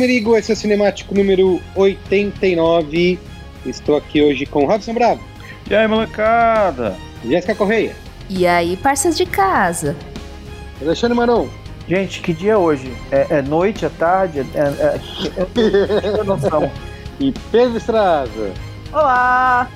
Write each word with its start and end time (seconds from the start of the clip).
Merigo, 0.10 0.36
esse 0.36 0.52
é 0.52 0.56
o 0.56 0.58
Cinemático 0.58 1.14
número 1.14 1.62
89. 1.76 3.20
Estou 3.64 3.96
aqui 3.96 4.20
hoje 4.24 4.44
com 4.44 4.66
Robson 4.66 4.92
Bravo, 4.92 5.22
E 5.70 5.76
aí, 5.76 5.88
molecada? 5.88 6.98
Jéssica 7.24 7.54
Correia, 7.54 7.96
E 8.28 8.48
aí, 8.48 8.76
parças 8.76 9.16
de 9.16 9.28
casa? 9.28 9.96
Alexandre 10.82 11.16
Maron. 11.16 11.48
Gente, 11.88 12.22
que 12.22 12.34
dia 12.34 12.54
é 12.54 12.58
hoje? 12.58 12.92
É, 13.12 13.28
é 13.30 13.42
noite, 13.44 13.86
é 13.86 13.90
tarde? 13.90 14.40
É, 14.40 14.60
é, 14.60 15.00
é, 15.38 16.20
é, 16.20 16.24
noção. 16.24 16.72
e 17.20 17.32
Pedro 17.52 17.78
Estraza. 17.78 18.52
Olá! 18.92 19.70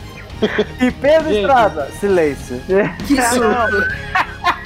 E 0.81 0.89
Pedro 0.89 1.29
Gente. 1.29 1.41
Estrada, 1.41 1.91
silêncio. 1.99 2.59
Que 3.05 3.21
susto! 3.21 3.43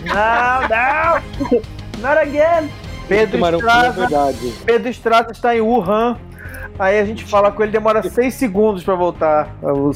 Não, 0.05 0.61
não! 0.69 1.61
Not 1.99 2.19
again! 2.19 2.86
Pedro 3.07 3.45
a 3.45 3.51
Estrada. 3.51 4.07
Pedro 4.65 4.89
Estrada 4.89 5.31
está 5.31 5.55
em 5.55 5.61
Wuhan. 5.61 6.17
Aí 6.79 6.99
a 6.99 7.05
gente 7.05 7.23
fala 7.25 7.51
com 7.51 7.63
ele, 7.63 7.71
demora 7.71 8.03
seis 8.09 8.33
segundos 8.35 8.83
pra 8.83 8.95
voltar. 8.95 9.55
O- 9.63 9.91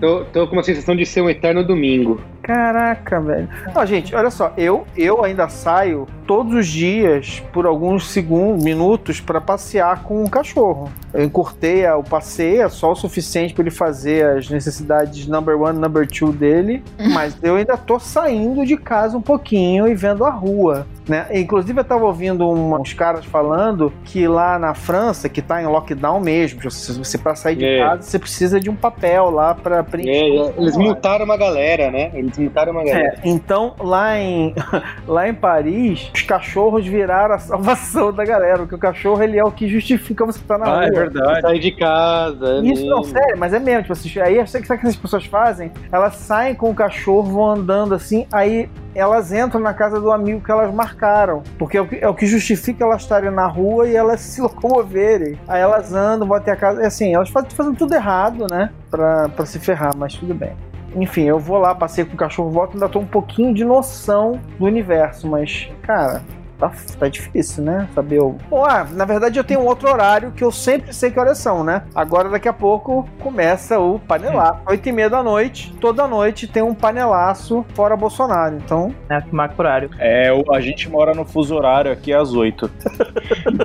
Tô, 0.00 0.24
tô 0.26 0.46
com 0.46 0.54
uma 0.54 0.62
sensação 0.62 0.96
de 0.96 1.04
ser 1.04 1.20
um 1.20 1.28
eterno 1.28 1.62
domingo. 1.64 2.20
Caraca, 2.42 3.20
velho. 3.20 3.48
Ó, 3.74 3.84
gente, 3.84 4.14
olha 4.14 4.30
só, 4.30 4.52
eu, 4.56 4.86
eu 4.96 5.24
ainda 5.24 5.48
saio 5.48 6.06
todos 6.26 6.54
os 6.54 6.66
dias 6.66 7.42
por 7.52 7.66
alguns 7.66 8.08
segundos, 8.10 8.62
minutos 8.64 9.20
para 9.20 9.40
passear 9.40 10.02
com 10.04 10.22
o 10.24 10.30
cachorro. 10.30 10.88
Eu 11.12 11.24
encurtei 11.24 11.84
a- 11.84 11.96
o 11.96 12.04
passeio, 12.04 12.62
é 12.62 12.68
só 12.68 12.92
o 12.92 12.94
suficiente 12.94 13.52
para 13.52 13.62
ele 13.62 13.70
fazer 13.70 14.24
as 14.38 14.48
necessidades 14.48 15.26
number 15.26 15.60
one, 15.60 15.78
number 15.78 16.06
two 16.06 16.32
dele, 16.32 16.82
mas 17.12 17.36
eu 17.42 17.56
ainda 17.56 17.76
tô 17.76 17.98
saindo 17.98 18.64
de 18.64 18.76
casa 18.76 19.16
um 19.18 19.22
pouquinho 19.22 19.88
e 19.88 19.94
vendo 19.94 20.24
a 20.24 20.30
rua. 20.30 20.86
Né? 21.08 21.26
Inclusive, 21.32 21.80
eu 21.80 21.84
tava 21.84 22.04
ouvindo 22.04 22.48
um- 22.48 22.80
uns 22.80 22.92
caras 22.92 23.24
falando 23.24 23.92
que 24.04 24.28
lá 24.28 24.56
na 24.60 24.74
França, 24.74 25.28
que 25.28 25.42
tá 25.42 25.60
em 25.60 25.66
lockdown 25.66 26.20
mesmo, 26.20 26.70
se 26.70 26.92
você 26.96 27.18
para 27.18 27.34
sair 27.34 27.56
de 27.56 27.64
É. 27.64 27.78
casa, 27.80 28.02
você 28.02 28.18
precisa 28.18 28.60
de 28.60 28.70
um 28.70 28.76
papel 28.76 29.28
lá 29.30 29.52
para 29.52 29.82
preencher. 29.82 30.10
É, 30.12 30.54
eles 30.56 30.76
multaram 30.76 31.24
uma 31.24 31.36
galera, 31.36 31.90
né? 31.90 32.12
Uma 32.38 32.84
galera. 32.84 33.14
É, 33.22 33.28
então 33.28 33.74
lá 33.78 34.18
em, 34.18 34.54
lá 35.06 35.28
em 35.28 35.34
Paris, 35.34 36.10
os 36.14 36.22
cachorros 36.22 36.86
viraram 36.86 37.34
a 37.34 37.38
salvação 37.38 38.12
da 38.12 38.24
galera, 38.24 38.58
porque 38.58 38.74
o 38.74 38.78
cachorro 38.78 39.22
ele 39.22 39.38
é 39.38 39.44
o 39.44 39.50
que 39.50 39.68
justifica 39.68 40.24
você 40.24 40.38
estar 40.38 40.58
na 40.58 40.66
Ah, 40.66 40.74
rua. 40.76 40.84
é 40.86 40.90
verdade. 40.90 41.40
Sair 41.40 41.58
de 41.58 41.72
casa. 41.72 42.60
Isso 42.64 42.86
não, 42.86 42.98
mesmo. 43.00 43.12
sério, 43.12 43.38
mas 43.38 43.52
é 43.52 43.58
mesmo. 43.58 43.82
Tipo, 43.82 43.92
assim, 43.92 44.20
aí 44.20 44.46
sabe 44.46 44.64
o 44.64 44.78
que 44.78 44.86
as 44.86 44.96
pessoas 44.96 45.24
fazem? 45.26 45.72
Elas 45.90 46.14
saem 46.16 46.54
com 46.54 46.70
o 46.70 46.74
cachorro, 46.74 47.22
vão 47.32 47.50
andando 47.50 47.94
assim, 47.94 48.26
aí 48.32 48.68
elas 48.94 49.32
entram 49.32 49.60
na 49.60 49.72
casa 49.72 50.00
do 50.00 50.10
amigo 50.10 50.40
que 50.40 50.50
elas 50.50 50.72
marcaram. 50.72 51.42
Porque 51.58 51.76
é 51.76 51.80
o 51.80 51.86
que, 51.86 51.96
é 51.96 52.08
o 52.08 52.14
que 52.14 52.26
justifica 52.26 52.84
elas 52.84 53.02
estarem 53.02 53.30
na 53.30 53.46
rua 53.46 53.88
e 53.88 53.94
elas 53.96 54.20
se 54.20 54.40
locomoverem. 54.40 55.38
Aí 55.48 55.60
elas 55.60 55.92
andam, 55.94 56.26
vão 56.26 56.36
até 56.36 56.50
a 56.52 56.56
casa. 56.56 56.82
É 56.82 56.86
assim, 56.86 57.14
elas 57.14 57.28
fazem, 57.30 57.50
fazem 57.50 57.74
tudo 57.74 57.94
errado, 57.94 58.46
né? 58.50 58.70
Pra, 58.90 59.28
pra 59.28 59.46
se 59.46 59.58
ferrar, 59.58 59.94
mas 59.96 60.14
tudo 60.14 60.34
bem. 60.34 60.52
Enfim, 60.94 61.22
eu 61.22 61.38
vou 61.38 61.58
lá, 61.58 61.74
passei 61.74 62.04
com 62.04 62.14
o 62.14 62.16
cachorro, 62.16 62.50
volto, 62.50 62.74
ainda 62.74 62.88
tô 62.88 62.98
um 62.98 63.06
pouquinho 63.06 63.54
de 63.54 63.64
noção 63.64 64.40
do 64.58 64.64
universo, 64.64 65.28
mas, 65.28 65.70
cara, 65.82 66.22
tá, 66.60 66.72
tá 66.98 67.08
difícil, 67.08 67.64
né? 67.64 67.88
Saber 67.94 68.20
o. 68.20 68.36
Bom, 68.48 68.64
ah, 68.64 68.86
na 68.92 69.04
verdade 69.04 69.38
eu 69.38 69.44
tenho 69.44 69.60
um 69.60 69.66
outro 69.66 69.88
horário 69.90 70.30
que 70.32 70.44
eu 70.44 70.52
sempre 70.52 70.92
sei 70.94 71.10
que 71.10 71.18
horas 71.18 71.38
são, 71.38 71.64
né? 71.64 71.82
Agora 71.94 72.28
daqui 72.28 72.48
a 72.48 72.52
pouco 72.52 73.08
começa 73.20 73.78
o 73.80 73.98
panelaço. 73.98 74.60
Oito 74.68 74.88
e 74.88 74.92
meia 74.92 75.08
da 75.10 75.22
noite, 75.22 75.74
toda 75.80 76.06
noite 76.06 76.46
tem 76.46 76.62
um 76.62 76.74
panelaço 76.74 77.64
fora 77.74 77.96
Bolsonaro. 77.96 78.56
Então, 78.56 78.94
né, 79.08 79.22
que 79.26 79.34
marca 79.34 79.54
o 79.56 79.60
horário. 79.60 79.90
É, 79.98 80.32
o- 80.32 80.52
a 80.52 80.60
gente 80.60 80.88
mora 80.88 81.14
no 81.14 81.24
fuso 81.24 81.54
horário 81.54 81.90
aqui 81.90 82.12
às 82.12 82.32
8. 82.34 82.70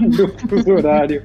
Do 0.02 0.28
fuso 0.48 0.72
horário. 0.74 1.24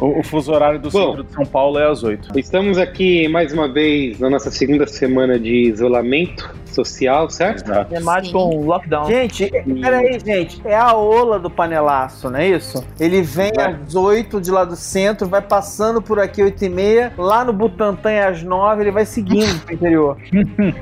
O, 0.00 0.20
o 0.20 0.22
fuso 0.22 0.52
horário 0.52 0.78
do 0.78 0.90
Bom. 0.90 1.08
centro 1.10 1.24
de 1.24 1.32
São 1.32 1.44
Paulo 1.46 1.78
é 1.78 1.90
às 1.90 2.02
8. 2.02 2.38
Estamos 2.38 2.78
aqui 2.78 3.28
mais 3.28 3.52
uma 3.52 3.68
vez 3.72 4.18
na 4.20 4.28
nossa 4.30 4.50
segunda 4.50 4.86
semana 4.86 5.38
de 5.38 5.68
isolamento 5.70 6.50
social, 6.66 7.28
certo? 7.30 7.64
Exato. 7.64 7.90
Temático 7.94 8.32
com 8.38 8.64
lockdown. 8.64 9.06
Gente, 9.06 9.44
é- 9.54 9.62
peraí, 9.62 10.18
gente. 10.24 10.49
É 10.64 10.76
a 10.76 10.94
ola 10.94 11.38
do 11.38 11.50
panelaço, 11.50 12.30
não 12.30 12.38
é 12.38 12.48
isso? 12.48 12.84
Ele 12.98 13.22
vem 13.22 13.52
Vai. 13.54 13.72
às 13.72 13.94
8 13.94 14.40
de 14.40 14.50
lá 14.50 14.64
do 14.64 14.76
centro, 14.76 15.28
vai 15.28 15.42
passando 15.42 16.00
por 16.00 16.18
aqui 16.18 16.42
8 16.42 16.64
e 16.64 16.68
meia, 16.68 17.12
lá 17.16 17.44
no 17.44 17.52
Butantã 17.52 18.10
é 18.10 18.26
às 18.26 18.42
9, 18.42 18.82
ele 18.82 18.90
vai 18.90 19.04
seguindo 19.04 19.60
pro 19.64 19.74
interior. 19.74 20.16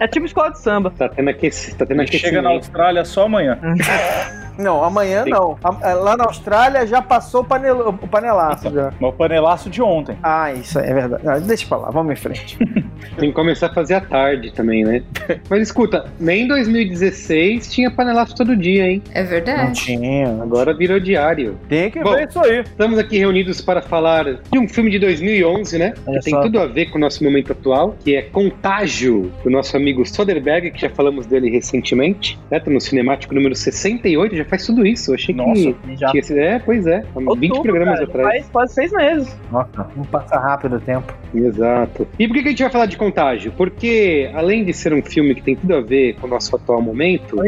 É 0.00 0.08
tipo 0.08 0.26
escola 0.26 0.50
de 0.50 0.58
samba. 0.58 0.90
Tá 0.90 1.08
tendo, 1.08 1.30
aqueci... 1.30 1.74
tá 1.74 1.86
tendo 1.86 2.02
Ele 2.02 2.18
chega 2.18 2.42
na 2.42 2.50
Austrália 2.50 3.04
só 3.04 3.26
amanhã. 3.26 3.58
Não, 4.58 4.82
amanhã 4.84 5.24
Sim. 5.24 5.30
não. 5.30 5.56
A- 5.62 5.94
Lá 5.94 6.16
na 6.16 6.24
Austrália 6.24 6.86
já 6.86 7.00
passou 7.02 7.40
o, 7.42 7.44
panelo, 7.44 7.88
o 7.88 8.08
panelaço 8.08 8.70
já. 8.72 8.92
Mas 9.00 9.10
o 9.10 9.12
panelaço 9.12 9.70
de 9.70 9.80
ontem. 9.82 10.16
Ah, 10.22 10.52
isso 10.52 10.78
é 10.78 10.92
verdade. 10.94 11.22
Ah, 11.26 11.38
deixa 11.38 11.66
pra 11.66 11.78
lá, 11.78 11.90
vamos 11.90 12.12
em 12.12 12.16
frente. 12.16 12.56
Tem 13.18 13.28
que 13.28 13.32
começar 13.34 13.66
a 13.66 13.74
fazer 13.74 13.94
à 13.94 14.00
tarde 14.00 14.52
também, 14.52 14.82
né? 14.84 15.02
Mas 15.48 15.62
escuta, 15.62 16.06
nem 16.18 16.42
em 16.44 16.48
2016 16.48 17.72
tinha 17.72 17.90
panelaço 17.90 18.34
todo 18.34 18.56
dia, 18.56 18.86
hein? 18.88 19.02
É 19.12 19.22
Não 19.22 19.28
verdade. 19.28 19.80
tinha. 19.80 20.28
Agora 20.42 20.74
virou 20.74 20.98
diário. 20.98 21.58
Tem 21.68 21.90
que 21.90 22.00
Bom, 22.02 22.12
ver 22.12 22.28
isso 22.28 22.40
aí. 22.40 22.60
Estamos 22.60 22.98
aqui 22.98 23.18
reunidos 23.18 23.60
para 23.60 23.82
falar 23.82 24.24
de 24.50 24.58
um 24.58 24.68
filme 24.68 24.90
de 24.90 24.98
2011, 24.98 25.78
né? 25.78 25.94
Olha 26.06 26.18
que 26.18 26.24
tem 26.24 26.34
só. 26.34 26.42
tudo 26.42 26.58
a 26.60 26.66
ver 26.66 26.86
com 26.86 26.98
o 26.98 27.00
nosso 27.00 27.22
momento 27.22 27.52
atual, 27.52 27.94
que 28.02 28.16
é 28.16 28.22
Contágio, 28.22 29.30
do 29.42 29.50
nosso 29.50 29.76
amigo 29.76 30.04
Soderbergh, 30.06 30.70
que 30.70 30.80
já 30.80 30.90
falamos 30.90 31.26
dele 31.26 31.50
recentemente. 31.50 32.38
Né? 32.50 32.58
Tá 32.60 32.70
no 32.70 32.80
cinemático 32.80 33.34
número 33.34 33.54
68, 33.54 34.36
já 34.36 34.43
faz 34.44 34.66
tudo 34.66 34.86
isso. 34.86 35.10
Eu 35.10 35.14
achei 35.14 35.34
Nossa, 35.34 35.72
que 35.72 35.96
Já. 35.96 36.10
esse... 36.14 36.38
É, 36.38 36.58
pois 36.58 36.86
é. 36.86 36.98
Há 37.14 37.18
20 37.18 37.28
Outubro, 37.28 37.62
programas 37.62 37.94
cara, 38.00 38.04
atrás. 38.10 38.28
Faz 38.28 38.48
quase 38.50 38.74
seis 38.74 38.92
meses. 38.92 39.40
Nossa, 39.50 39.86
não 39.96 40.04
passa 40.04 40.38
rápido 40.38 40.76
o 40.76 40.80
tempo. 40.80 41.12
Exato. 41.34 42.06
E 42.18 42.26
por 42.26 42.34
que 42.34 42.42
que 42.42 42.48
a 42.48 42.50
gente 42.50 42.62
vai 42.62 42.72
falar 42.72 42.86
de 42.86 42.96
Contágio? 42.96 43.52
Porque, 43.56 44.30
além 44.34 44.64
de 44.64 44.72
ser 44.72 44.92
um 44.94 45.02
filme 45.02 45.34
que 45.34 45.42
tem 45.42 45.56
tudo 45.56 45.74
a 45.74 45.80
ver 45.80 46.14
com 46.14 46.26
o 46.26 46.30
nosso 46.30 46.54
atual 46.54 46.80
momento, 46.80 47.36
da 47.36 47.42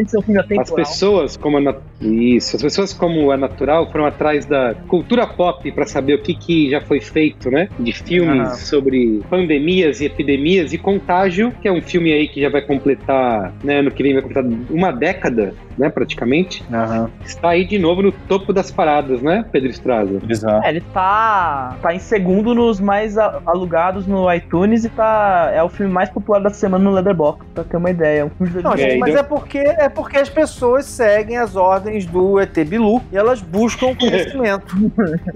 as 0.61 0.71
pessoas 0.71 1.37
como 1.37 1.57
a 1.57 1.61
nat- 1.61 1.81
isso, 2.01 2.55
as 2.55 2.61
pessoas 2.61 2.93
como 2.93 3.31
a 3.31 3.37
Natural 3.37 3.89
foram 3.91 4.05
atrás 4.05 4.45
da 4.45 4.75
cultura 4.87 5.25
pop 5.25 5.71
para 5.71 5.85
saber 5.85 6.15
o 6.15 6.21
que, 6.21 6.33
que 6.33 6.69
já 6.69 6.81
foi 6.81 6.99
feito, 6.99 7.49
né? 7.49 7.69
De 7.79 7.91
filmes 7.93 8.47
Ah. 8.49 8.53
sobre 8.55 9.21
pandemias 9.29 10.01
e 10.01 10.05
epidemias 10.05 10.73
e 10.73 10.77
Contágio, 10.77 11.51
que 11.61 11.67
é 11.67 11.71
um 11.71 11.81
filme 11.81 12.11
aí 12.11 12.27
que 12.27 12.41
já 12.41 12.49
vai 12.49 12.61
completar, 12.61 13.53
né, 13.63 13.79
ano 13.79 13.91
que 13.91 14.03
vem 14.03 14.13
vai 14.13 14.21
completar 14.21 14.43
uma 14.69 14.91
década, 14.91 15.53
né, 15.77 15.89
praticamente. 15.89 16.63
Aham. 16.87 17.09
Está 17.25 17.49
aí 17.49 17.65
de 17.65 17.77
novo 17.79 18.01
no 18.01 18.11
topo 18.11 18.51
das 18.53 18.71
paradas, 18.71 19.21
né, 19.21 19.45
Pedro 19.51 19.69
Estraza? 19.69 20.19
Exato. 20.27 20.65
É, 20.65 20.69
ele 20.69 20.81
tá, 20.93 21.75
tá 21.81 21.93
em 21.93 21.99
segundo 21.99 22.53
nos 22.55 22.79
mais 22.79 23.17
alugados 23.17 24.07
no 24.07 24.31
iTunes 24.33 24.85
e 24.85 24.89
tá, 24.89 25.51
é 25.53 25.61
o 25.61 25.69
filme 25.69 25.91
mais 25.91 26.09
popular 26.09 26.39
da 26.39 26.49
semana 26.49 26.83
no 26.83 26.91
Letterboxd, 26.91 27.45
pra 27.53 27.63
ter 27.63 27.77
uma 27.77 27.89
ideia. 27.89 28.21
É 28.21 28.25
um 28.25 28.29
filme 28.29 28.51
de 28.53 28.63
Não, 28.63 28.71
2010. 28.71 28.79
gente, 28.91 28.95
É, 28.95 28.99
mas 28.99 29.09
então- 29.11 29.19
é 29.21 29.23
porque, 29.23 29.57
é 29.57 29.89
porque 29.89 30.17
as 30.17 30.29
pessoas 30.29 30.85
seguem 30.85 31.37
as 31.37 31.55
ordens 31.55 32.05
do 32.05 32.39
ET 32.39 32.55
Bilu 32.65 33.01
e 33.11 33.17
elas 33.17 33.41
buscam 33.41 33.93
conhecimento. 33.95 34.75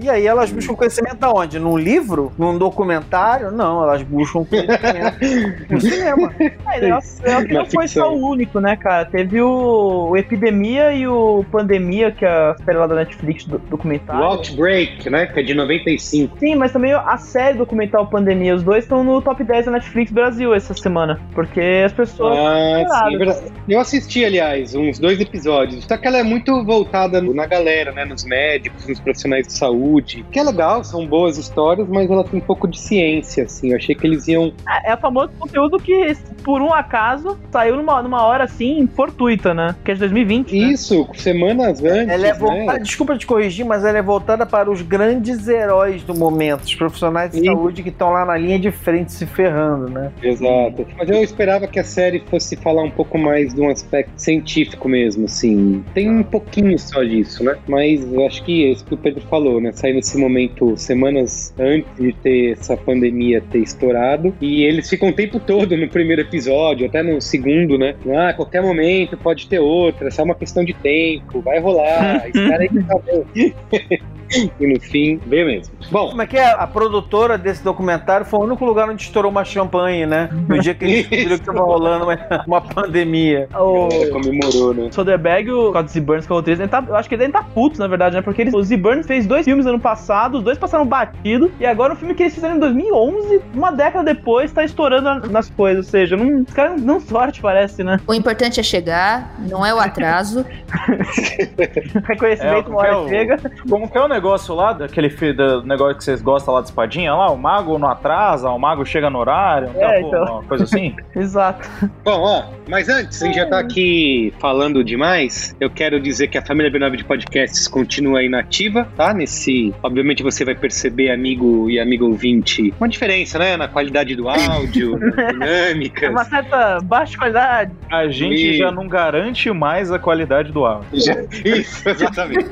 e 0.00 0.08
aí 0.08 0.26
elas 0.26 0.50
buscam 0.50 0.74
conhecimento 0.74 1.22
aonde? 1.24 1.58
Num 1.58 1.76
livro? 1.76 2.32
Num 2.38 2.56
documentário? 2.58 3.50
Não, 3.50 3.82
elas 3.82 4.02
buscam 4.02 4.44
conhecimento 4.44 5.18
no 5.70 5.80
cinema. 5.80 6.32
É, 6.38 7.44
que 7.44 7.52
Na 7.52 7.60
não 7.60 7.66
foi 7.70 7.88
só 7.88 8.12
o 8.14 8.28
único, 8.30 8.60
né, 8.60 8.76
cara? 8.76 9.04
Teve 9.04 9.40
o, 9.40 10.08
o 10.10 10.16
Epidemia 10.16 10.92
e 10.92 11.06
o 11.06 11.41
Pandemia, 11.44 12.10
que 12.10 12.24
é 12.24 12.28
a 12.28 12.56
série 12.64 12.78
lá 12.78 12.86
da 12.86 12.94
Netflix 12.94 13.44
do, 13.44 13.56
O 13.56 13.58
documentário. 13.58 14.22
Outbreak, 14.22 15.08
né, 15.10 15.26
que 15.26 15.40
é 15.40 15.42
de 15.42 15.54
95. 15.54 16.38
Sim, 16.38 16.56
mas 16.56 16.72
também 16.72 16.92
a 16.92 17.16
série 17.16 17.58
documental 17.58 18.06
Pandemia, 18.06 18.54
os 18.54 18.62
dois 18.62 18.84
estão 18.84 19.02
no 19.04 19.20
top 19.20 19.42
10 19.42 19.66
da 19.66 19.72
Netflix 19.72 20.10
Brasil 20.10 20.54
essa 20.54 20.74
semana. 20.74 21.20
Porque 21.34 21.60
as 21.84 21.92
pessoas. 21.92 22.36
Ah, 22.38 23.04
sim, 23.04 23.14
é 23.14 23.18
verdade. 23.18 23.52
Eu 23.68 23.80
assisti, 23.80 24.24
aliás, 24.24 24.74
uns 24.74 24.98
dois 24.98 25.20
episódios. 25.20 25.84
Só 25.84 25.96
que 25.96 26.06
ela 26.06 26.18
é 26.18 26.22
muito 26.22 26.64
voltada 26.64 27.20
na 27.20 27.46
galera, 27.46 27.92
né? 27.92 28.04
Nos 28.04 28.24
médicos, 28.24 28.86
nos 28.86 29.00
profissionais 29.00 29.46
de 29.46 29.52
saúde. 29.52 30.24
Que 30.30 30.38
é 30.38 30.42
legal, 30.42 30.84
são 30.84 31.06
boas 31.06 31.38
histórias, 31.38 31.88
mas 31.88 32.10
ela 32.10 32.24
tem 32.24 32.40
um 32.40 32.42
pouco 32.42 32.66
de 32.68 32.78
ciência, 32.78 33.44
assim. 33.44 33.70
Eu 33.70 33.76
achei 33.76 33.94
que 33.94 34.06
eles 34.06 34.28
iam. 34.28 34.52
É, 34.68 34.90
é 34.90 34.94
o 34.94 34.98
famoso 34.98 35.30
conteúdo 35.38 35.78
que, 35.78 36.16
por 36.44 36.60
um 36.60 36.72
acaso, 36.72 37.38
saiu 37.50 37.76
numa, 37.76 38.02
numa 38.02 38.24
hora 38.24 38.44
assim, 38.44 38.88
fortuita, 38.94 39.54
né? 39.54 39.74
Que 39.84 39.92
é 39.92 39.94
de 39.94 40.00
2020. 40.00 40.52
né? 40.52 40.72
Isso, 40.72 41.08
semanas 41.32 41.82
antes. 41.82 42.08
Ela 42.08 42.26
é 42.26 42.32
né? 42.32 42.34
voltada, 42.34 42.78
desculpa 42.80 43.16
te 43.16 43.26
corrigir, 43.26 43.64
mas 43.64 43.84
ela 43.84 43.98
é 43.98 44.02
voltada 44.02 44.46
para 44.46 44.70
os 44.70 44.82
grandes 44.82 45.48
heróis 45.48 46.02
do 46.02 46.14
momento, 46.14 46.62
os 46.62 46.74
profissionais 46.74 47.32
de 47.32 47.40
Sim. 47.40 47.46
saúde 47.46 47.82
que 47.82 47.88
estão 47.88 48.10
lá 48.10 48.24
na 48.24 48.36
linha 48.36 48.58
de 48.58 48.70
frente 48.70 49.12
se 49.12 49.26
ferrando, 49.26 49.88
né? 49.88 50.12
Exato. 50.22 50.86
Mas 50.96 51.08
eu 51.08 51.22
esperava 51.22 51.66
que 51.66 51.78
a 51.78 51.84
série 51.84 52.22
fosse 52.30 52.56
falar 52.56 52.82
um 52.82 52.90
pouco 52.90 53.18
mais 53.18 53.54
de 53.54 53.60
um 53.60 53.68
aspecto 53.68 54.12
científico 54.16 54.88
mesmo, 54.88 55.24
assim. 55.24 55.84
Tem 55.94 56.10
um 56.10 56.22
pouquinho 56.22 56.78
só 56.78 57.02
disso, 57.02 57.42
né? 57.44 57.56
Mas 57.66 58.12
eu 58.12 58.26
acho 58.26 58.42
que 58.44 58.64
é 58.64 58.68
isso 58.72 58.84
que 58.84 58.94
o 58.94 58.96
Pedro 58.96 59.22
falou, 59.22 59.60
né? 59.60 59.72
Sair 59.72 59.94
nesse 59.94 60.18
momento, 60.18 60.76
semanas 60.76 61.54
antes 61.58 61.90
de 61.98 62.12
ter 62.12 62.52
essa 62.52 62.76
pandemia 62.76 63.42
ter 63.50 63.58
estourado. 63.58 64.34
E 64.40 64.64
eles 64.64 64.88
ficam 64.88 65.08
o 65.08 65.12
tempo 65.12 65.40
todo 65.40 65.76
no 65.76 65.88
primeiro 65.88 66.22
episódio, 66.22 66.86
até 66.86 67.02
no 67.02 67.20
segundo, 67.20 67.78
né? 67.78 67.94
Ah, 68.14 68.32
qualquer 68.32 68.62
momento 68.62 69.16
pode 69.16 69.46
ter 69.46 69.58
outra, 69.58 70.08
é 70.08 70.10
só 70.10 70.22
uma 70.22 70.34
questão 70.34 70.64
de 70.64 70.74
tempo, 70.74 71.21
vai 71.42 71.58
rolar, 71.58 72.26
espera 72.28 72.62
aí 72.62 72.68
que 72.68 72.82
tá 72.84 72.94
bom. 72.98 73.24
e 74.60 74.66
no 74.66 74.80
fim, 74.80 75.20
veio 75.26 75.46
mesmo. 75.46 75.74
Bom, 75.90 76.10
Como 76.10 76.22
é 76.22 76.26
que 76.26 76.36
é? 76.36 76.50
A 76.52 76.66
produtora 76.66 77.36
desse 77.38 77.62
documentário 77.62 78.24
foi 78.26 78.40
o 78.40 78.42
único 78.44 78.64
lugar 78.64 78.88
onde 78.88 79.02
estourou 79.02 79.30
uma 79.30 79.44
champanhe, 79.44 80.06
né? 80.06 80.28
No 80.48 80.58
dia 80.60 80.74
que 80.74 80.84
eles 80.84 81.06
descobriram 81.08 81.38
que 81.38 81.44
tava 81.44 81.60
rolando 81.60 82.04
uma, 82.04 82.18
uma 82.46 82.60
pandemia. 82.60 83.48
O 83.54 83.88
comemorou, 84.10 84.74
né? 84.74 84.88
Soderbergh, 84.92 85.50
o 85.50 85.70
Scott 85.70 85.90
Z. 85.90 86.00
Burns, 86.00 86.26
que 86.26 86.32
é 86.32 86.34
o 86.34 86.38
roteirista, 86.38 86.68
tá, 86.68 86.84
eu 86.88 86.96
acho 86.96 87.08
que 87.08 87.14
ele 87.14 87.24
ainda 87.24 87.38
tá 87.38 87.44
puto, 87.54 87.78
na 87.78 87.86
verdade, 87.86 88.16
né? 88.16 88.22
Porque 88.22 88.42
eles, 88.42 88.54
o 88.54 88.62
Z. 88.62 88.76
Burns 88.76 89.06
fez 89.06 89.26
dois 89.26 89.44
filmes 89.44 89.66
ano 89.66 89.78
passado, 89.80 90.38
os 90.38 90.44
dois 90.44 90.58
passaram 90.58 90.86
batido, 90.86 91.50
e 91.60 91.66
agora 91.66 91.92
o 91.92 91.96
filme 91.96 92.14
que 92.14 92.22
eles 92.22 92.34
fizeram 92.34 92.56
em 92.56 92.58
2011, 92.60 93.40
uma 93.54 93.70
década 93.72 94.04
depois, 94.14 94.52
tá 94.52 94.64
estourando 94.64 95.02
na- 95.02 95.20
nas 95.28 95.50
coisas. 95.50 95.86
Ou 95.86 95.90
seja, 95.90 96.16
não, 96.16 96.42
os 96.42 96.52
caras 96.52 96.80
não 96.80 96.86
dão 96.98 97.00
sorte, 97.00 97.40
parece, 97.40 97.82
né? 97.84 97.98
O 98.06 98.14
importante 98.14 98.58
é 98.60 98.62
chegar, 98.62 99.34
não 99.48 99.64
é 99.64 99.72
o 99.74 99.78
atraso. 99.78 100.44
Reconhecimento, 102.06 102.70
uma 102.70 102.76
como 102.76 102.84
é 102.84 102.88
hora 102.90 102.98
o- 103.00 103.08
chega. 103.08 103.36
Como 103.68 103.88
que 103.90 103.96
é 103.98 104.00
o 104.00 104.08
negócio 104.08 104.21
lá, 104.54 104.72
daquele 104.72 105.08
do 105.32 105.62
negócio 105.64 105.96
que 105.96 106.04
vocês 106.04 106.20
gostam 106.22 106.54
lá 106.54 106.60
de 106.60 106.68
espadinha 106.68 107.14
lá? 107.14 107.30
O 107.30 107.36
mago 107.36 107.78
não 107.78 107.88
atrasa, 107.88 108.48
o 108.50 108.58
mago 108.58 108.84
chega 108.84 109.08
no 109.10 109.18
horário, 109.18 109.70
É, 109.76 109.98
uma, 109.98 110.08
então. 110.08 110.24
uma 110.24 110.42
coisa 110.44 110.64
assim? 110.64 110.94
Exato. 111.14 111.68
Bom, 112.04 112.20
ó, 112.20 112.44
mas 112.68 112.88
antes, 112.88 113.22
a 113.22 113.26
gente 113.26 113.36
já 113.36 113.46
tá 113.46 113.58
aqui 113.58 114.32
falando 114.40 114.82
demais. 114.84 115.54
Eu 115.60 115.70
quero 115.70 116.00
dizer 116.00 116.28
que 116.28 116.38
a 116.38 116.42
família 116.44 116.70
B9 116.70 116.96
de 116.96 117.04
podcasts 117.04 117.66
continua 117.68 118.22
inativa, 118.22 118.86
tá? 118.96 119.12
Nesse. 119.14 119.74
Obviamente 119.82 120.22
você 120.22 120.44
vai 120.44 120.54
perceber, 120.54 121.10
amigo 121.10 121.68
e 121.70 121.78
amigo 121.80 122.06
ouvinte, 122.06 122.72
uma 122.78 122.88
diferença, 122.88 123.38
né? 123.38 123.56
Na 123.56 123.68
qualidade 123.68 124.14
do 124.16 124.28
áudio, 124.28 124.98
nas 124.98 125.18
É 125.18 125.32
dinâmicas. 125.72 126.10
uma 126.10 126.24
certa 126.24 126.78
baixa 126.82 127.16
qualidade. 127.16 127.72
A 127.90 128.08
gente 128.08 128.52
E- 128.54 128.56
já 128.58 128.70
não 128.70 128.86
garante 128.88 129.50
mais 129.52 129.90
a 129.92 129.98
qualidade 129.98 130.52
do 130.52 130.64
áudio. 130.64 130.88
Já- 131.00 131.22
Isso, 131.44 131.88
exatamente. 131.88 132.48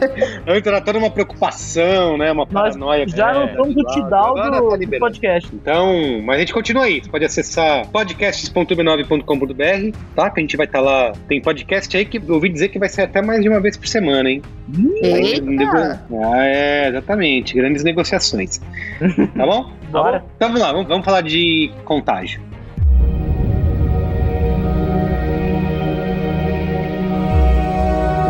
Antes 0.46 0.66
era 0.66 0.80
toda 0.80 0.98
uma 0.98 1.10
preocupação, 1.10 1.59
né? 2.18 2.32
Uma 2.32 2.46
Nós 2.50 2.74
paranoia. 2.76 3.06
já 3.08 3.32
não 3.32 3.42
É, 3.44 3.54
somos 3.54 3.76
o 3.76 3.82
claro. 3.84 4.02
Tidal 4.04 4.34
do, 4.34 4.40
tá 4.40 4.50
do 4.76 4.98
podcast. 4.98 5.50
Então, 5.54 6.20
mas 6.24 6.36
a 6.36 6.40
gente 6.40 6.52
continua 6.54 6.84
aí. 6.84 7.00
Você 7.02 7.10
pode 7.10 7.24
acessar 7.24 7.86
podcasts.b9.com.br, 7.88 9.96
tá? 10.14 10.30
Que 10.30 10.40
a 10.40 10.42
gente 10.42 10.56
vai 10.56 10.66
estar 10.66 10.80
lá. 10.80 11.12
Tem 11.28 11.40
podcast 11.40 11.96
aí 11.96 12.04
que 12.04 12.18
eu 12.18 12.34
ouvi 12.34 12.48
dizer 12.48 12.68
que 12.68 12.78
vai 12.78 12.88
ser 12.88 13.02
até 13.02 13.22
mais 13.22 13.42
de 13.42 13.48
uma 13.48 13.60
vez 13.60 13.76
por 13.76 13.86
semana, 13.86 14.30
hein? 14.30 14.42
Eita! 15.02 16.02
Ah, 16.12 16.46
é, 16.46 16.88
exatamente. 16.88 17.54
Grandes 17.54 17.84
negociações. 17.84 18.60
Tá 19.36 19.46
bom? 19.46 19.70
Bora. 19.90 20.24
Então 20.36 20.48
vamos 20.48 20.60
lá, 20.62 20.72
vamos, 20.72 20.88
vamos 20.88 21.04
falar 21.04 21.20
de 21.22 21.70
contágio. 21.84 22.40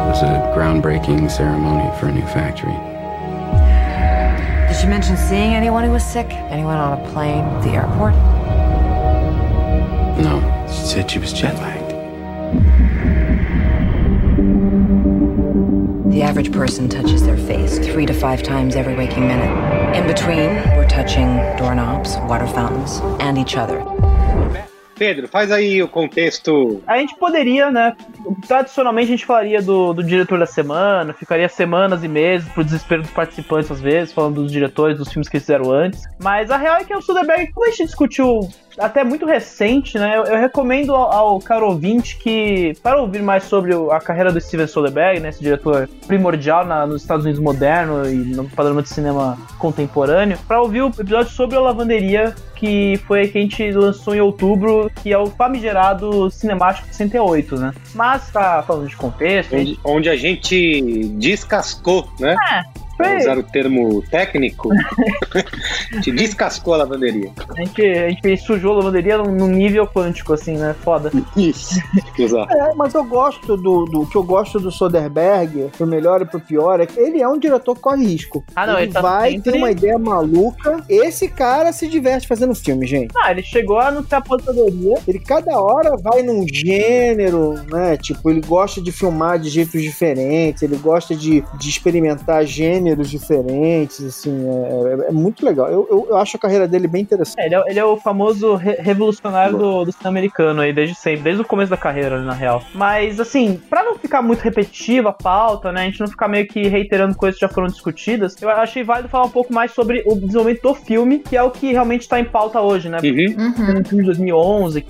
It 0.00 0.06
was 0.08 0.22
a 0.22 0.50
groundbreaking 0.54 1.28
ceremony 1.30 1.90
for 1.98 2.08
a 2.08 2.12
new 2.12 2.26
factory. 2.28 2.74
Did 4.80 4.86
she 4.86 4.90
mention 4.92 5.16
seeing 5.18 5.52
anyone 5.52 5.84
who 5.84 5.90
was 5.90 6.02
sick? 6.02 6.32
Anyone 6.32 6.78
on 6.78 6.98
a 6.98 7.10
plane, 7.10 7.44
the 7.60 7.68
airport? 7.72 8.14
No, 10.24 10.40
she 10.70 10.86
said 10.86 11.10
she 11.10 11.18
was 11.18 11.34
jet 11.34 11.54
lagged. 11.56 11.90
The 16.10 16.22
average 16.22 16.50
person 16.50 16.88
touches 16.88 17.22
their 17.22 17.36
face 17.36 17.78
three 17.78 18.06
to 18.06 18.14
five 18.14 18.42
times 18.42 18.74
every 18.74 18.94
waking 18.94 19.28
minute. 19.28 19.94
In 19.94 20.06
between, 20.06 20.48
we're 20.74 20.88
touching 20.88 21.36
doorknobs, 21.58 22.16
water 22.26 22.46
fountains, 22.46 23.00
and 23.20 23.36
each 23.36 23.58
other. 23.58 23.99
Pedro, 25.00 25.26
faz 25.26 25.50
aí 25.50 25.82
o 25.82 25.88
contexto. 25.88 26.82
A 26.86 26.98
gente 26.98 27.16
poderia, 27.16 27.70
né, 27.70 27.96
tradicionalmente 28.46 29.06
a 29.06 29.10
gente 29.16 29.24
falaria 29.24 29.62
do, 29.62 29.94
do 29.94 30.04
diretor 30.04 30.38
da 30.38 30.44
semana, 30.44 31.14
ficaria 31.14 31.48
semanas 31.48 32.04
e 32.04 32.08
meses 32.08 32.46
pro 32.50 32.62
desespero 32.62 33.00
dos 33.00 33.10
participantes 33.10 33.70
às 33.70 33.80
vezes, 33.80 34.12
falando 34.12 34.42
dos 34.42 34.52
diretores, 34.52 34.98
dos 34.98 35.10
filmes 35.10 35.26
que 35.26 35.38
eles 35.38 35.46
fizeram 35.46 35.72
antes. 35.72 36.02
Mas 36.22 36.50
a 36.50 36.58
real 36.58 36.76
é 36.76 36.84
que 36.84 36.94
o 36.94 37.00
Soderbergh, 37.00 37.50
como 37.50 37.66
a 37.66 37.70
gente 37.70 37.86
discutiu 37.86 38.40
até 38.78 39.02
muito 39.04 39.26
recente, 39.26 39.98
né? 39.98 40.16
Eu, 40.16 40.24
eu 40.24 40.38
recomendo 40.38 40.94
ao, 40.94 41.12
ao 41.12 41.38
caro 41.40 41.66
ouvinte 41.66 42.16
que, 42.16 42.72
para 42.82 43.00
ouvir 43.00 43.22
mais 43.22 43.44
sobre 43.44 43.72
a 43.90 43.98
carreira 44.00 44.32
do 44.32 44.40
Steven 44.40 44.66
Soderbergh, 44.66 45.20
né, 45.20 45.28
esse 45.30 45.40
diretor 45.42 45.88
primordial 46.06 46.64
na- 46.64 46.86
nos 46.86 47.02
Estados 47.02 47.24
Unidos 47.24 47.42
moderno 47.42 48.08
e 48.08 48.14
no 48.14 48.48
panorama 48.48 48.82
de 48.82 48.88
cinema 48.88 49.36
contemporâneo, 49.58 50.38
para 50.46 50.60
ouvir 50.60 50.82
o 50.82 50.88
episódio 50.88 51.30
sobre 51.32 51.56
a 51.56 51.60
lavanderia 51.60 52.34
que 52.54 53.00
foi 53.06 53.26
que 53.26 53.38
a 53.38 53.40
gente 53.40 53.70
lançou 53.72 54.14
em 54.14 54.20
outubro, 54.20 54.90
que 55.02 55.10
é 55.10 55.16
o 55.18 55.26
famigerado 55.28 56.30
Cinemático 56.30 56.86
68, 56.88 57.56
né? 57.56 57.72
Mas 57.94 58.30
tá 58.30 58.62
falando 58.66 58.86
de 58.86 58.96
contexto, 58.96 59.54
Onde, 59.56 59.78
onde 59.82 60.08
a 60.10 60.16
gente 60.16 61.08
descascou, 61.16 62.06
né? 62.20 62.34
Pra 62.34 62.62
foi- 63.04 63.16
usar 63.18 63.38
o 63.38 63.42
termo 63.42 64.02
técnico, 64.10 64.68
a 65.92 65.94
gente 65.96 66.12
descascou 66.12 66.74
a 66.74 66.78
lavanderia. 66.78 67.30
A 67.56 67.60
gente, 67.64 67.82
a 67.82 68.08
gente 68.10 68.36
sujou 68.38 68.72
a 68.72 68.76
lavanderia 68.76 69.18
num, 69.18 69.46
nível 69.48 69.86
quântico, 69.86 70.32
assim, 70.32 70.56
né? 70.56 70.74
Foda. 70.82 71.10
Isso. 71.36 71.80
usar. 72.18 72.46
É, 72.50 72.74
mas 72.74 72.94
eu 72.94 73.04
gosto 73.04 73.56
do, 73.56 73.84
do 73.84 74.00
o 74.02 74.06
que 74.06 74.16
eu 74.16 74.22
gosto 74.22 74.58
do 74.58 74.70
Soderbergh, 74.70 75.68
pro 75.76 75.86
melhor 75.86 76.22
e 76.22 76.24
pro 76.24 76.40
pior, 76.40 76.80
é 76.80 76.86
que 76.86 76.98
ele 76.98 77.20
é 77.20 77.28
um 77.28 77.38
diretor 77.38 77.74
que 77.74 77.80
corre 77.80 78.04
risco. 78.06 78.44
Ah, 78.56 78.66
não, 78.66 78.74
ele, 78.74 78.84
ele 78.84 78.92
tá 78.92 79.00
vai 79.00 79.32
sempre- 79.32 79.52
ter 79.52 79.58
uma 79.58 79.70
ideia 79.70 79.98
maluca. 79.98 80.82
Esse 80.88 81.28
cara 81.28 81.72
se 81.72 81.86
diverte 81.86 82.26
fazendo 82.26 82.54
filme, 82.54 82.86
gente. 82.86 83.12
Ah, 83.22 83.30
ele 83.30 83.42
chegou 83.42 83.78
a 83.78 83.88
anunciar 83.88 84.20
a 84.20 84.24
aposentadoria. 84.24 84.98
Ele 85.06 85.18
cada 85.18 85.60
hora 85.60 85.96
vai 86.02 86.22
num 86.22 86.44
gênero, 86.52 87.54
né? 87.70 87.96
Tipo, 87.96 88.30
ele 88.30 88.40
gosta 88.40 88.80
de 88.80 88.90
filmar 88.92 89.38
de 89.38 89.48
jeitos 89.48 89.80
diferentes, 89.82 90.62
ele 90.62 90.76
gosta 90.76 91.14
de, 91.14 91.42
de 91.58 91.68
experimentar 91.68 92.44
gêneros 92.90 93.10
diferentes, 93.10 94.04
assim, 94.04 94.44
é, 94.48 95.04
é- 95.04 95.08
é 95.08 95.12
muito 95.12 95.44
legal. 95.44 95.68
Eu, 95.70 95.86
eu, 95.90 96.06
eu 96.10 96.16
acho 96.16 96.36
a 96.36 96.40
carreira 96.40 96.66
dele 96.66 96.88
bem 96.88 97.02
interessante. 97.02 97.38
É, 97.40 97.46
ele, 97.46 97.54
é, 97.54 97.62
ele 97.68 97.78
é 97.78 97.84
o 97.84 97.96
famoso 97.96 98.54
re- 98.54 98.76
revolucionário 98.80 99.56
do, 99.56 99.84
do 99.84 99.92
cinema 99.92 100.10
americano 100.10 100.60
aí, 100.60 100.72
desde 100.72 100.94
sempre, 100.94 101.22
desde 101.22 101.42
o 101.42 101.44
começo 101.44 101.70
da 101.70 101.76
carreira, 101.76 102.20
na 102.22 102.32
real. 102.32 102.62
Mas, 102.74 103.20
assim, 103.20 103.60
pra 103.70 103.82
não 103.82 103.96
ficar 103.96 104.22
muito 104.22 104.40
repetitiva 104.40 105.10
a 105.10 105.12
pauta, 105.12 105.72
né, 105.72 105.82
a 105.82 105.84
gente 105.84 106.00
não 106.00 106.08
ficar 106.08 106.28
meio 106.28 106.46
que 106.46 106.66
reiterando 106.68 107.14
coisas 107.14 107.38
que 107.38 107.46
já 107.46 107.52
foram 107.52 107.66
discutidas, 107.68 108.40
eu 108.40 108.50
achei 108.50 108.82
válido 108.82 109.08
falar 109.08 109.26
um 109.26 109.30
pouco 109.30 109.52
mais 109.52 109.72
sobre 109.72 110.02
o 110.06 110.14
desenvolvimento 110.14 110.62
do 110.62 110.74
filme, 110.74 111.18
que 111.20 111.36
é 111.36 111.42
o 111.42 111.50
que 111.50 111.72
realmente 111.72 112.08
tá 112.08 112.18
em 112.18 112.24
pauta 112.24 112.60
hoje, 112.60 112.88
né? 112.88 112.98
Uhum. 113.02 113.44
Uhum. 113.70 113.80
um 113.80 113.84
filme 113.84 114.02
de 114.02 114.06
2011, 114.06 114.86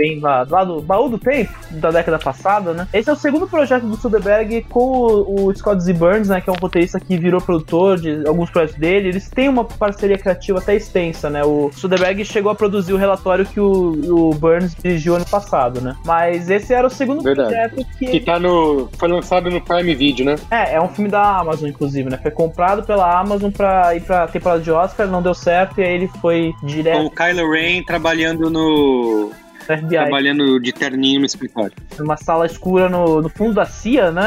vem 0.00 0.18
lá, 0.20 0.46
lá 0.48 0.64
do 0.64 0.80
baú 0.80 1.08
do 1.08 1.18
tempo, 1.18 1.52
da 1.70 1.90
década 1.90 2.18
passada, 2.18 2.72
né? 2.72 2.88
Esse 2.92 3.10
é 3.10 3.12
o 3.12 3.16
segundo 3.16 3.46
projeto 3.46 3.84
do 3.84 3.96
Soderbergh 3.96 4.64
com 4.68 4.80
o, 4.80 5.46
o 5.46 5.54
Scott 5.54 5.82
Z. 5.82 5.92
Burns, 5.92 6.28
né? 6.28 6.40
Que 6.40 6.48
é 6.48 6.52
um 6.52 6.56
roteirista 6.60 6.98
que 6.98 7.16
virou 7.18 7.40
produtor 7.40 7.98
de 8.00 8.26
alguns 8.26 8.50
projetos 8.50 8.78
dele. 8.78 9.08
Eles 9.08 9.28
têm 9.28 9.48
uma 9.48 9.64
parceria 9.64 10.16
criativa 10.16 10.58
até 10.58 10.74
extensa, 10.74 11.28
né? 11.28 11.44
O 11.44 11.70
Soderbergh 11.72 12.24
chegou 12.24 12.50
a 12.50 12.54
produzir 12.54 12.92
o 12.92 12.96
relatório 12.96 13.44
que 13.44 13.60
o, 13.60 14.30
o 14.30 14.34
Burns 14.34 14.74
dirigiu 14.74 15.16
ano 15.16 15.26
passado, 15.26 15.80
né? 15.80 15.94
Mas 16.04 16.48
esse 16.48 16.72
era 16.72 16.86
o 16.86 16.90
segundo 16.90 17.22
Verdade. 17.22 17.50
projeto 17.50 17.98
que... 17.98 18.06
Que 18.06 18.20
tá 18.20 18.38
no. 18.38 18.88
Foi 18.98 19.08
lançado 19.08 19.50
no 19.50 19.60
Prime 19.60 19.94
Video, 19.94 20.24
né? 20.24 20.36
É, 20.50 20.76
é 20.76 20.80
um 20.80 20.88
filme 20.88 21.10
da 21.10 21.38
Amazon, 21.38 21.68
inclusive, 21.68 22.08
né? 22.08 22.18
Foi 22.22 22.30
comprado 22.30 22.82
pela 22.82 23.18
Amazon 23.18 23.50
pra 23.50 23.94
ir 23.94 24.00
pra 24.00 24.26
temporada 24.26 24.62
de 24.62 24.70
Oscar, 24.70 25.06
não 25.06 25.22
deu 25.22 25.34
certo, 25.34 25.80
e 25.80 25.84
aí 25.84 25.94
ele 25.94 26.08
foi 26.20 26.54
Com 26.60 26.66
direto 26.66 27.06
o 27.06 27.10
Kylo 27.10 27.50
Ren 27.50 27.82
trabalhando 27.82 28.50
no. 28.50 29.30
FBI. 29.78 29.88
Trabalhando 29.88 30.58
de 30.60 30.72
terninho 30.72 31.20
no 31.20 31.26
escritório. 31.26 31.72
numa 31.98 32.16
sala 32.16 32.46
escura 32.46 32.88
no, 32.88 33.20
no 33.22 33.28
fundo 33.28 33.54
da 33.54 33.64
CIA, 33.66 34.10
né? 34.10 34.22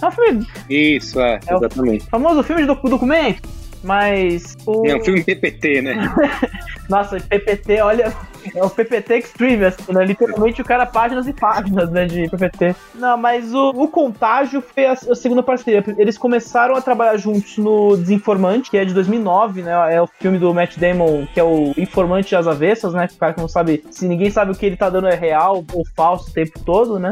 É 0.00 0.06
um 0.06 0.10
filme, 0.10 0.46
Isso, 0.68 1.20
é, 1.20 1.40
É 1.46 1.54
o- 1.54 1.58
exatamente. 1.58 2.04
famoso 2.06 2.42
filme 2.42 2.62
de 2.62 2.68
docu- 2.68 2.88
documento, 2.88 3.42
mas 3.82 4.56
o... 4.66 4.86
É 4.86 4.96
um 4.96 5.04
filme 5.04 5.22
PPT, 5.22 5.82
né? 5.82 6.14
Nossa, 6.88 7.20
PPT, 7.20 7.82
olha, 7.82 8.14
é 8.54 8.64
o 8.64 8.70
PPT 8.70 9.18
Extreme, 9.18 9.66
assim, 9.66 9.92
né? 9.92 10.04
Literalmente 10.04 10.62
o 10.62 10.64
cara 10.64 10.86
páginas 10.86 11.26
e 11.26 11.32
páginas, 11.34 11.90
né, 11.90 12.06
de 12.06 12.28
PPT. 12.30 12.74
Não, 12.94 13.16
mas 13.16 13.52
o, 13.52 13.70
o 13.70 13.88
Contágio 13.88 14.62
foi 14.62 14.86
a, 14.86 14.92
a 14.92 15.14
segunda 15.14 15.42
parceria. 15.42 15.84
Eles 15.98 16.16
começaram 16.16 16.74
a 16.74 16.80
trabalhar 16.80 17.16
juntos 17.18 17.58
no 17.58 17.96
Desinformante, 17.96 18.70
que 18.70 18.78
é 18.78 18.84
de 18.84 18.94
2009, 18.94 19.62
né? 19.62 19.94
É 19.94 20.00
o 20.00 20.06
filme 20.06 20.38
do 20.38 20.52
Matt 20.54 20.78
Damon, 20.78 21.26
que 21.32 21.38
é 21.38 21.44
o 21.44 21.74
Informante 21.76 22.34
às 22.34 22.46
avessas, 22.46 22.94
né? 22.94 23.06
O 23.12 23.18
cara 23.18 23.34
que 23.34 23.40
não 23.40 23.48
sabe, 23.48 23.84
se 23.90 24.08
ninguém 24.08 24.30
sabe 24.30 24.52
o 24.52 24.54
que 24.54 24.64
ele 24.64 24.76
tá 24.76 24.88
dando 24.88 25.08
é 25.08 25.14
real 25.14 25.64
ou 25.72 25.84
falso 25.94 26.30
o 26.30 26.32
tempo 26.32 26.58
todo, 26.64 26.98
né? 26.98 27.10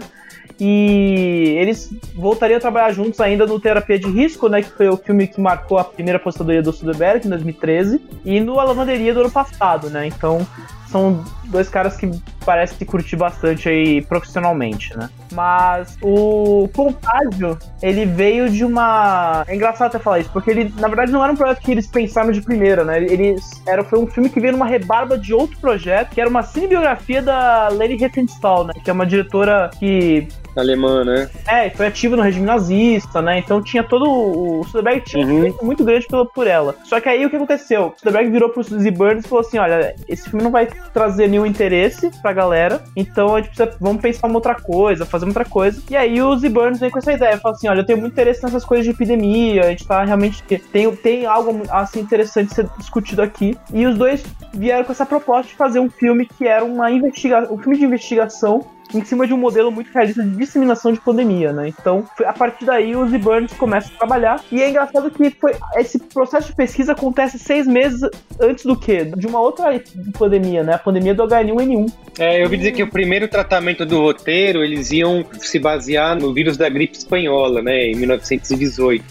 E 0.59 1.55
eles 1.59 1.91
voltariam 2.15 2.57
a 2.57 2.61
trabalhar 2.61 2.93
juntos 2.93 3.21
ainda 3.21 3.47
no 3.47 3.61
Terapia 3.61 3.99
de 3.99 4.11
Risco, 4.11 4.49
né? 4.49 4.63
Que 4.63 4.71
foi 4.71 4.89
o 4.89 4.97
filme 4.97 5.27
que 5.27 5.41
marcou 5.41 5.79
a 5.79 5.85
primeira 5.85 6.19
aposentadoria 6.19 6.63
do 6.63 6.73
Soderbergh 6.73 7.27
em 7.27 7.31
2013. 7.31 8.01
E 8.25 8.41
no 8.41 8.59
A 8.59 8.65
Lavanderia 8.65 9.13
do 9.13 9.21
ano 9.21 9.31
passado, 9.31 9.91
né? 9.91 10.07
Então 10.07 10.47
são 10.89 11.25
dois 11.45 11.69
caras 11.69 11.97
que 11.97 12.11
parece 12.45 12.85
curtir 12.85 13.17
bastante 13.17 13.69
aí 13.69 14.01
profissionalmente, 14.03 14.97
né? 14.97 15.11
Mas 15.33 15.99
o 16.01 16.69
Contágio, 16.75 17.59
ele 17.83 18.07
veio 18.07 18.49
de 18.49 18.65
uma. 18.65 19.45
É 19.47 19.55
engraçado 19.55 19.89
até 19.89 19.99
falar 19.99 20.21
isso, 20.21 20.31
porque 20.33 20.51
ele, 20.51 20.73
na 20.79 20.89
verdade, 20.89 21.13
não 21.13 21.23
era 21.23 21.33
um 21.33 21.37
projeto 21.37 21.61
que 21.61 21.73
eles 21.73 21.87
pensaram 21.87 22.31
de 22.31 22.41
primeira, 22.41 22.85
né? 22.85 22.99
Eles 23.03 23.63
era, 23.67 23.85
foi 23.85 23.99
um 23.99 24.07
filme 24.07 24.29
que 24.29 24.41
veio 24.41 24.53
numa 24.53 24.67
rebarba 24.67 25.19
de 25.19 25.35
outro 25.35 25.59
projeto, 25.59 26.11
que 26.11 26.21
era 26.21 26.31
uma 26.31 26.43
cinebiografia 26.43 27.21
da 27.21 27.69
Leni 27.69 27.97
Riefenstahl, 27.97 28.65
né? 28.65 28.73
Que 28.83 28.89
é 28.89 28.93
uma 28.93 29.07
diretora 29.07 29.71
que 29.79 30.29
Alemã, 30.61 31.05
né? 31.05 31.29
é, 31.49 31.71
foi 31.71 31.87
ativa 31.87 32.17
no 32.17 32.23
regime 32.23 32.47
nazista, 32.47 33.21
né? 33.23 33.39
Então 33.39 33.63
tinha 33.63 33.83
todo. 33.83 34.07
O 34.11 34.65
Soderbergh 34.65 35.01
tinha 35.05 35.27
um 35.27 35.29
Uhum. 35.31 35.35
respeito 35.43 35.65
muito 35.65 35.85
grande 35.85 36.07
pela, 36.07 36.25
por 36.27 36.47
ela. 36.47 36.75
Só 36.85 37.01
que 37.01 37.09
aí 37.09 37.25
o 37.25 37.31
que 37.31 37.37
aconteceu? 37.37 37.95
O 37.97 37.99
Soderbergh 37.99 38.31
virou 38.31 38.49
pro 38.51 38.63
Z. 38.63 38.91
Burns 38.91 39.25
e 39.25 39.29
falou 39.29 39.45
assim: 39.45 39.59
olha, 39.59 39.95
esse 40.09 40.29
filme 40.29 40.43
não 40.45 40.51
vai 40.51 40.67
trazer 40.93 41.29
nenhum 41.29 41.47
interesse 41.47 42.11
pra 42.23 42.33
galera, 42.33 42.83
então 42.97 43.35
a 43.35 43.41
gente 43.41 43.55
precisa. 43.55 43.77
Vamos 43.81 44.01
pensar 44.03 44.27
uma 44.27 44.37
outra 44.37 44.55
coisa, 44.55 45.05
fazer 45.07 45.25
uma 45.25 45.31
outra 45.31 45.45
coisa. 45.45 45.83
E 45.91 45.97
aí 45.97 46.21
o 46.23 46.37
Z. 46.37 46.49
Burns 46.49 46.79
vem 46.81 46.91
com 46.91 46.99
essa 46.99 47.13
ideia: 47.13 47.37
fala 47.39 47.55
assim: 47.55 47.69
olha, 47.69 47.81
eu 47.81 47.87
tenho 47.87 47.99
muito 48.01 48.13
interesse 48.13 48.43
nessas 48.43 48.65
coisas 48.65 48.85
de 48.85 48.93
epidemia, 48.93 49.63
a 49.63 49.69
gente 49.71 49.87
tá 49.87 50.05
realmente. 50.05 50.43
Tem, 50.43 50.91
tem 50.97 51.27
algo 51.27 51.63
assim 51.71 52.01
interessante 52.01 52.55
ser 52.55 52.69
discutido 52.79 53.23
aqui. 53.23 53.57
E 53.73 53.85
os 53.87 53.97
dois 53.97 54.25
vieram 54.55 54.85
com 54.85 54.93
essa 54.93 55.07
proposta 55.07 55.49
de 55.49 55.55
fazer 55.57 55.81
um 55.81 55.91
filme 55.91 56.27
que 56.27 56.47
era 56.47 56.65
uma 56.65 56.91
investigação. 56.91 57.55
Um 57.55 57.59
filme 57.59 57.79
de 57.79 57.85
investigação 57.85 58.65
em 58.95 59.05
cima 59.05 59.27
de 59.27 59.33
um 59.35 59.37
modelo 59.37 59.71
muito 59.71 59.91
realista 59.93 60.23
de 60.23 60.37
disseminação 60.37 60.93
de 60.93 61.01
pandemia, 61.01 61.53
né? 61.53 61.69
Então, 61.69 62.05
foi- 62.17 62.27
a 62.27 62.33
partir 62.33 62.65
daí, 62.65 62.95
os 62.95 63.13
e 63.13 63.19
Burns 63.19 63.53
começam 63.55 63.91
a 63.95 63.99
trabalhar. 63.99 64.45
E 64.51 64.63
é 64.63 64.71
engraçado 64.71 65.11
que 65.11 65.31
foi, 65.31 65.53
esse 65.77 65.99
processo 65.99 66.49
de 66.49 66.55
pesquisa 66.55 66.93
acontece 66.93 67.39
seis 67.39 67.67
meses 67.67 68.01
antes 68.41 68.65
do 68.65 68.77
quê? 68.77 69.05
De 69.17 69.27
uma 69.27 69.41
outra 69.41 69.81
pandemia, 70.19 70.63
né? 70.63 70.75
A 70.75 70.79
pandemia 70.79 71.15
do 71.15 71.23
H1N1. 71.23 71.87
É, 72.19 72.41
eu 72.41 72.45
ouvi 72.45 72.57
dizer 72.57 72.73
que 72.73 72.83
o 72.83 72.91
primeiro 72.91 73.29
tratamento 73.29 73.85
do 73.85 74.01
roteiro, 74.01 74.65
eles 74.65 74.91
iam 74.91 75.25
se 75.39 75.59
basear 75.59 76.17
no 76.19 76.33
vírus 76.33 76.57
da 76.57 76.69
gripe 76.69 76.97
espanhola, 76.97 77.61
né, 77.61 77.91
em 77.91 77.97
1918. 77.97 79.05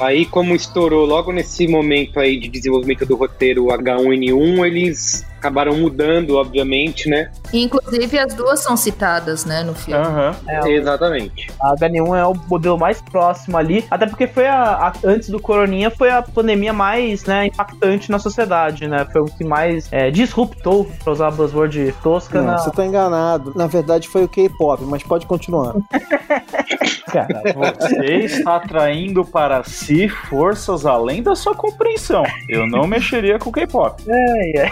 Aí, 0.00 0.26
como 0.26 0.54
estourou 0.54 1.06
logo 1.06 1.32
nesse 1.32 1.66
momento 1.68 2.18
aí 2.18 2.38
de 2.38 2.48
desenvolvimento 2.48 3.06
do 3.06 3.16
roteiro 3.16 3.66
H1N1, 3.66 4.66
eles 4.66 5.24
acabaram 5.44 5.76
mudando, 5.76 6.36
obviamente, 6.36 7.08
né? 7.08 7.30
Inclusive, 7.52 8.18
as 8.18 8.32
duas 8.32 8.60
são 8.62 8.76
citadas, 8.78 9.44
né, 9.44 9.62
no 9.62 9.74
filme. 9.74 10.02
Aham. 10.02 10.34
É, 10.48 10.70
Exatamente. 10.70 11.48
A 11.60 11.74
H1 11.76 12.16
é 12.18 12.24
o 12.26 12.34
modelo 12.48 12.78
mais 12.78 13.02
próximo 13.02 13.58
ali, 13.58 13.84
até 13.90 14.06
porque 14.06 14.26
foi 14.26 14.46
a, 14.46 14.62
a- 14.88 14.92
antes 15.04 15.28
do 15.28 15.38
coroninha 15.38 15.90
foi 15.90 16.10
a 16.10 16.22
pandemia 16.22 16.72
mais 16.72 17.24
né, 17.24 17.46
impactante 17.46 18.10
na 18.10 18.18
sociedade, 18.18 18.88
né? 18.88 19.06
Foi 19.12 19.20
o 19.20 19.26
que 19.26 19.44
mais 19.44 19.86
é, 19.92 20.10
disruptou, 20.10 20.90
pra 21.02 21.12
usar 21.12 21.28
a 21.28 21.30
buzzword 21.30 21.94
tosca, 22.02 22.40
Não, 22.40 22.46
na... 22.52 22.58
você 22.58 22.70
tá 22.70 22.84
enganado. 22.86 23.52
Na 23.54 23.66
verdade 23.66 24.08
foi 24.08 24.24
o 24.24 24.28
K-pop, 24.28 24.82
mas 24.84 25.02
pode 25.02 25.26
continuar. 25.26 25.74
Cara, 27.12 27.42
Você 27.54 28.14
está 28.24 28.56
atraindo 28.56 29.24
para 29.24 29.62
si 29.62 30.08
forças 30.08 30.84
além 30.86 31.22
da 31.22 31.36
sua 31.36 31.54
compreensão. 31.54 32.24
Eu 32.48 32.66
não 32.66 32.86
mexeria 32.86 33.38
com 33.38 33.52
K-pop. 33.52 34.02
é, 34.08 34.60
é. 34.62 34.68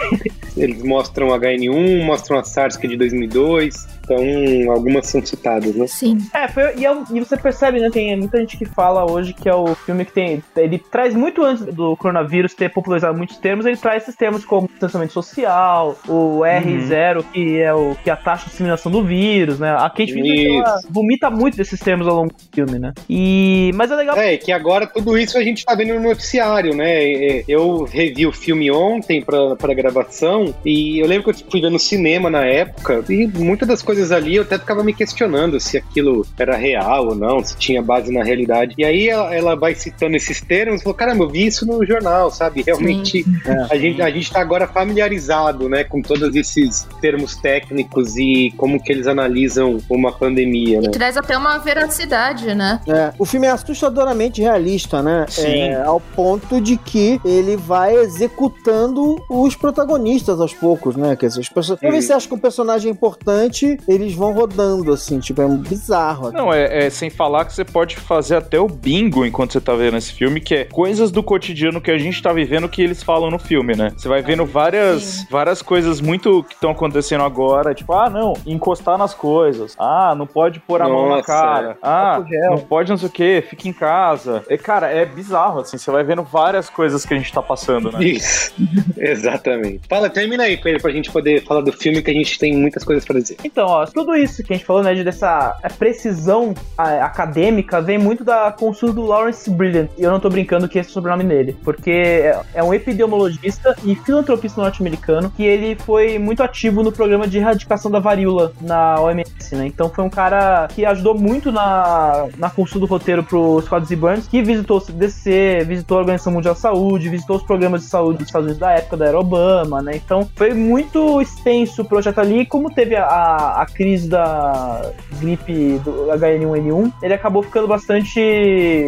Eles 0.63 0.83
mostram 0.83 1.27
H1N1, 1.27 2.03
mostram 2.03 2.39
a 2.39 2.43
SARS 2.43 2.77
que 2.77 2.87
é 2.87 2.89
de 2.89 2.97
2002, 2.97 3.87
então 4.03 4.71
algumas 4.71 5.07
são 5.07 5.25
citadas, 5.25 5.75
né? 5.75 5.87
Sim. 5.87 6.17
É, 6.33 6.47
foi, 6.47 6.75
e, 6.77 6.85
é 6.85 6.93
e 7.11 7.19
você 7.19 7.37
percebe, 7.37 7.79
né? 7.79 7.89
Tem 7.89 8.15
muita 8.17 8.37
gente 8.39 8.57
que 8.57 8.65
fala 8.65 9.09
hoje 9.09 9.33
que 9.33 9.47
é 9.47 9.55
o 9.55 9.73
filme 9.75 10.05
que 10.05 10.11
tem. 10.11 10.43
Ele 10.55 10.77
traz 10.77 11.15
muito 11.15 11.43
antes 11.43 11.65
do 11.65 11.95
coronavírus 11.95 12.53
ter 12.53 12.69
popularizado 12.69 13.17
muitos 13.17 13.37
termos, 13.37 13.65
ele 13.65 13.77
traz 13.77 14.03
esses 14.03 14.15
termos 14.15 14.45
como 14.45 14.67
distanciamento 14.67 15.13
social, 15.13 15.97
o 16.07 16.39
R0, 16.39 17.23
que 17.31 17.59
é 17.59 17.73
o 17.73 17.95
que 18.03 18.09
é 18.09 18.13
a 18.13 18.17
taxa 18.17 18.45
de 18.45 18.51
disseminação 18.51 18.91
do 18.91 19.03
vírus, 19.03 19.59
né? 19.59 19.71
A 19.71 19.89
Kate 19.89 20.13
Winslet 20.13 20.63
vomita 20.89 21.29
muito 21.29 21.57
desses 21.57 21.79
termos 21.79 22.07
ao 22.07 22.15
longo 22.15 22.33
do 22.33 22.55
filme, 22.55 22.79
né? 22.79 22.93
E. 23.09 23.71
Mas 23.75 23.91
é 23.91 23.95
legal. 23.95 24.17
É, 24.17 24.37
que 24.37 24.51
agora 24.51 24.87
tudo 24.87 25.17
isso 25.17 25.37
a 25.37 25.43
gente 25.43 25.65
tá 25.65 25.75
vendo 25.75 25.93
no 25.93 26.01
noticiário, 26.01 26.75
né? 26.75 27.43
Eu 27.47 27.83
revi 27.83 28.25
o 28.25 28.31
filme 28.31 28.71
ontem 28.71 29.21
pra, 29.21 29.55
pra 29.55 29.73
gravação 29.73 30.52
E 30.65 30.99
eu 30.99 31.07
lembro 31.07 31.33
que 31.33 31.41
eu 31.41 31.51
fui 31.51 31.61
ver 31.61 31.69
no 31.69 31.79
cinema 31.79 32.29
na 32.29 32.45
época, 32.45 33.03
e 33.09 33.27
muitas 33.27 33.67
das 33.67 33.81
coisas 33.81 34.11
ali 34.11 34.35
eu 34.35 34.43
até 34.43 34.57
ficava 34.57 34.83
me 34.83 34.93
questionando 34.93 35.59
se 35.59 35.77
aquilo 35.77 36.25
era 36.37 36.55
real 36.55 37.07
ou 37.07 37.15
não, 37.15 37.43
se 37.43 37.57
tinha 37.57 37.81
base 37.81 38.11
na 38.11 38.23
realidade. 38.23 38.73
E 38.77 38.85
aí 38.85 39.09
ela, 39.09 39.33
ela 39.33 39.55
vai 39.55 39.75
citando 39.75 40.15
esses 40.15 40.41
termos 40.41 40.81
e 40.81 40.83
falou: 40.83 40.95
caramba, 40.95 41.23
eu 41.23 41.29
vi 41.29 41.45
isso 41.45 41.65
no 41.65 41.85
jornal, 41.85 42.31
sabe? 42.31 42.63
Realmente 42.65 43.25
a, 43.69 43.77
gente, 43.77 44.01
a 44.01 44.09
gente 44.09 44.31
tá 44.31 44.41
agora 44.41 44.67
familiarizado, 44.67 45.67
né, 45.69 45.83
com 45.83 46.01
todos 46.01 46.35
esses 46.35 46.87
termos 47.01 47.35
técnicos 47.35 48.15
e 48.17 48.53
como 48.57 48.81
que 48.81 48.91
eles 48.91 49.07
analisam 49.07 49.79
uma 49.89 50.11
pandemia, 50.11 50.81
né? 50.81 50.89
Traz 50.89 51.17
até 51.17 51.37
uma 51.37 51.57
veracidade, 51.57 52.53
né? 52.55 52.79
É, 52.87 53.13
o 53.17 53.25
filme 53.25 53.47
é 53.47 53.51
assustadoramente 53.51 54.41
realista, 54.41 55.01
né? 55.01 55.25
Sim. 55.29 55.59
É, 55.59 55.81
ao 55.83 55.99
ponto 55.99 56.59
de 56.61 56.77
que 56.77 57.19
ele 57.25 57.57
vai 57.57 57.95
executando 57.95 59.15
os 59.29 59.55
protagonistas 59.55 60.39
aos 60.43 60.53
poucos, 60.53 60.95
né? 60.95 61.15
Quer 61.15 61.27
dizer, 61.27 61.41
as 61.41 61.49
pessoas. 61.49 61.79
Pra 61.79 61.91
ver 61.91 62.01
se 62.01 62.13
acha 62.13 62.27
que 62.27 62.33
um 62.33 62.39
personagem 62.39 62.89
é 62.89 62.93
importante, 62.93 63.77
eles 63.87 64.13
vão 64.13 64.33
rodando, 64.33 64.91
assim, 64.93 65.19
tipo, 65.19 65.41
é 65.41 65.47
bizarro. 65.47 66.31
Não, 66.31 66.53
é, 66.53 66.85
é 66.85 66.89
sem 66.89 67.09
falar 67.09 67.45
que 67.45 67.53
você 67.53 67.65
pode 67.65 67.95
fazer 67.95 68.35
até 68.35 68.59
o 68.59 68.67
bingo 68.67 69.25
enquanto 69.25 69.53
você 69.53 69.61
tá 69.61 69.73
vendo 69.73 69.97
esse 69.97 70.13
filme, 70.13 70.39
que 70.39 70.55
é 70.55 70.65
coisas 70.65 71.11
do 71.11 71.23
cotidiano 71.23 71.81
que 71.81 71.91
a 71.91 71.97
gente 71.97 72.21
tá 72.21 72.31
vivendo 72.31 72.69
que 72.69 72.81
eles 72.81 73.01
falam 73.01 73.29
no 73.29 73.39
filme, 73.39 73.75
né? 73.75 73.91
Você 73.95 74.07
vai 74.07 74.21
vendo 74.21 74.45
várias, 74.45 75.25
várias 75.29 75.61
coisas 75.61 76.01
muito 76.01 76.43
que 76.43 76.53
estão 76.53 76.71
acontecendo 76.71 77.23
agora, 77.23 77.73
tipo, 77.73 77.93
ah, 77.93 78.09
não, 78.09 78.33
encostar 78.45 78.97
nas 78.97 79.13
coisas. 79.13 79.75
Ah, 79.77 80.13
não 80.15 80.27
pode 80.27 80.59
pôr 80.59 80.81
a 80.81 80.87
mão 80.87 81.09
na 81.09 81.15
Nossa, 81.17 81.27
cara. 81.27 81.77
Ah, 81.81 82.15
Álcool 82.15 82.29
gel. 82.29 82.51
não 82.51 82.57
pode 82.59 82.89
não 82.89 82.97
sei 82.97 83.07
o 83.07 83.11
que, 83.11 83.41
fica 83.41 83.67
em 83.67 83.73
casa. 83.73 84.43
É, 84.47 84.57
cara, 84.57 84.89
é 84.89 85.05
bizarro, 85.05 85.59
assim, 85.61 85.77
você 85.77 85.91
vai 85.91 86.03
vendo 86.03 86.23
várias 86.23 86.69
coisas 86.69 87.05
que 87.05 87.13
a 87.13 87.17
gente 87.17 87.31
tá 87.31 87.41
passando, 87.41 87.91
né? 87.91 88.03
Isso, 88.03 88.53
exatamente. 88.97 89.87
Fala, 89.87 90.09
termina 90.23 90.43
aí, 90.43 90.55
Pedro, 90.55 90.81
pra 90.81 90.91
gente 90.91 91.11
poder 91.11 91.43
falar 91.43 91.61
do 91.61 91.71
filme, 91.73 92.01
que 92.01 92.09
a 92.09 92.13
gente 92.13 92.39
tem 92.39 92.55
muitas 92.55 92.83
coisas 92.83 93.03
pra 93.03 93.19
dizer. 93.19 93.35
Então, 93.43 93.65
ó, 93.67 93.85
tudo 93.85 94.15
isso 94.15 94.41
que 94.43 94.53
a 94.53 94.55
gente 94.55 94.65
falou, 94.65 94.81
né, 94.81 94.93
de 94.93 95.03
dessa 95.03 95.53
precisão 95.77 96.53
ah, 96.77 97.05
acadêmica, 97.05 97.81
vem 97.81 97.97
muito 97.97 98.23
da 98.23 98.51
consulta 98.51 98.95
do 98.95 99.05
Lawrence 99.05 99.49
Brilliant. 99.49 99.89
E 99.97 100.03
eu 100.03 100.11
não 100.11 100.19
tô 100.19 100.29
brincando 100.29 100.67
que 100.69 100.79
esse 100.79 100.89
é 100.89 100.91
o 100.91 100.93
sobrenome 100.93 101.25
dele, 101.25 101.57
porque 101.63 101.91
é- 101.91 102.39
é 102.53 102.63
um 102.63 102.73
epidemiologista 102.73 103.75
e 103.83 103.95
filantropista 103.95 104.61
norte-americano 104.61 105.29
que 105.35 105.43
ele 105.43 105.75
foi 105.75 106.17
muito 106.17 106.41
ativo 106.41 106.81
no 106.83 106.91
programa 106.91 107.27
de 107.27 107.37
erradicação 107.37 107.91
da 107.91 107.99
varíola 107.99 108.53
na 108.61 108.99
OMS, 109.01 109.55
né? 109.55 109.67
Então 109.67 109.89
foi 109.89 110.03
um 110.05 110.09
cara 110.09 110.67
que 110.73 110.85
ajudou 110.85 111.15
muito 111.15 111.51
na, 111.51 112.27
na 112.37 112.49
construção 112.49 112.79
do 112.79 112.85
roteiro 112.85 113.23
pro 113.23 113.61
Scott 113.61 113.85
Z. 113.85 113.95
Burns, 113.95 114.27
que 114.27 114.41
visitou 114.41 114.77
o 114.77 114.81
CDC, 114.81 115.65
visitou 115.67 115.97
a 115.97 116.01
Organização 116.01 116.31
Mundial 116.31 116.53
da 116.53 116.59
Saúde, 116.59 117.09
visitou 117.09 117.35
os 117.35 117.43
programas 117.43 117.81
de 117.81 117.87
saúde 117.87 118.19
dos 118.19 118.27
Estados 118.27 118.45
Unidos 118.45 118.59
da 118.59 118.71
época 118.71 118.97
da 118.97 119.05
era 119.07 119.19
Obama, 119.19 119.81
né? 119.81 119.91
Então 119.95 120.12
foi 120.35 120.53
muito 120.53 121.21
extenso 121.21 121.81
o 121.81 121.85
projeto 121.85 122.19
ali, 122.19 122.45
como 122.45 122.69
teve 122.69 122.95
a, 122.95 123.61
a, 123.61 123.65
crise 123.65 124.09
da 124.09 124.91
gripe 125.19 125.79
do 125.79 126.07
H1N1, 126.07 126.93
ele 127.01 127.13
acabou 127.13 127.41
ficando 127.41 127.67
bastante 127.67 128.85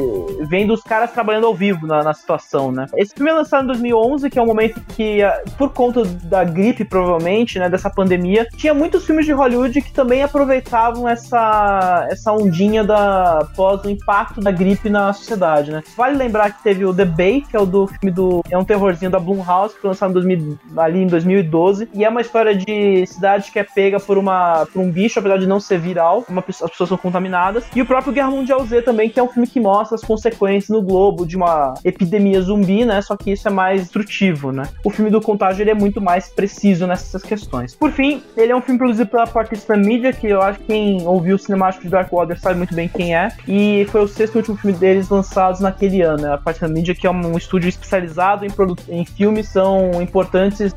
vendo 0.48 0.74
os 0.74 0.82
caras 0.82 1.12
trabalhando 1.12 1.48
ao 1.48 1.55
vivo 1.55 1.88
na, 1.88 2.03
na 2.03 2.13
situação, 2.13 2.72
né? 2.72 2.86
Esse 2.96 3.13
filme 3.13 3.32
é 3.32 3.34
lançado 3.34 3.63
em 3.63 3.67
2011, 3.67 4.29
que 4.29 4.38
é 4.38 4.41
um 4.41 4.46
momento 4.46 4.82
que, 4.96 5.20
por 5.58 5.72
conta 5.72 6.03
da 6.05 6.44
gripe, 6.44 6.86
provavelmente, 6.86 7.58
né, 7.58 7.70
dessa 7.70 7.89
pandemia, 7.89 8.48
tinha 8.55 8.74
muitos 8.74 9.05
filmes 9.05 9.25
de 9.25 9.32
Hollywood 9.32 9.82
que 9.82 9.91
também 9.91 10.24
aproveitavam 10.24 11.08
essa, 11.08 12.08
essa 12.10 12.32
ondinha 12.32 12.84
da 12.84 13.48
pós 13.55 13.84
o 13.84 13.89
impacto 13.89 14.41
da 14.41 14.51
gripe 14.51 14.89
na 14.89 15.12
sociedade, 15.13 15.72
né? 15.72 15.84
Vale 15.98 16.17
lembrar 16.17 16.51
que 16.51 16.63
teve 16.63 16.86
o 16.86 16.94
The 16.94 17.05
Bay, 17.05 17.41
que 17.50 17.55
é 17.55 17.60
o 17.60 17.65
do 17.65 17.88
filme 17.88 18.12
do 18.12 18.41
é 18.50 18.58
um 18.58 18.65
terrorzinho 18.65 19.12
da 19.12 19.20
Blumhouse, 19.20 19.74
que 19.74 19.82
foi 19.82 19.89
lançado 19.89 20.12
em 20.12 20.13
2000, 20.13 20.60
ali 20.77 21.00
em 21.00 21.08
2012, 21.15 21.89
e 21.93 22.03
é 22.03 22.10
uma 22.10 22.22
história 22.22 22.55
de 22.55 23.05
cidade 23.05 23.51
que 23.51 23.60
é 23.60 23.63
pega 23.63 24.00
por 24.00 24.17
uma 24.17 24.65
por 24.72 24.81
um 24.81 24.91
bicho, 24.91 25.19
apesar 25.19 25.38
de 25.38 25.48
não 25.48 25.60
ser 25.60 25.79
viral, 25.79 26.25
uma, 26.29 26.43
as 26.48 26.72
pessoas 26.72 26.89
são 26.89 26.98
contaminadas. 26.98 27.65
E 27.75 27.81
o 27.81 27.86
próprio 27.86 28.13
Guerra 28.13 28.31
Mundial 28.31 28.65
Z 28.65 28.81
também, 28.81 29.10
que 29.10 29.19
é 29.19 29.24
um 29.24 29.29
filme 29.29 29.48
que 29.48 29.60
mostra 29.60 29.95
as 29.95 30.01
consequências 30.01 30.69
no 30.69 30.81
globo 30.81 31.25
de 31.25 31.36
uma 31.36 31.74
epidemia 31.84 32.41
zumbi, 32.41 32.86
né? 32.86 33.01
Só 33.01 33.15
que 33.15 33.31
isso 33.31 33.48
é 33.48 33.51
mais 33.51 33.81
destrutivo, 33.81 34.51
né? 34.51 34.63
O 34.84 34.89
filme 34.89 35.10
do 35.10 35.22
Contágio 35.22 35.63
ele 35.63 35.72
é 35.72 35.74
muito 35.74 36.01
mais 36.01 36.29
preciso 36.29 36.86
nessas 36.88 37.24
questões. 37.24 37.75
Por 37.75 37.91
fim, 37.91 38.22
ele 38.36 38.51
é 38.51 38.55
um 38.55 38.62
filme 38.62 38.77
produzido 38.77 39.10
pela 39.10 39.27
Participant 39.27 39.86
Media, 39.86 40.12
que 40.12 40.27
eu 40.27 40.41
acho 40.41 40.60
que 40.60 40.65
quem 40.65 41.05
ouviu 41.07 41.36
o 41.36 41.39
cinemático 41.39 41.84
de 41.84 41.89
Dark 41.89 42.12
Water 42.12 42.39
sabe 42.39 42.57
muito 42.57 42.75
bem 42.75 42.88
quem 42.88 43.15
é. 43.15 43.29
E 43.48 43.86
foi 43.89 44.01
o 44.01 44.07
sexto 44.07 44.36
e 44.36 44.38
último 44.38 44.57
filme 44.57 44.77
deles 44.77 45.10
lançados 45.10 45.60
naquele 45.60 46.01
ano. 46.01 46.34
A 46.34 46.38
Participant 46.38 46.74
Media, 46.74 46.95
que 46.95 47.07
é 47.07 47.12
um 47.12 47.38
estúdio 47.38 47.69
especializado 47.69 48.45
em, 48.45 48.51
em 48.89 49.05
filmes 49.05 49.48
são 49.48 50.01
importantes 50.01 50.74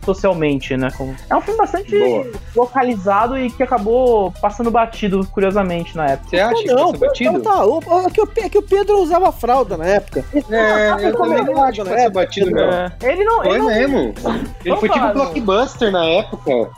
né? 0.77 0.89
Como- 0.97 1.15
É 1.31 1.37
um 1.37 1.41
filme 1.41 1.59
bastante 1.59 1.99
Boa. 1.99 2.27
localizado 2.55 3.39
e 3.39 3.51
que 3.51 3.63
acabou 3.63 4.33
passando 4.41 4.71
batido, 4.71 5.27
curiosamente, 5.33 5.97
na 5.97 6.07
época. 6.07 6.31
Você 6.31 6.39
acha 6.41 6.63
que 6.63 6.69
não, 6.69 6.93
passa 6.93 7.07
batido? 7.07 7.39
então 7.39 7.41
tá. 7.53 7.65
O, 7.65 7.79
o- 7.79 8.07
é, 8.07 8.11
que 8.11 8.21
o, 8.21 8.29
é 8.39 8.49
que 8.49 8.59
o 8.59 8.63
Pedro 8.63 8.99
usava 9.01 9.31
fralda 9.33 9.77
na 9.77 9.87
época. 9.87 10.25
É, 10.51 11.07
eu 11.09 11.17
também 11.17 11.45
não 11.45 11.63
acho 11.65 11.83
que 11.83 11.89
passa 11.91 12.11
batido, 12.11 12.51
não. 12.51 12.63
É. 12.73 12.93
Ele 13.03 13.25
não. 13.25 13.37
Foi 13.43 13.49
ele 13.49 13.59
não 13.59 13.67
mesmo. 13.67 14.15
Ele 14.65 14.77
foi 14.77 14.89
tipo 14.89 15.05
um 15.07 15.13
blockbuster 15.13 15.91
na 15.91 16.05
época. 16.05 16.71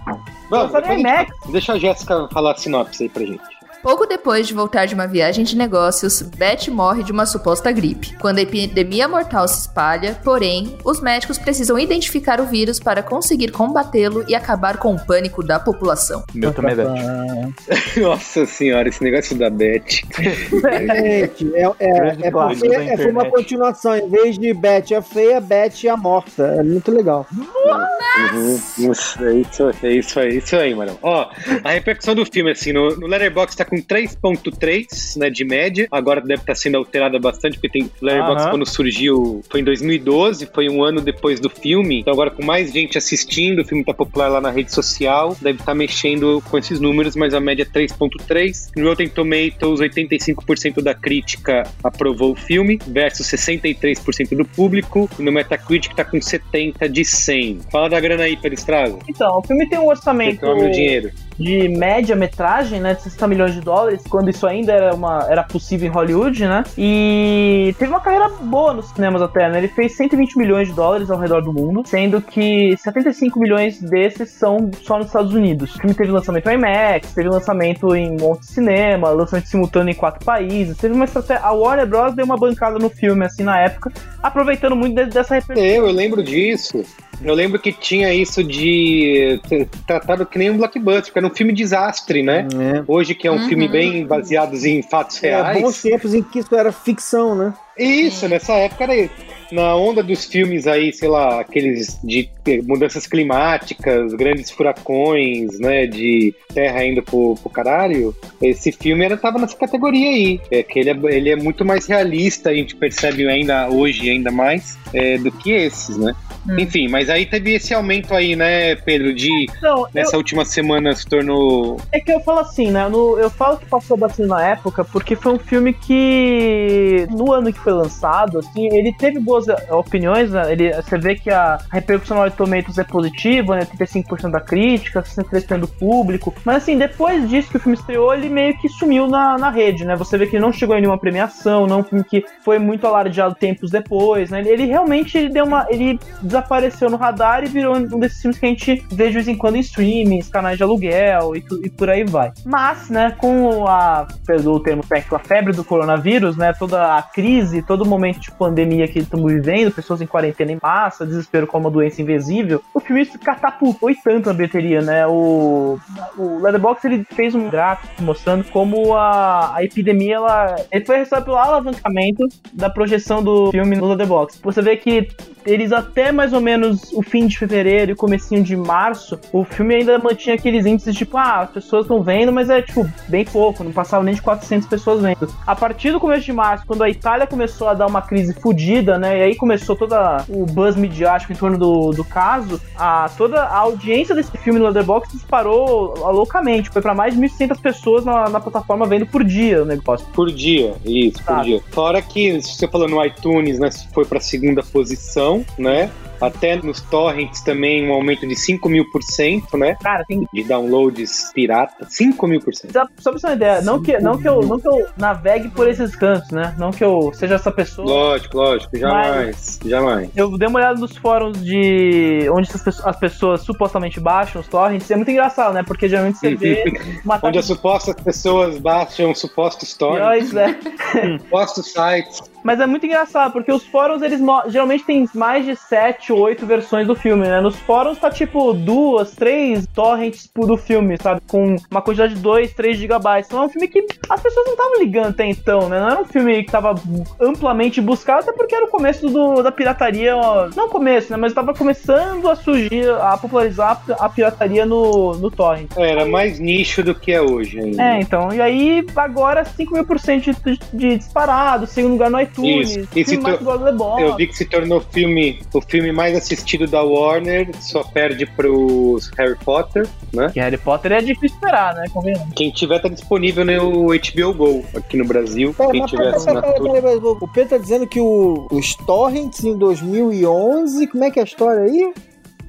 Vamos, 0.50 0.72
gente- 0.86 1.32
deixa 1.52 1.72
a 1.74 1.78
Jéssica 1.78 2.28
falar 2.32 2.52
a 2.52 2.56
sinopse 2.56 3.04
aí 3.04 3.08
pra 3.08 3.24
gente. 3.24 3.59
Pouco 3.82 4.06
depois 4.06 4.46
de 4.46 4.52
voltar 4.52 4.84
de 4.84 4.94
uma 4.94 5.06
viagem 5.06 5.42
de 5.42 5.56
negócios, 5.56 6.20
Beth 6.20 6.68
morre 6.70 7.02
de 7.02 7.12
uma 7.12 7.24
suposta 7.24 7.72
gripe. 7.72 8.14
Quando 8.18 8.38
a 8.38 8.42
epidemia 8.42 9.08
mortal 9.08 9.48
se 9.48 9.60
espalha, 9.60 10.18
porém, 10.22 10.76
os 10.84 11.00
médicos 11.00 11.38
precisam 11.38 11.78
identificar 11.78 12.40
o 12.40 12.46
vírus 12.46 12.78
para 12.78 13.02
conseguir 13.02 13.50
combatê-lo 13.50 14.22
e 14.28 14.34
acabar 14.34 14.76
com 14.76 14.94
o 14.94 15.06
pânico 15.06 15.42
da 15.42 15.58
população. 15.58 16.22
Meu 16.34 16.52
também 16.52 16.72
é 16.72 16.76
Beth. 16.76 17.96
Nossa 17.96 18.44
senhora, 18.44 18.88
esse 18.88 19.02
negócio 19.02 19.36
da 19.38 19.48
Beth. 19.48 20.02
Gente, 20.18 21.54
é, 21.54 21.62
é, 21.78 22.26
é 22.26 22.30
porque 22.30 22.66
é, 22.66 22.96
foi 22.98 23.10
uma 23.10 23.30
continuação. 23.30 23.96
Em 23.96 24.08
vez 24.10 24.38
de 24.38 24.52
Beth 24.52 24.92
a 24.96 25.00
feia, 25.00 25.40
Beth 25.40 25.88
a 25.90 25.96
morta. 25.96 26.42
É 26.58 26.62
muito 26.62 26.92
legal. 26.92 27.26
Uhum, 27.32 28.60
isso, 28.90 29.24
é 29.24 29.34
isso, 29.34 29.70
é 29.82 29.92
isso, 29.92 30.20
é 30.20 30.28
isso 30.28 30.56
aí, 30.56 30.74
mano. 30.74 30.98
Ó, 31.00 31.30
a 31.64 31.70
repercussão 31.70 32.14
do 32.14 32.26
filme, 32.26 32.50
assim, 32.50 32.72
no, 32.72 32.94
no 32.96 33.06
Letterboxd 33.06 33.56
tá 33.56 33.69
com 33.70 33.76
3.3, 33.76 35.16
né, 35.16 35.30
de 35.30 35.44
média. 35.44 35.86
Agora 35.90 36.20
deve 36.20 36.42
estar 36.42 36.56
sendo 36.56 36.76
alterada 36.76 37.18
bastante, 37.18 37.54
porque 37.54 37.68
tem 37.68 37.84
o 37.84 38.04
Letterboxd 38.04 38.50
quando 38.50 38.66
surgiu, 38.66 39.42
foi 39.48 39.60
em 39.60 39.64
2012, 39.64 40.46
foi 40.52 40.68
um 40.68 40.82
ano 40.82 41.00
depois 41.00 41.38
do 41.38 41.48
filme. 41.48 42.00
Então 42.00 42.12
agora 42.12 42.30
com 42.30 42.44
mais 42.44 42.72
gente 42.72 42.98
assistindo, 42.98 43.60
o 43.60 43.64
filme 43.64 43.84
tá 43.84 43.94
popular 43.94 44.28
lá 44.28 44.40
na 44.40 44.50
rede 44.50 44.72
social, 44.74 45.36
deve 45.40 45.60
estar 45.60 45.74
mexendo 45.74 46.42
com 46.50 46.58
esses 46.58 46.80
números, 46.80 47.14
mas 47.14 47.32
a 47.32 47.40
média 47.40 47.62
é 47.62 47.66
3.3. 47.66 48.72
No 48.76 48.88
Rotten 48.88 49.08
Tomatoes, 49.08 49.80
85% 49.80 50.82
da 50.82 50.94
crítica 50.94 51.62
aprovou 51.84 52.32
o 52.32 52.36
filme, 52.36 52.78
versus 52.88 53.26
63% 53.26 54.36
do 54.36 54.44
público. 54.44 55.08
E 55.18 55.22
no 55.22 55.30
Metacritic 55.30 55.94
tá 55.94 56.04
com 56.04 56.20
70 56.20 56.88
de 56.88 57.04
100. 57.04 57.60
Fala 57.70 57.88
da 57.88 58.00
grana 58.00 58.24
aí, 58.24 58.36
Pedro 58.36 58.58
Estrago. 58.58 58.98
Então, 59.08 59.38
o 59.38 59.42
filme 59.42 59.68
tem 59.68 59.78
um 59.78 59.86
orçamento 59.86 60.40
Reclama 60.40 60.62
meu 60.62 60.70
dinheiro. 60.70 61.10
De 61.40 61.68
média 61.70 62.14
metragem, 62.14 62.80
né, 62.80 62.92
de 62.94 63.02
60 63.02 63.26
milhões 63.26 63.54
de 63.54 63.60
dólares, 63.62 64.02
quando 64.08 64.28
isso 64.28 64.46
ainda 64.46 64.72
era, 64.72 64.94
uma, 64.94 65.26
era 65.28 65.42
possível 65.42 65.88
em 65.88 65.90
Hollywood, 65.90 66.46
né? 66.46 66.62
E 66.76 67.74
teve 67.78 67.90
uma 67.90 68.00
carreira 68.00 68.28
boa 68.42 68.74
nos 68.74 68.90
cinemas 68.90 69.22
até, 69.22 69.48
né? 69.48 69.58
Ele 69.58 69.68
fez 69.68 69.96
120 69.96 70.36
milhões 70.36 70.68
de 70.68 70.74
dólares 70.74 71.10
ao 71.10 71.18
redor 71.18 71.40
do 71.40 71.52
mundo, 71.52 71.82
sendo 71.86 72.20
que 72.20 72.76
75 72.76 73.40
milhões 73.40 73.80
desses 73.80 74.30
são 74.32 74.70
só 74.82 74.98
nos 74.98 75.06
Estados 75.06 75.32
Unidos. 75.32 75.74
O 75.74 75.78
filme 75.78 75.94
teve 75.94 76.10
lançamento 76.12 76.48
em 76.50 76.54
IMAX, 76.54 77.14
teve 77.14 77.28
lançamento 77.30 77.94
em 77.96 78.10
um 78.12 78.16
monte 78.20 78.40
de 78.40 78.46
cinema, 78.52 79.08
lançamento 79.08 79.46
simultâneo 79.48 79.92
em 79.92 79.94
quatro 79.96 80.24
países. 80.24 80.76
Teve 80.76 80.94
uma 80.94 81.06
estratégia. 81.06 81.42
A 81.42 81.52
Warner 81.52 81.86
Bros. 81.86 82.14
deu 82.14 82.24
uma 82.26 82.36
bancada 82.36 82.78
no 82.78 82.90
filme, 82.90 83.24
assim, 83.24 83.42
na 83.44 83.58
época, 83.58 83.90
aproveitando 84.22 84.76
muito 84.76 84.94
de- 84.94 85.10
dessa 85.10 85.34
repercussão. 85.36 85.64
Eu, 85.70 85.86
eu 85.86 85.92
lembro 85.92 86.22
disso. 86.22 86.84
Eu 87.22 87.34
lembro 87.34 87.58
que 87.58 87.72
tinha 87.72 88.12
isso 88.14 88.42
de 88.42 89.40
tratado 89.86 90.24
que 90.26 90.38
nem 90.38 90.50
um 90.50 90.56
blockbuster, 90.56 91.04
porque 91.06 91.18
era 91.18 91.26
um 91.26 91.34
filme 91.34 91.52
desastre, 91.52 92.22
né? 92.22 92.46
É. 92.78 92.82
Hoje 92.86 93.14
que 93.14 93.26
é 93.28 93.30
um 93.30 93.36
Uhum. 93.40 93.48
filme 93.48 93.68
bem 93.68 94.06
baseado 94.06 94.54
em 94.66 94.82
fatos 94.82 95.22
É, 95.22 95.28
reais. 95.30 95.60
bons 95.60 95.82
tempos 95.82 96.14
em 96.14 96.22
que 96.22 96.38
isso 96.38 96.54
era 96.54 96.72
ficção, 96.72 97.34
né? 97.34 97.52
Isso, 97.78 98.28
nessa 98.28 98.52
época 98.54 98.84
era 98.84 99.10
na 99.52 99.74
onda 99.74 100.02
dos 100.02 100.26
filmes 100.26 100.66
aí, 100.66 100.92
sei 100.92 101.08
lá, 101.08 101.40
aqueles 101.40 101.98
de 102.04 102.28
mudanças 102.66 103.06
climáticas, 103.06 104.12
grandes 104.14 104.50
furacões, 104.50 105.58
né, 105.58 105.86
de 105.86 106.34
terra 106.52 106.84
indo 106.84 107.02
pro, 107.02 107.34
pro 107.40 107.48
caralho. 107.50 108.14
Esse 108.42 108.70
filme 108.70 109.04
era, 109.04 109.16
tava 109.16 109.38
nessa 109.38 109.56
categoria 109.56 110.08
aí. 110.10 110.40
É 110.50 110.62
que 110.62 110.78
ele 110.78 110.90
é, 110.90 110.96
ele 111.16 111.30
é 111.30 111.36
muito 111.36 111.64
mais 111.64 111.86
realista, 111.86 112.50
a 112.50 112.54
gente 112.54 112.76
percebe 112.76 113.26
ainda 113.26 113.68
hoje, 113.68 114.10
ainda 114.10 114.30
mais, 114.30 114.76
é, 114.92 115.16
do 115.18 115.32
que 115.32 115.50
esses, 115.50 115.96
né? 115.96 116.14
Enfim, 116.58 116.88
mas 116.88 117.10
aí 117.10 117.26
teve 117.26 117.54
esse 117.54 117.74
aumento 117.74 118.14
aí, 118.14 118.34
né, 118.34 118.74
Pedro, 118.76 119.12
de 119.14 119.46
Não, 119.62 119.86
nessa 119.94 120.16
eu, 120.16 120.18
última 120.18 120.44
semana 120.44 120.94
se 120.94 121.06
tornou. 121.06 121.76
é 121.92 122.00
que 122.00 122.10
eu 122.12 122.20
falo 122.20 122.40
assim, 122.40 122.70
né? 122.70 122.88
no- 122.88 123.18
eu 123.18 123.28
falo 123.30 123.56
que 123.58 123.66
passou 123.66 123.96
batido 123.96 124.28
na 124.28 124.44
época 124.46 124.84
porque 124.84 125.14
foi 125.16 125.32
um 125.34 125.38
filme 125.38 125.72
que, 125.72 127.06
no 127.10 127.32
ano 127.32 127.52
que 127.52 127.58
foi 127.58 127.72
lançado, 127.72 128.38
assim, 128.38 128.66
ele 128.72 128.92
teve 128.92 129.18
boas 129.20 129.48
eh, 129.48 129.66
opiniões, 129.72 130.30
né? 130.30 130.50
Ele, 130.52 130.72
você 130.72 130.98
vê 130.98 131.14
que 131.14 131.30
a 131.30 131.58
repercussão 131.72 132.22
no 132.24 132.30
Tomatoes 132.30 132.78
é 132.78 132.84
positiva, 132.84 133.56
né? 133.56 133.66
35% 133.66 134.30
da 134.30 134.40
crítica, 134.40 135.02
63% 135.02 135.58
do 135.60 135.68
público. 135.68 136.34
Mas 136.44 136.56
assim, 136.58 136.76
depois 136.78 137.28
disso 137.28 137.50
que 137.50 137.56
o 137.56 137.60
filme 137.60 137.76
estreou, 137.76 138.14
ele 138.14 138.28
meio 138.28 138.56
que 138.58 138.68
sumiu 138.68 139.06
na, 139.06 139.36
na 139.38 139.50
rede, 139.50 139.84
né? 139.84 139.94
Você 139.96 140.16
vê 140.18 140.26
que 140.26 140.36
ele 140.36 140.42
não 140.44 140.52
chegou 140.52 140.76
em 140.76 140.80
nenhuma 140.80 140.98
premiação, 140.98 141.66
não 141.66 141.76
é 141.78 141.80
um 141.80 141.84
filme 141.84 142.04
que 142.04 142.24
foi 142.44 142.58
muito 142.58 142.86
alardeado 142.86 143.34
tempos 143.34 143.70
depois, 143.70 144.30
né? 144.30 144.40
Ele, 144.40 144.50
ele 144.50 144.66
realmente 144.66 145.16
ele 145.18 145.28
deu 145.28 145.44
uma. 145.44 145.66
ele 145.68 145.98
desapareceu 146.30 146.88
no 146.88 146.96
radar 146.96 147.44
e 147.44 147.48
virou 147.48 147.76
um 147.76 147.98
desses 147.98 148.22
filmes 148.22 148.38
que 148.38 148.46
a 148.46 148.48
gente 148.48 148.84
vê 148.90 149.08
de 149.08 149.14
vez 149.14 149.28
em 149.28 149.36
quando 149.36 149.56
em 149.56 149.60
streamings, 149.60 150.28
canais 150.28 150.56
de 150.56 150.62
aluguel 150.62 151.34
e, 151.36 151.44
e 151.64 151.68
por 151.70 151.90
aí 151.90 152.04
vai. 152.04 152.32
Mas, 152.46 152.88
né, 152.88 153.10
com 153.18 153.66
a, 153.66 154.06
perdoa 154.24 154.56
o 154.56 154.60
termo 154.60 154.82
técnico, 154.82 155.16
a 155.16 155.18
febre 155.18 155.52
do 155.52 155.64
coronavírus, 155.64 156.36
né, 156.36 156.52
toda 156.52 156.96
a 156.96 157.02
crise, 157.02 157.62
todo 157.62 157.82
o 157.82 157.86
momento 157.86 158.20
de 158.20 158.30
pandemia 158.30 158.86
que 158.86 159.00
estamos 159.00 159.32
vivendo, 159.32 159.72
pessoas 159.72 160.00
em 160.00 160.06
quarentena 160.06 160.52
em 160.52 160.58
massa, 160.62 161.04
desespero 161.04 161.46
com 161.46 161.58
uma 161.58 161.70
doença 161.70 162.00
invisível, 162.00 162.62
o 162.72 162.80
filme 162.80 163.04
catapultou 163.06 163.90
e 163.90 163.96
tanto 163.96 164.28
na 164.28 164.32
bilheteria, 164.32 164.80
né, 164.80 165.06
o, 165.06 165.78
o 166.16 166.38
Letterboxd, 166.40 166.86
ele 166.86 167.06
fez 167.10 167.34
um 167.34 167.50
gráfico 167.50 168.02
mostrando 168.02 168.44
como 168.44 168.94
a, 168.94 169.56
a 169.56 169.64
epidemia, 169.64 170.16
ela, 170.16 170.56
ele 170.70 170.84
foi 170.84 170.98
responsável 170.98 171.24
pelo 171.24 171.36
alavancamento 171.36 172.28
da 172.52 172.70
projeção 172.70 173.22
do 173.22 173.50
filme 173.50 173.76
no 173.76 173.88
Letterboxd. 173.88 174.40
Você 174.42 174.62
vê 174.62 174.76
que 174.76 175.08
eles 175.44 175.72
até 175.72 176.12
mais 176.20 176.34
ou 176.34 176.40
menos 176.42 176.92
o 176.92 177.02
fim 177.02 177.26
de 177.26 177.38
fevereiro 177.38 177.92
e 177.92 177.94
comecinho 177.94 178.42
de 178.42 178.54
março, 178.54 179.18
o 179.32 179.42
filme 179.42 179.76
ainda 179.76 179.98
mantinha 179.98 180.34
aqueles 180.34 180.66
índices 180.66 180.94
tipo, 180.94 181.16
ah, 181.16 181.40
as 181.40 181.50
pessoas 181.50 181.84
estão 181.86 182.02
vendo, 182.02 182.30
mas 182.30 182.50
é 182.50 182.60
tipo 182.60 182.86
bem 183.08 183.24
pouco, 183.24 183.64
não 183.64 183.72
passava 183.72 184.04
nem 184.04 184.14
de 184.14 184.20
400 184.20 184.68
pessoas 184.68 185.00
vendo. 185.00 185.32
A 185.46 185.56
partir 185.56 185.92
do 185.92 185.98
começo 185.98 186.26
de 186.26 186.32
março, 186.34 186.66
quando 186.66 186.82
a 186.82 186.90
Itália 186.90 187.26
começou 187.26 187.68
a 187.68 187.74
dar 187.74 187.86
uma 187.86 188.02
crise 188.02 188.34
fodida, 188.34 188.98
né, 188.98 189.18
e 189.18 189.22
aí 189.22 189.34
começou 189.34 189.74
toda 189.74 190.22
o 190.28 190.44
buzz 190.44 190.76
midiático 190.76 191.32
em 191.32 191.36
torno 191.36 191.56
do, 191.56 191.90
do 191.92 192.04
caso, 192.04 192.60
a, 192.76 193.08
toda 193.16 193.40
a 193.40 193.56
audiência 193.56 194.14
desse 194.14 194.36
filme 194.36 194.58
no 194.58 194.66
Letterboxd 194.66 195.16
disparou 195.16 195.94
loucamente, 196.12 196.68
foi 196.68 196.82
pra 196.82 196.92
mais 196.92 197.14
de 197.14 197.20
1.600 197.22 197.62
pessoas 197.62 198.04
na, 198.04 198.28
na 198.28 198.40
plataforma 198.40 198.84
vendo 198.84 199.06
por 199.06 199.24
dia 199.24 199.62
o 199.62 199.64
negócio. 199.64 200.06
Por 200.12 200.30
dia, 200.30 200.74
isso, 200.84 201.24
por 201.24 201.40
dia. 201.40 201.62
Fora 201.70 202.02
que, 202.02 202.42
se 202.42 202.56
você 202.56 202.68
falou 202.68 202.90
no 202.90 203.02
iTunes, 203.02 203.58
né, 203.58 203.70
foi 203.94 204.04
pra 204.04 204.20
segunda 204.20 204.62
posição, 204.62 205.42
né? 205.56 205.90
Até 206.20 206.56
nos 206.56 206.80
torrents 206.82 207.40
também 207.40 207.88
um 207.88 207.92
aumento 207.92 208.26
de 208.26 208.36
5 208.36 208.68
mil 208.68 208.90
por 208.90 209.02
cento, 209.02 209.56
né? 209.56 209.76
Cara, 209.82 210.04
tem 210.04 210.26
De 210.32 210.44
downloads 210.44 211.30
pirata. 211.34 211.86
5 211.88 212.26
mil 212.26 212.40
por 212.40 212.54
cento. 212.54 212.72
Só, 212.72 212.86
só 212.98 213.10
pra 213.10 213.18
você 213.18 213.26
ter 213.26 213.26
uma 213.32 213.36
ideia, 213.36 213.62
não 213.62 213.82
que, 213.82 213.98
não, 213.98 214.18
que 214.18 214.28
eu, 214.28 214.40
não 214.42 214.58
que 214.60 214.68
eu 214.68 214.86
navegue 214.96 215.48
por 215.48 215.68
esses 215.68 215.94
cantos, 215.96 216.30
né? 216.30 216.54
Não 216.58 216.70
que 216.70 216.84
eu 216.84 217.10
seja 217.14 217.34
essa 217.36 217.50
pessoa. 217.50 217.86
Lógico, 217.88 218.36
lógico, 218.36 218.76
jamais. 218.76 219.58
Jamais. 219.64 220.10
Eu 220.14 220.36
dei 220.36 220.48
uma 220.48 220.58
olhada 220.58 220.78
nos 220.78 220.96
fóruns 220.96 221.42
de 221.42 222.28
onde 222.30 222.48
essas 222.48 222.62
pessoas- 222.62 222.86
as 222.86 222.96
pessoas 222.96 223.40
supostamente 223.42 223.98
baixam 224.00 224.40
os 224.40 224.48
torrents. 224.48 224.90
É 224.90 224.96
muito 224.96 225.10
engraçado, 225.10 225.52
né? 225.54 225.62
Porque 225.62 225.88
geralmente 225.88 226.18
você 226.18 226.34
vê 226.34 226.64
uma 227.04 227.18
Onde 227.22 227.38
as 227.38 227.46
supostas 227.46 227.94
pessoas 227.94 228.58
baixam 228.58 229.14
supostos 229.14 229.74
torrents, 229.74 230.30
Pois 230.32 230.34
é. 230.36 231.18
supostos 231.18 231.72
sites. 231.72 232.22
Mas 232.42 232.60
é 232.60 232.66
muito 232.66 232.86
engraçado, 232.86 233.32
porque 233.32 233.52
os 233.52 233.64
fóruns, 233.66 234.02
eles 234.02 234.20
geralmente 234.48 234.84
tem 234.84 235.06
mais 235.14 235.44
de 235.44 235.54
7 235.56 236.12
ou 236.12 236.20
8 236.20 236.46
versões 236.46 236.86
do 236.86 236.94
filme, 236.94 237.26
né? 237.26 237.40
Nos 237.40 237.56
fóruns 237.56 237.98
tá 237.98 238.10
tipo 238.10 238.52
duas, 238.52 239.12
três 239.14 239.66
torrents 239.74 240.26
por- 240.26 240.46
do 240.46 240.56
filme, 240.56 240.96
sabe? 241.00 241.20
Com 241.28 241.56
uma 241.70 241.82
quantidade 241.82 242.14
de 242.14 242.20
2, 242.20 242.52
3 242.54 242.76
gigabytes. 242.76 243.28
Então 243.28 243.42
é 243.42 243.46
um 243.46 243.48
filme 243.48 243.68
que 243.68 243.84
as 244.08 244.20
pessoas 244.20 244.46
não 244.46 244.54
estavam 244.54 244.78
ligando 244.80 245.08
até 245.08 245.26
então, 245.26 245.68
né? 245.68 245.78
Não 245.80 245.90
era 245.90 246.00
um 246.00 246.04
filme 246.04 246.42
que 246.44 246.50
tava 246.50 246.74
amplamente 247.20 247.80
buscado, 247.80 248.20
até 248.20 248.32
porque 248.32 248.54
era 248.54 248.64
o 248.64 248.68
começo 248.68 249.08
do- 249.08 249.42
da 249.42 249.52
pirataria. 249.52 250.16
ó, 250.16 250.48
Não 250.56 250.68
começo, 250.68 251.10
né? 251.12 251.16
Mas 251.16 251.32
tava 251.32 251.52
começando 251.54 252.28
a 252.28 252.34
surgir, 252.36 252.88
a 253.00 253.16
popularizar 253.16 253.82
a 253.98 254.08
pirataria 254.08 254.64
no, 254.66 255.12
no 255.14 255.30
torrent. 255.30 255.70
Era 255.76 256.06
mais 256.06 256.38
nicho 256.38 256.82
do 256.82 256.94
que 256.94 257.12
é 257.12 257.20
hoje 257.20 257.58
ainda. 257.60 257.82
É, 257.82 258.00
então. 258.00 258.32
E 258.32 258.40
aí, 258.40 258.84
agora 258.96 259.44
5 259.44 259.74
mil 259.74 259.84
por 259.84 259.98
cento 259.98 260.32
de, 260.44 260.58
de 260.72 260.96
disparado, 260.98 261.66
segundo 261.66 261.92
lugar 261.92 262.10
no 262.10 262.18
iTunes. 262.32 262.76
Isso. 262.76 262.88
E 262.96 263.04
filme 263.04 263.22
mais 263.22 263.38
do. 263.40 263.98
Eu 264.00 264.16
vi 264.16 264.26
que 264.26 264.36
se 264.36 264.44
tornou 264.44 264.80
filme, 264.80 265.40
o 265.52 265.60
filme 265.60 265.92
mais 265.92 266.16
assistido 266.16 266.66
da 266.66 266.82
Warner, 266.82 267.50
só 267.60 267.82
perde 267.82 268.26
pros 268.26 269.10
Harry 269.18 269.36
Potter, 269.44 269.86
né? 270.12 270.30
Que 270.32 270.40
Harry 270.40 270.56
Potter 270.58 270.92
é 270.92 271.00
difícil 271.00 271.36
esperar, 271.36 271.74
né? 271.74 271.84
Convenhamos. 271.92 272.32
Quem 272.34 272.50
tiver 272.50 272.78
tá 272.80 272.88
disponível 272.88 273.44
no 273.44 273.88
HBO 273.88 274.34
Go 274.34 274.64
aqui 274.76 274.96
no 274.96 275.04
Brasil. 275.04 275.54
Pera, 275.54 275.70
Quem 275.72 275.84
tiver 275.86 276.10
pera, 276.12 276.12
pera, 276.12 276.24
pera, 276.24 276.38
assinatura. 276.40 276.72
pera, 276.82 277.00
pera, 277.00 277.08
O 277.20 277.28
Pedro 277.28 277.50
tá 277.50 277.58
dizendo 277.58 277.86
que 277.86 278.00
o- 278.00 278.46
os 278.50 278.74
torrents 278.76 279.44
em 279.44 279.56
2011, 279.56 280.86
como 280.86 281.04
é 281.04 281.10
que 281.10 281.18
é 281.18 281.22
a 281.22 281.24
história 281.24 281.62
aí? 281.62 281.92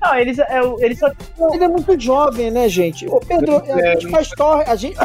Não, 0.02 0.16
eles, 0.18 0.40
é, 0.40 0.62
o- 0.62 0.78
eles 0.82 0.98
só. 1.00 1.12
Ele 1.54 1.64
é 1.64 1.68
muito 1.68 2.00
jovem, 2.00 2.50
né, 2.52 2.68
gente? 2.68 3.08
Ô, 3.08 3.20
Pedro, 3.20 3.58
a 3.58 3.92
gente 3.94 4.10
faz 4.10 4.30
torrent. 4.30 4.68
A 4.68 4.76
gente... 4.76 4.98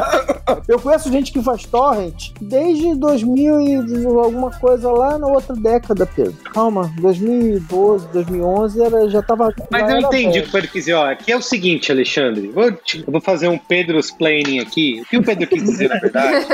Eu 0.67 0.79
conheço 0.79 1.11
gente 1.11 1.31
que 1.31 1.41
faz 1.41 1.63
torrent 1.65 2.31
desde 2.41 2.95
2000 2.95 3.61
e 3.61 3.75
alguma 4.05 4.49
coisa 4.59 4.89
lá 4.91 5.17
na 5.17 5.27
outra 5.27 5.55
década, 5.55 6.05
Pedro. 6.05 6.33
Calma, 6.53 6.91
2012, 6.99 8.07
2011 8.09 8.81
era, 8.81 9.09
já 9.09 9.21
tava. 9.21 9.53
Mas 9.69 9.81
já 9.83 9.91
eu 9.91 9.99
entendi 9.99 10.39
o 10.39 10.43
que 10.43 10.49
o 10.49 10.51
Pedro 10.51 10.69
quis 10.71 10.85
dizer. 10.85 10.93
Ó, 10.95 11.05
aqui 11.11 11.31
é 11.31 11.37
o 11.37 11.41
seguinte, 11.41 11.91
Alexandre. 11.91 12.47
Vou, 12.47 12.71
te- 12.71 13.03
eu 13.05 13.11
vou 13.11 13.21
fazer 13.21 13.47
um 13.47 13.57
Pedro's 13.57 14.09
Planning 14.11 14.59
aqui. 14.59 15.01
O 15.01 15.05
que 15.05 15.17
o 15.17 15.23
Pedro 15.23 15.47
quis 15.47 15.63
dizer, 15.63 15.89
na 15.89 15.99
verdade, 15.99 16.45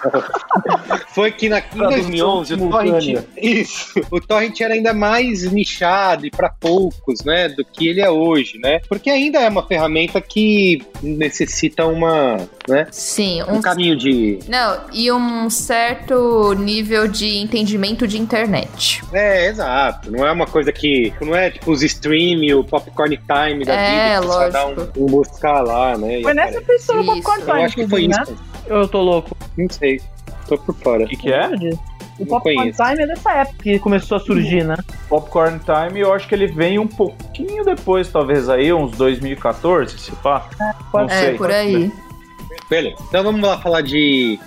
foi 1.14 1.30
que 1.32 1.48
na, 1.48 1.58
em 1.58 1.78
2011 1.78 2.54
o 2.54 2.70
torrent, 2.70 3.24
isso, 3.40 4.00
o 4.10 4.20
torrent 4.20 4.60
era 4.60 4.74
ainda 4.74 4.92
mais 4.94 5.50
nichado 5.50 6.26
e 6.26 6.30
para 6.30 6.48
poucos, 6.48 7.24
né, 7.24 7.48
do 7.62 7.64
que 7.72 7.88
ele 7.88 8.00
é 8.00 8.10
hoje, 8.10 8.58
né? 8.58 8.80
Porque 8.88 9.10
ainda 9.10 9.38
é 9.40 9.48
uma 9.48 9.66
ferramenta 9.66 10.20
que 10.20 10.82
necessita 11.02 11.86
uma, 11.86 12.36
né, 12.68 12.86
Sim, 12.90 13.42
um 13.44 13.56
um 13.56 13.60
caminho 13.60 13.96
de 13.96 14.38
Não, 14.48 14.80
e 14.92 15.10
um 15.12 15.48
certo 15.50 16.54
nível 16.54 17.06
de 17.06 17.36
entendimento 17.38 18.06
de 18.08 18.18
internet. 18.18 19.02
É, 19.12 19.46
exato. 19.48 20.10
Não 20.10 20.26
é 20.26 20.32
uma 20.32 20.46
coisa 20.46 20.72
que. 20.72 21.12
Não 21.20 21.34
é 21.34 21.50
tipo 21.50 21.70
os 21.70 21.82
stream, 21.82 22.58
o 22.58 22.64
popcorn 22.64 23.16
time 23.18 23.64
da 23.64 23.74
É, 23.74 24.14
vida, 24.14 24.20
que 24.26 24.32
só 24.32 24.48
dá 24.48 24.66
um, 24.66 24.74
lógico. 24.74 25.00
um 25.02 25.06
buscar 25.06 25.60
lá, 25.62 25.96
né? 25.98 26.20
Foi 26.22 26.32
nessa 26.34 26.58
aparece. 26.58 26.66
pessoa 26.66 27.02
no 27.02 27.04
Isso. 27.16 27.22
Popcorn 27.22 27.40
Eu 27.40 27.46
Time, 27.46 27.64
acho 27.64 27.74
que 27.74 27.88
foi 27.88 28.02
inclusive, 28.04 28.32
isso. 28.32 28.42
né? 28.42 28.50
Eu 28.66 28.88
tô 28.88 29.02
louco. 29.02 29.36
Não 29.58 29.68
sei. 29.68 30.00
Tô 30.48 30.56
por 30.58 30.74
fora. 30.76 31.04
O 31.04 31.08
que, 31.08 31.16
que 31.16 31.32
é? 31.32 31.50
O 32.20 32.26
Popcorn 32.26 32.56
conheço. 32.56 32.82
Time 32.82 33.02
é 33.02 33.06
dessa 33.06 33.32
época 33.32 33.56
que 33.62 33.78
começou 33.78 34.16
a 34.16 34.20
surgir, 34.20 34.64
né? 34.64 34.76
Popcorn 35.08 35.58
Time, 35.60 36.00
eu 36.00 36.12
acho 36.12 36.28
que 36.28 36.34
ele 36.34 36.46
vem 36.46 36.78
um 36.78 36.86
pouquinho 36.86 37.64
depois, 37.64 38.08
talvez 38.10 38.48
aí, 38.48 38.72
uns 38.72 38.92
2014, 38.96 39.98
se 39.98 40.12
pá. 40.16 40.46
Não 40.92 41.00
É, 41.06 41.08
sei. 41.26 41.34
por 41.34 41.50
aí. 41.50 41.92
Beleza. 42.68 42.96
Então 43.08 43.24
vamos 43.24 43.40
lá 43.40 43.58
falar 43.58 43.80
de 43.80 44.38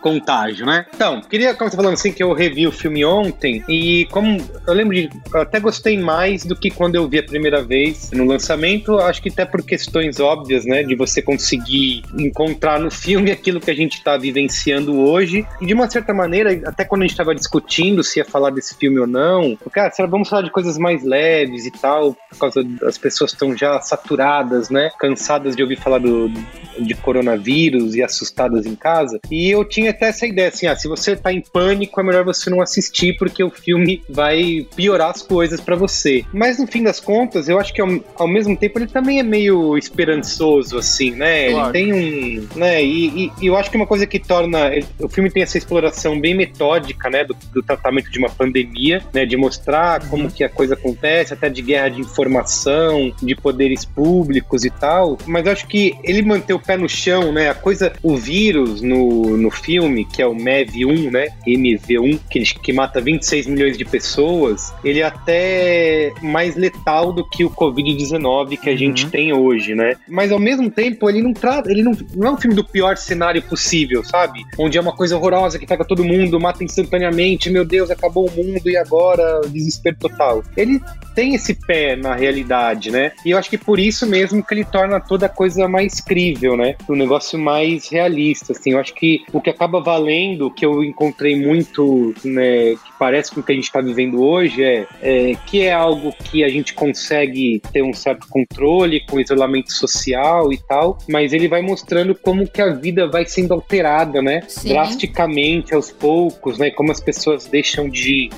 contágio, 0.00 0.66
né? 0.66 0.86
Então, 0.94 1.20
queria 1.20 1.54
começar 1.54 1.76
falando 1.76 1.94
assim 1.94 2.12
que 2.12 2.22
eu 2.22 2.32
revi 2.32 2.66
o 2.66 2.72
filme 2.72 3.04
ontem 3.04 3.62
e 3.68 4.06
como 4.10 4.38
eu 4.66 4.74
lembro 4.74 4.94
de 4.94 5.08
eu 5.32 5.40
até 5.40 5.60
gostei 5.60 5.98
mais 5.98 6.44
do 6.44 6.56
que 6.56 6.70
quando 6.70 6.94
eu 6.94 7.08
vi 7.08 7.18
a 7.18 7.22
primeira 7.22 7.62
vez 7.62 8.10
no 8.12 8.24
lançamento, 8.24 8.98
acho 8.98 9.22
que 9.22 9.28
até 9.28 9.44
por 9.44 9.62
questões 9.62 10.20
óbvias, 10.20 10.64
né, 10.64 10.82
de 10.82 10.94
você 10.94 11.20
conseguir 11.20 12.02
encontrar 12.18 12.80
no 12.80 12.90
filme 12.90 13.30
aquilo 13.30 13.60
que 13.60 13.70
a 13.70 13.74
gente 13.74 14.02
tá 14.02 14.16
vivenciando 14.16 14.98
hoje 14.98 15.46
e 15.60 15.66
de 15.66 15.74
uma 15.74 15.88
certa 15.88 16.14
maneira, 16.14 16.60
até 16.66 16.84
quando 16.84 17.02
a 17.02 17.06
gente 17.06 17.16
tava 17.16 17.34
discutindo 17.34 18.02
se 18.02 18.18
ia 18.18 18.24
falar 18.24 18.50
desse 18.50 18.76
filme 18.76 18.98
ou 18.98 19.06
não, 19.06 19.56
cara, 19.72 19.90
será 19.90 20.08
vamos 20.08 20.28
falar 20.28 20.42
de 20.42 20.50
coisas 20.50 20.78
mais 20.78 21.04
leves 21.04 21.66
e 21.66 21.70
tal, 21.70 22.14
por 22.30 22.38
causa 22.38 22.62
das 22.64 22.98
pessoas 22.98 23.32
estão 23.32 23.56
já 23.56 23.80
saturadas, 23.80 24.70
né, 24.70 24.90
cansadas 24.98 25.54
de 25.54 25.62
ouvir 25.62 25.76
falar 25.76 25.98
do, 25.98 26.30
de 26.78 26.94
coronavírus 26.94 27.94
e 27.94 28.02
assustadas 28.02 28.66
em 28.66 28.74
casa. 28.74 29.20
E 29.30 29.50
eu 29.50 29.64
tinha 29.64 29.87
até 29.88 30.08
essa 30.08 30.26
ideia 30.26 30.48
assim, 30.48 30.66
ah, 30.66 30.76
se 30.76 30.88
você 30.88 31.16
tá 31.16 31.32
em 31.32 31.40
pânico, 31.40 32.00
é 32.00 32.04
melhor 32.04 32.24
você 32.24 32.50
não 32.50 32.60
assistir 32.60 33.16
porque 33.18 33.42
o 33.42 33.50
filme 33.50 34.02
vai 34.08 34.66
piorar 34.76 35.10
as 35.10 35.22
coisas 35.22 35.60
pra 35.60 35.76
você. 35.76 36.24
Mas 36.32 36.58
no 36.58 36.66
fim 36.66 36.82
das 36.82 37.00
contas, 37.00 37.48
eu 37.48 37.58
acho 37.58 37.72
que 37.72 37.80
ao, 37.80 37.88
ao 38.16 38.28
mesmo 38.28 38.56
tempo 38.56 38.78
ele 38.78 38.86
também 38.86 39.18
é 39.18 39.22
meio 39.22 39.76
esperançoso 39.76 40.78
assim, 40.78 41.12
né? 41.12 41.50
Claro. 41.50 41.76
Ele 41.76 41.84
tem 41.84 41.92
um, 41.92 42.48
né? 42.56 42.82
E, 42.82 43.26
e- 43.40 43.46
eu 43.46 43.56
acho 43.56 43.70
que 43.70 43.76
uma 43.76 43.86
coisa 43.86 44.06
que 44.06 44.18
torna 44.18 44.68
ele- 44.74 44.86
o 44.98 45.08
filme 45.08 45.30
tem 45.30 45.42
essa 45.42 45.58
exploração 45.58 46.18
bem 46.20 46.34
metódica, 46.34 47.08
né, 47.10 47.24
do, 47.24 47.36
do 47.52 47.62
tratamento 47.62 48.10
de 48.10 48.18
uma 48.18 48.28
pandemia, 48.30 49.02
né, 49.12 49.24
de 49.24 49.36
mostrar 49.36 50.06
como 50.08 50.30
que 50.30 50.44
a 50.44 50.48
coisa 50.48 50.74
acontece, 50.74 51.32
até 51.34 51.48
de 51.48 51.62
guerra 51.62 51.88
de 51.90 52.00
informação, 52.00 53.12
de 53.22 53.34
poderes 53.34 53.84
públicos 53.84 54.64
e 54.64 54.70
tal. 54.70 55.18
Mas 55.26 55.46
eu 55.46 55.52
acho 55.52 55.66
que 55.66 55.94
ele 56.04 56.22
manter 56.22 56.52
o 56.54 56.58
pé 56.58 56.76
no 56.76 56.88
chão, 56.88 57.32
né, 57.32 57.48
a 57.50 57.54
coisa, 57.54 57.92
o 58.02 58.16
vírus 58.16 58.80
no, 58.82 59.36
no 59.36 59.50
filme 59.50 59.77
filme, 59.78 60.04
que 60.04 60.20
é 60.20 60.26
o 60.26 60.34
MEV1, 60.34 61.10
né? 61.10 61.28
MV1, 61.46 62.18
que, 62.30 62.40
que 62.40 62.72
mata 62.72 63.00
26 63.00 63.46
milhões 63.46 63.78
de 63.78 63.84
pessoas, 63.84 64.72
ele 64.84 65.00
é 65.00 65.04
até 65.04 66.12
mais 66.22 66.56
letal 66.56 67.12
do 67.12 67.28
que 67.28 67.44
o 67.44 67.50
Covid-19 67.50 68.58
que 68.58 68.68
a 68.68 68.72
Uhum. 68.72 68.78
gente 68.78 69.08
tem 69.08 69.32
hoje, 69.32 69.74
né? 69.74 69.96
Mas 70.08 70.30
ao 70.30 70.38
mesmo 70.38 70.70
tempo, 70.70 71.08
ele 71.08 71.20
não 71.22 71.32
trata, 71.32 71.70
ele 71.70 71.82
não, 71.82 71.92
não 72.14 72.28
é 72.28 72.32
um 72.32 72.36
filme 72.36 72.54
do 72.54 72.64
pior 72.64 72.96
cenário 72.96 73.42
possível, 73.42 74.04
sabe? 74.04 74.40
Onde 74.58 74.78
é 74.78 74.80
uma 74.80 74.94
coisa 74.94 75.16
horrorosa 75.16 75.58
que 75.58 75.66
pega 75.66 75.84
todo 75.84 76.04
mundo, 76.04 76.38
mata 76.40 76.62
instantaneamente, 76.62 77.50
meu 77.50 77.64
Deus, 77.64 77.90
acabou 77.90 78.28
o 78.28 78.30
mundo 78.30 78.68
e 78.68 78.76
agora 78.76 79.40
desespero 79.48 79.96
total. 79.98 80.42
Ele 80.56 80.80
tem 81.14 81.34
esse 81.34 81.54
pé 81.54 81.96
na 81.96 82.14
realidade, 82.14 82.90
né? 82.90 83.12
E 83.24 83.30
eu 83.30 83.38
acho 83.38 83.50
que 83.50 83.58
por 83.58 83.78
isso 83.80 84.06
mesmo 84.06 84.44
que 84.44 84.54
ele 84.54 84.64
torna 84.64 85.00
toda 85.00 85.26
a 85.26 85.28
coisa 85.28 85.66
mais 85.66 86.00
crível, 86.00 86.56
né? 86.56 86.76
Um 86.88 86.94
negócio 86.94 87.36
mais 87.38 87.88
realista, 87.90 88.52
assim. 88.52 88.72
Eu 88.72 88.78
acho 88.78 88.94
que 88.94 89.24
o 89.32 89.40
que 89.40 89.50
acaba 89.50 89.67
valendo, 89.68 90.50
que 90.50 90.64
eu 90.64 90.82
encontrei 90.82 91.36
muito, 91.36 92.14
né, 92.24 92.74
que 92.74 92.98
parece 92.98 93.32
com 93.32 93.40
o 93.40 93.42
que 93.42 93.52
a 93.52 93.54
gente 93.54 93.64
está 93.64 93.80
vivendo 93.80 94.22
hoje, 94.22 94.62
é, 94.62 94.86
é 95.02 95.34
que 95.46 95.62
é 95.62 95.72
algo 95.72 96.12
que 96.24 96.42
a 96.42 96.48
gente 96.48 96.74
consegue 96.74 97.60
ter 97.72 97.82
um 97.82 97.92
certo 97.92 98.26
controle 98.28 99.04
com 99.06 99.20
isolamento 99.20 99.72
social 99.72 100.52
e 100.52 100.58
tal, 100.58 100.98
mas 101.08 101.32
ele 101.32 101.48
vai 101.48 101.60
mostrando 101.60 102.14
como 102.14 102.48
que 102.48 102.62
a 102.62 102.72
vida 102.72 103.06
vai 103.06 103.26
sendo 103.26 103.54
alterada, 103.54 104.22
né? 104.22 104.42
Sim. 104.48 104.70
Drasticamente, 104.70 105.74
aos 105.74 105.90
poucos, 105.90 106.58
né? 106.58 106.70
Como 106.70 106.90
as 106.90 107.00
pessoas 107.00 107.46
deixam 107.46 107.88
de 107.88 108.30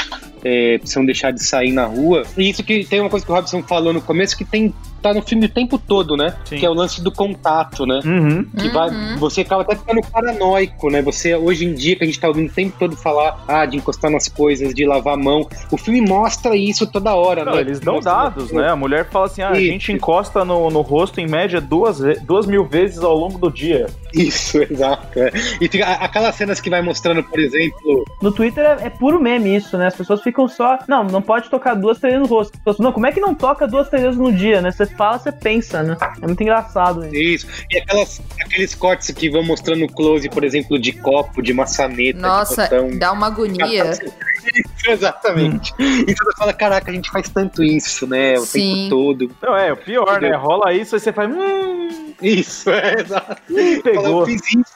é, 0.44 0.78
precisam 0.78 1.04
deixar 1.04 1.30
de 1.32 1.42
sair 1.44 1.72
na 1.72 1.84
rua. 1.86 2.22
E 2.36 2.48
isso 2.48 2.62
que 2.62 2.84
tem 2.84 3.00
uma 3.00 3.10
coisa 3.10 3.24
que 3.24 3.32
o 3.32 3.34
Robson 3.34 3.62
falou 3.62 3.92
no 3.92 4.00
começo 4.00 4.36
que 4.36 4.44
tem 4.44 4.74
tá 5.02 5.14
no 5.14 5.22
filme 5.22 5.46
o 5.46 5.48
tempo 5.48 5.78
todo, 5.78 6.14
né? 6.14 6.36
Sim. 6.44 6.58
Que 6.58 6.66
é 6.66 6.68
o 6.68 6.74
lance 6.74 7.02
do 7.02 7.10
contato, 7.10 7.86
né? 7.86 8.00
Uhum. 8.04 8.44
Que 8.44 8.68
vai, 8.68 8.90
você 9.16 9.40
acaba 9.40 9.62
até 9.62 9.74
ficando 9.74 10.02
paranoico, 10.02 10.90
né? 10.90 11.00
Você, 11.02 11.34
hoje 11.34 11.64
em 11.64 11.72
dia, 11.74 11.96
que 11.96 12.04
a 12.04 12.06
gente 12.06 12.20
tá 12.20 12.28
ouvindo 12.28 12.50
o 12.50 12.52
tempo 12.52 12.76
todo 12.78 12.94
falar 12.94 13.42
ah, 13.48 13.64
de 13.64 13.78
encostar 13.78 14.10
nas 14.10 14.28
coisas, 14.28 14.74
de 14.74 14.84
lavar 14.84 15.14
a 15.14 15.16
mão, 15.16 15.48
o 15.70 15.78
filme 15.78 16.02
mostra 16.02 16.54
isso 16.54 16.86
toda 16.86 17.14
hora, 17.14 17.46
Não, 17.46 17.54
né? 17.54 17.60
eles 17.62 17.80
dão 17.80 17.94
Mostra- 17.94 18.12
dados, 18.12 18.52
né? 18.52 18.68
A 18.68 18.76
mulher 18.76 19.08
fala 19.08 19.24
assim: 19.24 19.40
ah, 19.40 19.50
a 19.52 19.58
Isso. 19.58 19.72
gente 19.72 19.92
encosta 19.92 20.44
no, 20.44 20.70
no 20.70 20.82
rosto 20.82 21.18
em 21.18 21.26
média 21.26 21.62
duas, 21.62 21.98
duas 22.24 22.46
mil 22.46 22.66
vezes 22.66 22.98
ao 22.98 23.16
longo 23.16 23.38
do 23.38 23.50
dia. 23.50 23.86
Isso, 24.14 24.58
exato. 24.70 25.18
é. 25.18 25.30
E 25.62 25.66
fica, 25.68 25.86
aquelas 25.92 26.34
cenas 26.34 26.60
que 26.60 26.68
vai 26.68 26.82
mostrando, 26.82 27.22
por 27.24 27.40
exemplo, 27.40 28.04
No 28.20 28.30
Twitter 28.30 28.64
é, 28.64 28.86
é 28.86 28.90
puro 28.90 29.18
meme 29.18 29.56
isso, 29.56 29.78
né? 29.78 29.86
As 29.86 29.96
pessoas 29.96 30.20
ficam 30.22 30.29
só. 30.48 30.78
Não, 30.88 31.04
não 31.04 31.22
pode 31.22 31.48
tocar 31.50 31.74
duas, 31.74 31.98
três 31.98 32.14
vezes 32.14 32.28
no 32.28 32.34
rosto. 32.34 32.52
As 32.54 32.60
pessoas, 32.62 32.78
não, 32.78 32.92
como 32.92 33.06
é 33.06 33.12
que 33.12 33.20
não 33.20 33.34
toca 33.34 33.66
duas, 33.66 33.88
três 33.88 34.04
vezes 34.04 34.18
no 34.18 34.32
dia, 34.32 34.60
né? 34.60 34.70
Você 34.70 34.86
fala, 34.86 35.18
você 35.18 35.32
pensa, 35.32 35.82
né? 35.82 35.96
É 36.22 36.26
muito 36.26 36.42
engraçado 36.42 37.04
isso. 37.06 37.46
isso. 37.46 37.46
E 37.70 37.78
aquelas, 37.78 38.22
aqueles 38.40 38.74
cortes 38.74 39.10
que 39.10 39.30
vão 39.30 39.42
mostrando 39.42 39.86
close, 39.88 40.28
por 40.28 40.44
exemplo, 40.44 40.78
de 40.78 40.92
copo, 40.92 41.42
de 41.42 41.52
maçaneta, 41.52 42.18
Nossa, 42.18 42.64
de 42.64 42.70
botão. 42.70 42.98
dá 42.98 43.12
uma 43.12 43.26
agonia. 43.26 43.90
Exatamente. 44.88 45.72
E 45.78 46.14
você 46.14 46.36
fala, 46.36 46.52
caraca, 46.52 46.90
a 46.90 46.94
gente 46.94 47.10
faz 47.10 47.28
tanto 47.28 47.62
isso, 47.62 48.06
né? 48.06 48.34
O 48.38 48.42
Sim. 48.46 48.74
tempo 48.74 48.90
todo. 48.90 49.30
Não, 49.42 49.56
é, 49.56 49.72
o 49.72 49.76
pior, 49.76 50.20
né? 50.20 50.34
Rola 50.34 50.72
isso, 50.72 50.94
aí 50.94 51.00
você 51.00 51.12
faz. 51.12 51.30
Hum, 51.30 52.14
Isso, 52.22 52.70
é, 52.70 52.94
exato. 53.00 53.40
Ih, 53.50 53.82
pegou. 53.82 54.02
Fala, 54.02 54.18
eu 54.20 54.26
fiz 54.26 54.42
isso. 54.46 54.74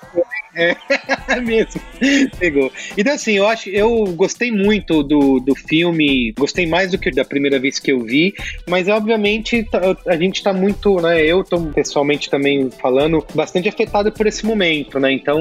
É, 0.54 0.76
é 1.28 1.40
mesmo. 1.40 1.80
Pegou. 2.38 2.70
Então, 2.96 3.14
assim, 3.14 3.32
eu 3.32 3.46
acho 3.46 3.68
eu 3.70 4.04
gostei 4.14 4.50
muito 4.50 5.02
do, 5.02 5.40
do 5.40 5.54
filme, 5.54 6.32
gostei 6.32 6.66
mais 6.66 6.90
do 6.90 6.98
que 6.98 7.10
da 7.10 7.24
primeira 7.24 7.58
vez 7.58 7.78
que 7.78 7.92
eu 7.92 8.00
vi, 8.00 8.34
mas 8.68 8.88
obviamente 8.88 9.64
tá- 9.64 9.96
a 10.06 10.16
gente 10.16 10.42
tá 10.42 10.52
muito, 10.52 11.00
né? 11.00 11.22
Eu 11.24 11.42
tô 11.44 11.60
pessoalmente 11.60 12.30
também 12.30 12.70
falando, 12.70 13.24
bastante 13.34 13.68
afetado 13.68 14.12
por 14.12 14.26
esse 14.26 14.44
momento, 14.44 14.98
né? 14.98 15.12
Então, 15.12 15.40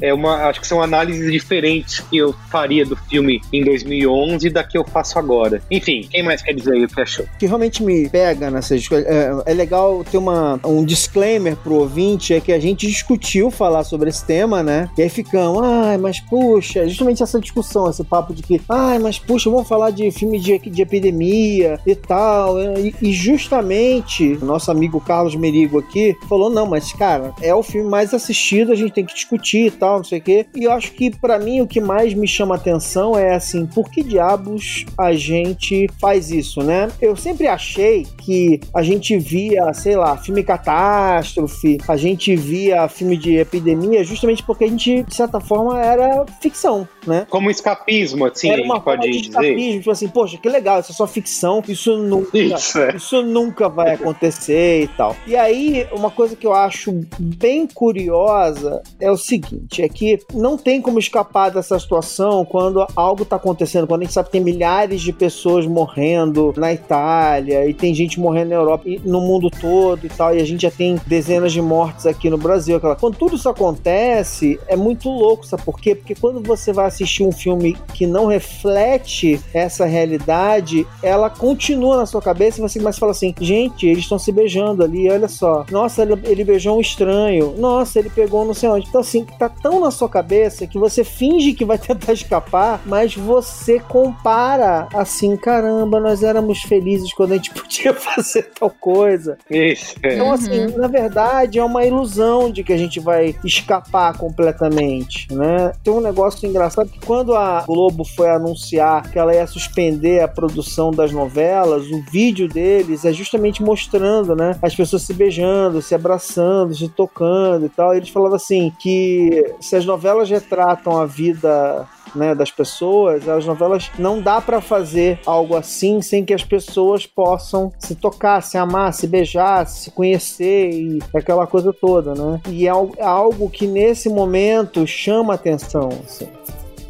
é 0.00 0.12
uma, 0.12 0.46
acho 0.48 0.60
que 0.60 0.66
são 0.66 0.82
análises 0.82 1.30
diferentes 1.30 2.00
que 2.00 2.18
eu 2.18 2.32
faria 2.50 2.84
do 2.84 2.96
filme 2.96 3.40
em 3.52 3.64
2011 3.64 4.50
da 4.50 4.62
que 4.64 4.76
eu 4.76 4.84
faço 4.84 5.18
agora. 5.18 5.62
Enfim, 5.70 6.06
quem 6.10 6.22
mais 6.22 6.42
quer 6.42 6.54
dizer 6.54 6.74
aí 6.74 6.84
o 6.84 6.88
que 6.88 7.00
achou? 7.00 7.24
O 7.24 7.38
que 7.38 7.46
realmente 7.46 7.82
me 7.82 8.08
pega 8.08 8.50
discussões, 8.60 9.04
é, 9.06 9.30
é 9.46 9.54
legal 9.54 10.04
ter 10.04 10.18
uma, 10.18 10.58
um 10.64 10.84
disclaimer 10.84 11.56
pro 11.56 11.74
ouvinte, 11.74 12.34
é 12.34 12.40
que 12.40 12.52
a 12.52 12.58
gente 12.58 12.86
discutiu 12.86 13.50
falar 13.50 13.84
sobre 13.84 14.10
esse 14.10 14.24
tema, 14.24 14.51
né? 14.60 14.90
E 14.98 15.02
aí 15.02 15.08
ficamos, 15.08 15.62
ai, 15.62 15.96
mas 15.96 16.18
puxa, 16.18 16.88
justamente 16.88 17.22
essa 17.22 17.38
discussão, 17.38 17.88
esse 17.88 18.02
papo 18.02 18.34
de 18.34 18.42
que, 18.42 18.60
ai, 18.68 18.98
mas 18.98 19.20
puxa, 19.20 19.48
vamos 19.48 19.68
falar 19.68 19.90
de 19.90 20.10
filme 20.10 20.40
de, 20.40 20.58
de 20.58 20.82
epidemia 20.82 21.78
e 21.86 21.94
tal. 21.94 22.58
E, 22.60 22.92
e 23.00 23.12
justamente 23.12 24.36
o 24.42 24.44
nosso 24.44 24.72
amigo 24.72 25.00
Carlos 25.00 25.36
Merigo 25.36 25.78
aqui 25.78 26.16
falou, 26.28 26.50
não, 26.50 26.66
mas 26.66 26.92
cara, 26.92 27.32
é 27.40 27.54
o 27.54 27.62
filme 27.62 27.88
mais 27.88 28.12
assistido, 28.12 28.72
a 28.72 28.74
gente 28.74 28.92
tem 28.92 29.04
que 29.04 29.14
discutir 29.14 29.66
e 29.66 29.70
tal, 29.70 29.98
não 29.98 30.04
sei 30.04 30.18
o 30.18 30.22
quê. 30.22 30.46
E 30.56 30.64
eu 30.64 30.72
acho 30.72 30.92
que 30.92 31.16
pra 31.16 31.38
mim 31.38 31.60
o 31.60 31.66
que 31.66 31.80
mais 31.80 32.14
me 32.14 32.26
chama 32.26 32.56
atenção 32.56 33.16
é 33.16 33.34
assim, 33.34 33.66
por 33.66 33.88
que 33.90 34.02
diabos 34.02 34.84
a 34.98 35.12
gente 35.12 35.88
faz 36.00 36.30
isso, 36.30 36.62
né? 36.62 36.90
Eu 37.00 37.14
sempre 37.14 37.46
achei 37.46 38.06
que 38.18 38.60
a 38.74 38.82
gente 38.82 39.16
via, 39.18 39.72
sei 39.74 39.96
lá, 39.96 40.16
filme 40.16 40.42
catástrofe, 40.42 41.78
a 41.86 41.96
gente 41.96 42.34
via 42.34 42.88
filme 42.88 43.16
de 43.16 43.36
epidemia 43.36 44.02
justamente 44.02 44.41
porque 44.42 44.64
a 44.64 44.68
gente, 44.68 45.02
de 45.02 45.14
certa 45.14 45.40
forma, 45.40 45.80
era 45.80 46.24
ficção, 46.40 46.86
né? 47.06 47.26
Como 47.28 47.50
escapismo, 47.50 48.26
assim, 48.26 48.50
era 48.50 48.62
a 48.62 48.64
uma 48.64 48.74
gente 48.76 48.84
pode 48.84 49.02
de 49.02 49.20
dizer. 49.20 49.28
escapismo, 49.28 49.78
tipo 49.78 49.90
assim, 49.90 50.08
poxa, 50.08 50.38
que 50.38 50.48
legal, 50.48 50.80
isso 50.80 50.92
é 50.92 50.94
só 50.94 51.06
ficção, 51.06 51.62
isso 51.68 51.96
nunca, 51.96 52.38
Isso, 52.38 52.78
é. 52.78 52.96
isso 52.96 53.22
nunca 53.22 53.68
vai 53.68 53.94
acontecer 53.94 54.82
e 54.82 54.88
tal. 54.88 55.16
E 55.26 55.36
aí, 55.36 55.86
uma 55.92 56.10
coisa 56.10 56.36
que 56.36 56.46
eu 56.46 56.52
acho 56.52 56.92
bem 57.18 57.66
curiosa 57.66 58.82
é 59.00 59.10
o 59.10 59.16
seguinte: 59.16 59.82
é 59.82 59.88
que 59.88 60.18
não 60.34 60.56
tem 60.56 60.80
como 60.80 60.98
escapar 60.98 61.50
dessa 61.50 61.78
situação 61.78 62.44
quando 62.44 62.86
algo 62.94 63.24
tá 63.24 63.36
acontecendo, 63.36 63.86
quando 63.86 64.02
a 64.02 64.04
gente 64.04 64.14
sabe 64.14 64.26
que 64.26 64.32
tem 64.32 64.40
milhares 64.40 65.00
de 65.00 65.12
pessoas 65.12 65.66
morrendo 65.66 66.52
na 66.56 66.72
Itália 66.72 67.66
e 67.66 67.74
tem 67.74 67.94
gente 67.94 68.18
morrendo 68.18 68.50
na 68.50 68.56
Europa 68.56 68.88
e 68.88 69.00
no 69.04 69.20
mundo 69.20 69.50
todo 69.50 70.04
e 70.04 70.08
tal, 70.08 70.34
e 70.34 70.40
a 70.40 70.44
gente 70.44 70.62
já 70.62 70.70
tem 70.70 71.00
dezenas 71.06 71.52
de 71.52 71.60
mortes 71.60 72.06
aqui 72.06 72.28
no 72.30 72.38
Brasil. 72.38 72.76
Aquela... 72.76 72.96
Quando 72.96 73.16
tudo 73.16 73.36
isso 73.36 73.48
acontece, 73.48 74.31
é 74.66 74.76
muito 74.76 75.08
louco, 75.08 75.46
sabe 75.46 75.62
por 75.62 75.78
quê? 75.78 75.94
Porque 75.94 76.14
quando 76.14 76.42
você 76.42 76.72
vai 76.72 76.86
assistir 76.86 77.22
um 77.22 77.32
filme 77.32 77.76
que 77.94 78.06
não 78.06 78.26
reflete 78.26 79.40
essa 79.52 79.84
realidade, 79.84 80.86
ela 81.02 81.28
continua 81.28 81.96
na 81.96 82.06
sua 82.06 82.22
cabeça 82.22 82.58
e 82.58 82.62
você 82.62 82.78
começa 82.78 82.98
a 82.98 83.00
falar 83.00 83.12
assim: 83.12 83.34
gente, 83.40 83.86
eles 83.86 84.04
estão 84.04 84.18
se 84.18 84.32
beijando 84.32 84.82
ali, 84.82 85.10
olha 85.10 85.28
só. 85.28 85.64
Nossa, 85.70 86.02
ele, 86.02 86.14
ele 86.24 86.44
beijou 86.44 86.76
um 86.76 86.80
estranho. 86.80 87.54
Nossa, 87.58 87.98
ele 87.98 88.10
pegou 88.10 88.44
não 88.44 88.54
sei 88.54 88.68
onde. 88.68 88.88
Então, 88.88 89.00
assim, 89.00 89.24
tá 89.38 89.48
tão 89.48 89.80
na 89.80 89.90
sua 89.90 90.08
cabeça 90.08 90.66
que 90.66 90.78
você 90.78 91.04
finge 91.04 91.52
que 91.52 91.64
vai 91.64 91.78
tentar 91.78 92.12
escapar, 92.12 92.80
mas 92.86 93.14
você 93.14 93.78
compara 93.78 94.88
assim: 94.94 95.36
caramba, 95.36 96.00
nós 96.00 96.22
éramos 96.22 96.62
felizes 96.62 97.12
quando 97.12 97.32
a 97.32 97.36
gente 97.36 97.50
podia 97.54 97.94
fazer 97.94 98.50
tal 98.58 98.70
coisa. 98.70 99.38
Isso, 99.50 99.94
é. 100.02 100.14
Então, 100.14 100.32
assim, 100.32 100.66
na 100.76 100.88
verdade, 100.88 101.58
é 101.58 101.64
uma 101.64 101.84
ilusão 101.84 102.50
de 102.50 102.62
que 102.64 102.72
a 102.72 102.78
gente 102.78 103.00
vai 103.00 103.34
escapar 103.44 104.16
completamente, 104.22 105.26
né? 105.34 105.72
Tem 105.82 105.92
um 105.92 106.00
negócio 106.00 106.48
engraçado 106.48 106.88
que 106.88 107.04
quando 107.04 107.34
a 107.34 107.64
Globo 107.66 108.04
foi 108.04 108.30
anunciar 108.30 109.10
que 109.10 109.18
ela 109.18 109.34
ia 109.34 109.48
suspender 109.48 110.20
a 110.20 110.28
produção 110.28 110.92
das 110.92 111.10
novelas, 111.10 111.88
o 111.88 112.00
vídeo 112.08 112.46
deles 112.46 113.04
é 113.04 113.12
justamente 113.12 113.64
mostrando, 113.64 114.36
né? 114.36 114.56
As 114.62 114.76
pessoas 114.76 115.02
se 115.02 115.12
beijando, 115.12 115.82
se 115.82 115.92
abraçando, 115.92 116.72
se 116.72 116.88
tocando 116.88 117.66
e 117.66 117.68
tal. 117.68 117.92
E 117.92 117.96
eles 117.96 118.10
falavam 118.10 118.36
assim 118.36 118.72
que 118.78 119.56
se 119.60 119.74
as 119.74 119.84
novelas 119.84 120.30
retratam 120.30 120.96
a 121.00 121.04
vida 121.04 121.88
né, 122.14 122.34
das 122.34 122.50
pessoas, 122.50 123.28
as 123.28 123.46
novelas 123.46 123.90
não 123.98 124.20
dá 124.20 124.40
pra 124.40 124.60
fazer 124.60 125.18
algo 125.26 125.56
assim 125.56 126.00
sem 126.00 126.24
que 126.24 126.34
as 126.34 126.44
pessoas 126.44 127.06
possam 127.06 127.72
se 127.78 127.94
tocar, 127.94 128.42
se 128.42 128.58
amar, 128.58 128.92
se 128.92 129.06
beijar, 129.06 129.66
se 129.66 129.90
conhecer 129.90 130.70
e 130.70 130.98
aquela 131.14 131.46
coisa 131.46 131.72
toda, 131.72 132.14
né? 132.14 132.40
E 132.48 132.68
é 132.68 132.72
é 132.96 133.04
algo 133.04 133.50
que 133.50 133.66
nesse 133.66 134.08
momento 134.08 134.86
chama 134.86 135.34
atenção, 135.34 135.88
assim. 136.04 136.28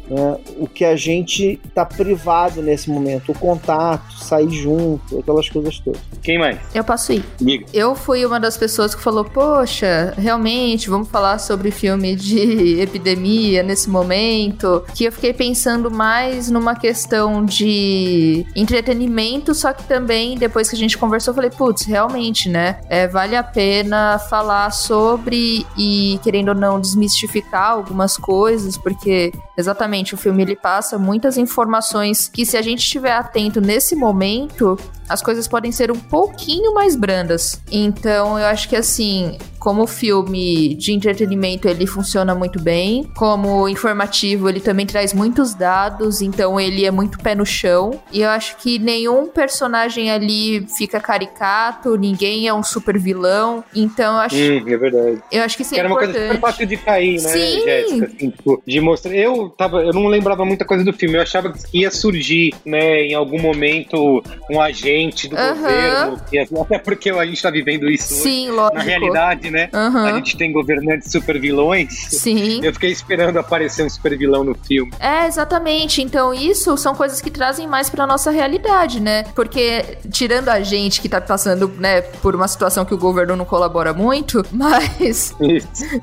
Né? 0.07 0.37
O 0.57 0.67
que 0.67 0.83
a 0.83 0.95
gente 0.95 1.59
tá 1.73 1.85
privado 1.85 2.61
nesse 2.61 2.89
momento, 2.89 3.31
o 3.31 3.37
contato, 3.37 4.13
sair 4.19 4.49
junto, 4.51 5.19
aquelas 5.19 5.49
coisas 5.49 5.79
todas. 5.79 6.01
Quem 6.21 6.37
mais? 6.37 6.59
Eu 6.73 6.83
posso 6.83 7.13
ir. 7.13 7.23
Diga. 7.39 7.65
Eu 7.73 7.95
fui 7.95 8.25
uma 8.25 8.39
das 8.39 8.57
pessoas 8.57 8.93
que 8.95 9.01
falou: 9.01 9.25
Poxa, 9.25 10.13
realmente, 10.17 10.89
vamos 10.89 11.09
falar 11.09 11.37
sobre 11.39 11.71
filme 11.71 12.15
de 12.15 12.79
epidemia 12.81 13.63
nesse 13.63 13.89
momento. 13.89 14.83
Que 14.95 15.05
eu 15.05 15.11
fiquei 15.11 15.33
pensando 15.33 15.89
mais 15.91 16.49
numa 16.49 16.75
questão 16.75 17.43
de 17.43 18.45
entretenimento, 18.55 19.53
só 19.53 19.73
que 19.73 19.83
também, 19.83 20.37
depois 20.37 20.69
que 20.69 20.75
a 20.75 20.79
gente 20.79 20.97
conversou, 20.97 21.31
eu 21.31 21.35
falei: 21.35 21.49
Putz, 21.49 21.85
realmente, 21.85 22.49
né? 22.49 22.79
É, 22.89 23.07
vale 23.07 23.35
a 23.35 23.43
pena 23.43 24.19
falar 24.19 24.71
sobre 24.71 25.65
e, 25.77 26.19
querendo 26.23 26.49
ou 26.49 26.55
não, 26.55 26.79
desmistificar 26.79 27.71
algumas 27.71 28.17
coisas, 28.17 28.77
porque 28.77 29.31
Exatamente, 29.55 29.92
o 30.15 30.17
filme 30.17 30.41
ele 30.41 30.55
passa 30.55 30.97
muitas 30.97 31.37
informações 31.37 32.27
que 32.27 32.45
se 32.45 32.57
a 32.57 32.61
gente 32.61 32.79
estiver 32.79 33.11
atento 33.11 33.61
nesse 33.61 33.95
momento, 33.95 34.77
as 35.09 35.21
coisas 35.21 35.47
podem 35.47 35.71
ser 35.71 35.91
um 35.91 35.99
pouquinho 35.99 36.73
mais 36.73 36.95
brandas. 36.95 37.61
Então, 37.71 38.37
eu 38.39 38.45
acho 38.45 38.67
que 38.69 38.75
assim, 38.75 39.37
como 39.59 39.85
filme 39.87 40.75
de 40.75 40.91
entretenimento, 40.93 41.67
ele 41.67 41.85
funciona 41.87 42.33
muito 42.35 42.61
bem. 42.61 43.03
Como 43.15 43.67
informativo, 43.69 44.49
ele 44.49 44.59
também 44.59 44.85
traz 44.85 45.13
muitos 45.13 45.53
dados, 45.53 46.21
então 46.21 46.59
ele 46.59 46.85
é 46.85 46.91
muito 46.91 47.17
pé 47.19 47.35
no 47.35 47.45
chão. 47.45 47.99
E 48.11 48.21
eu 48.21 48.29
acho 48.29 48.57
que 48.57 48.77
nenhum 48.79 49.27
personagem 49.27 50.11
ali 50.11 50.65
fica 50.77 50.99
caricato, 50.99 51.95
ninguém 51.97 52.47
é 52.47 52.53
um 52.53 52.63
super 52.63 52.97
vilão. 52.99 53.63
Então, 53.75 54.13
eu 54.15 54.19
acho, 54.19 54.35
Hum, 54.35 54.63
é 54.67 54.77
verdade. 54.77 55.21
eu 55.31 55.43
acho 55.43 55.55
que 55.55 55.63
isso 55.63 55.75
é 55.75 55.79
Era 55.79 55.87
uma 55.87 55.97
coisa 55.97 56.11
importante. 56.11 56.35
super 56.35 56.41
fácil 56.47 56.65
de 56.65 56.77
cair, 56.77 57.21
né, 57.21 57.29
Sim. 57.29 57.63
Jéssica? 57.63 58.05
Assim, 58.05 58.29
tipo, 58.29 58.63
de 58.65 58.81
mostrar. 58.81 59.13
Eu 59.15 59.49
tava, 59.49 59.81
eu 59.83 59.93
não 59.93 60.07
lembrava 60.07 60.43
muita 60.45 60.65
coisa 60.65 60.83
do 60.83 60.93
filme. 60.93 61.15
Eu 61.17 61.21
achava 61.21 61.51
que 61.51 61.79
ia 61.79 61.91
surgir, 61.91 62.53
né, 62.65 63.03
em 63.03 63.13
algum 63.13 63.41
momento, 63.41 64.21
um 64.49 64.59
agente 64.61 64.92
do 65.29 65.37
Aham. 65.37 65.55
governo. 65.55 66.21
que- 66.29 66.39
até 66.39 66.77
porque 66.79 67.09
a 67.09 67.25
gente 67.25 67.41
tá 67.41 67.49
vivendo 67.49 67.89
isso 67.89 68.13
hoje. 68.13 68.23
Sim, 68.23 68.49
lógico. 68.51 68.77
Na 68.77 68.83
realidade, 68.83 69.49
né? 69.51 69.69
Aham. 69.73 70.05
A 70.05 70.13
gente 70.13 70.37
tem 70.37 70.51
governantes 70.51 71.11
super 71.11 71.39
vilões. 71.39 71.93
Sim. 72.09 72.59
Eu 72.63 72.73
fiquei 72.73 72.91
esperando 72.91 73.37
aparecer 73.37 73.83
um 73.85 73.89
super 73.89 74.17
vilão 74.17 74.43
no 74.43 74.55
filme. 74.55 74.91
É, 74.99 75.25
exatamente. 75.27 76.01
Então, 76.01 76.33
isso 76.33 76.75
são 76.77 76.93
coisas 76.95 77.21
que 77.21 77.29
trazem 77.31 77.67
mais 77.67 77.89
pra 77.89 78.05
nossa 78.07 78.31
realidade, 78.31 78.99
né? 78.99 79.23
Porque, 79.35 79.97
tirando 80.11 80.49
a 80.49 80.61
gente 80.61 81.01
que 81.01 81.09
tá 81.09 81.19
passando, 81.21 81.67
né, 81.77 82.01
por 82.01 82.35
uma 82.35 82.47
situação 82.47 82.85
que 82.85 82.93
o 82.93 82.97
governo 82.97 83.35
não 83.35 83.45
colabora 83.45 83.93
muito, 83.93 84.43
mas 84.51 84.93
Isso. 84.99 85.35